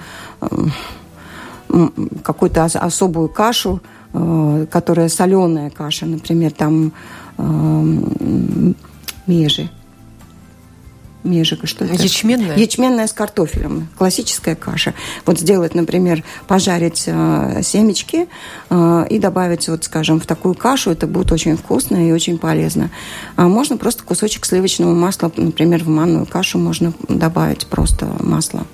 какую-то 2.24 2.66
особую 2.66 3.30
кашу, 3.30 3.82
э, 4.14 4.66
которая 4.70 5.10
соленая 5.10 5.70
каша, 5.70 6.06
например, 6.06 6.52
там 6.52 6.92
межи 9.26 9.70
межика, 11.24 11.68
что 11.68 11.86
это? 11.86 11.94
Ячменная? 11.96 12.58
Ячменная 12.58 13.08
с 13.08 13.14
картофелем, 13.14 13.88
классическая 13.98 14.56
каша. 14.56 14.94
Вот 15.26 15.40
сделать, 15.40 15.76
например, 15.76 16.24
пожарить 16.48 17.04
э, 17.08 17.62
семечки 17.64 18.28
э, 18.70 19.06
и 19.10 19.20
добавить, 19.20 19.68
вот, 19.68 19.84
скажем, 19.84 20.20
в 20.20 20.26
такую 20.26 20.56
кашу, 20.56 20.92
это 20.92 21.08
будет 21.08 21.32
очень 21.32 21.58
вкусно 21.58 22.08
и 22.08 22.12
очень 22.12 22.38
полезно. 22.38 22.90
А 23.36 23.48
можно 23.48 23.78
просто 23.78 24.04
кусочек 24.04 24.46
сливочного 24.46 24.94
масла, 24.94 25.32
например, 25.36 25.84
в 25.84 25.88
манную 25.88 26.26
кашу 26.26 26.58
можно 26.58 26.94
добавить 27.08 27.68
просто 27.68 28.08
масло. 28.20 28.66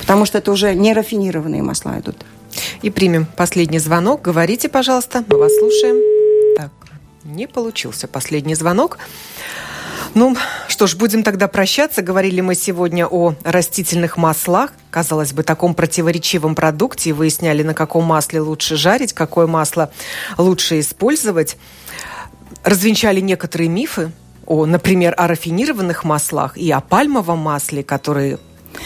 Потому 0.00 0.26
что 0.26 0.38
это 0.38 0.52
уже 0.52 0.74
не 0.74 0.92
рафинированные 0.92 1.62
масла 1.62 1.98
идут. 1.98 2.16
И 2.82 2.90
примем 2.90 3.26
последний 3.36 3.78
звонок. 3.78 4.22
Говорите, 4.22 4.68
пожалуйста, 4.68 5.24
мы 5.28 5.38
вас 5.38 5.52
слушаем. 5.58 5.96
Так, 6.56 6.70
не 7.24 7.46
получился 7.46 8.06
последний 8.06 8.54
звонок. 8.54 8.98
Ну, 10.14 10.36
что 10.68 10.86
ж, 10.86 10.94
будем 10.96 11.24
тогда 11.24 11.48
прощаться. 11.48 12.00
Говорили 12.00 12.40
мы 12.40 12.54
сегодня 12.54 13.06
о 13.06 13.34
растительных 13.42 14.16
маслах. 14.16 14.72
Казалось 14.90 15.32
бы, 15.32 15.42
таком 15.42 15.74
противоречивом 15.74 16.54
продукте. 16.54 17.12
Выясняли, 17.12 17.62
на 17.62 17.74
каком 17.74 18.04
масле 18.04 18.40
лучше 18.40 18.76
жарить, 18.76 19.12
какое 19.12 19.46
масло 19.46 19.90
лучше 20.38 20.78
использовать. 20.80 21.56
Развенчали 22.62 23.20
некоторые 23.20 23.68
мифы 23.68 24.12
о, 24.46 24.66
например, 24.66 25.14
о 25.16 25.26
рафинированных 25.26 26.04
маслах 26.04 26.56
и 26.56 26.70
о 26.70 26.80
пальмовом 26.80 27.38
масле, 27.38 27.82
которые 27.82 28.38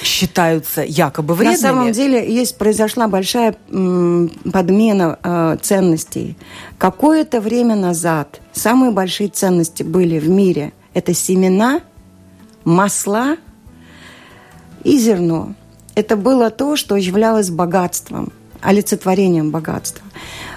считаются 0.02 0.82
якобы 0.82 1.34
вредными. 1.34 1.62
На 1.62 1.68
самом 1.68 1.92
деле 1.92 2.32
есть 2.32 2.58
произошла 2.58 3.08
большая 3.08 3.56
м, 3.70 4.30
подмена 4.52 5.18
э, 5.22 5.56
ценностей. 5.62 6.36
Какое-то 6.78 7.40
время 7.40 7.74
назад 7.74 8.40
самые 8.52 8.92
большие 8.92 9.28
ценности 9.28 9.82
были 9.82 10.18
в 10.18 10.28
мире 10.28 10.72
это 10.94 11.14
семена, 11.14 11.80
масла 12.64 13.36
и 14.84 14.98
зерно. 14.98 15.54
Это 15.94 16.16
было 16.16 16.50
то, 16.50 16.76
что 16.76 16.96
являлось 16.96 17.50
богатством, 17.50 18.32
олицетворением 18.60 19.50
богатства. 19.50 20.04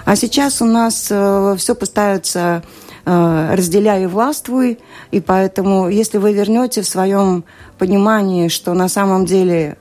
А 0.04 0.16
сейчас 0.16 0.62
у 0.62 0.64
нас 0.64 1.08
э, 1.10 1.54
все 1.58 1.74
поставится 1.74 2.62
э, 3.04 3.54
разделяй 3.54 4.04
и 4.04 4.06
властвуй, 4.06 4.78
и 5.10 5.20
поэтому, 5.20 5.88
если 5.88 6.18
вы 6.18 6.32
вернете 6.32 6.82
в 6.82 6.88
своем 6.88 7.44
понимании, 7.78 8.48
что 8.48 8.74
на 8.74 8.88
самом 8.88 9.26
деле 9.26 9.76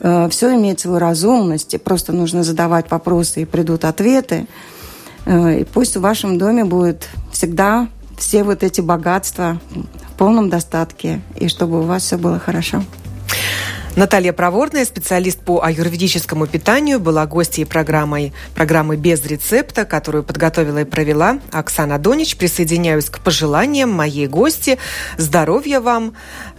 э, 0.00 0.28
все 0.30 0.54
имеет 0.54 0.80
свою 0.80 0.98
разумность, 0.98 1.74
и 1.74 1.78
просто 1.78 2.12
нужно 2.12 2.42
задавать 2.42 2.90
вопросы, 2.90 3.42
и 3.42 3.44
придут 3.44 3.84
ответы, 3.84 4.46
э, 5.26 5.60
и 5.60 5.64
пусть 5.64 5.96
в 5.96 6.00
вашем 6.00 6.38
доме 6.38 6.64
будет 6.64 7.08
всегда 7.32 7.88
все 8.18 8.44
вот 8.44 8.62
эти 8.62 8.80
богатства 8.80 9.60
в 9.70 10.16
полном 10.16 10.50
достатке, 10.50 11.20
и 11.36 11.48
чтобы 11.48 11.80
у 11.80 11.82
вас 11.82 12.02
все 12.02 12.18
было 12.18 12.38
хорошо. 12.38 12.82
Наталья 13.96 14.32
Проворная, 14.32 14.84
специалист 14.84 15.38
по 15.38 15.62
аюрведическому 15.62 16.48
питанию, 16.48 16.98
была 16.98 17.26
гостьей 17.26 17.64
программы, 17.64 18.32
программы 18.54 18.96
«Без 18.96 19.24
рецепта», 19.24 19.84
которую 19.84 20.24
подготовила 20.24 20.78
и 20.78 20.84
провела 20.84 21.38
Оксана 21.52 21.98
Донич. 21.98 22.36
Присоединяюсь 22.36 23.08
к 23.08 23.20
пожеланиям 23.20 23.90
моей 23.90 24.26
гости. 24.26 24.78
Здоровья 25.16 25.80
вам, 25.80 26.14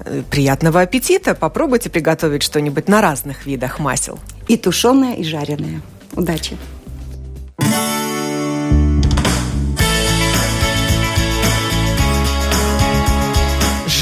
э, 0.06 0.24
приятного 0.32 0.80
аппетита. 0.80 1.36
Попробуйте 1.36 1.90
приготовить 1.90 2.42
что-нибудь 2.42 2.88
на 2.88 3.02
разных 3.02 3.46
видах 3.46 3.80
масел. 3.80 4.18
И 4.48 4.56
тушеное, 4.56 5.16
и 5.16 5.24
жареное. 5.26 5.82
Удачи! 6.14 6.58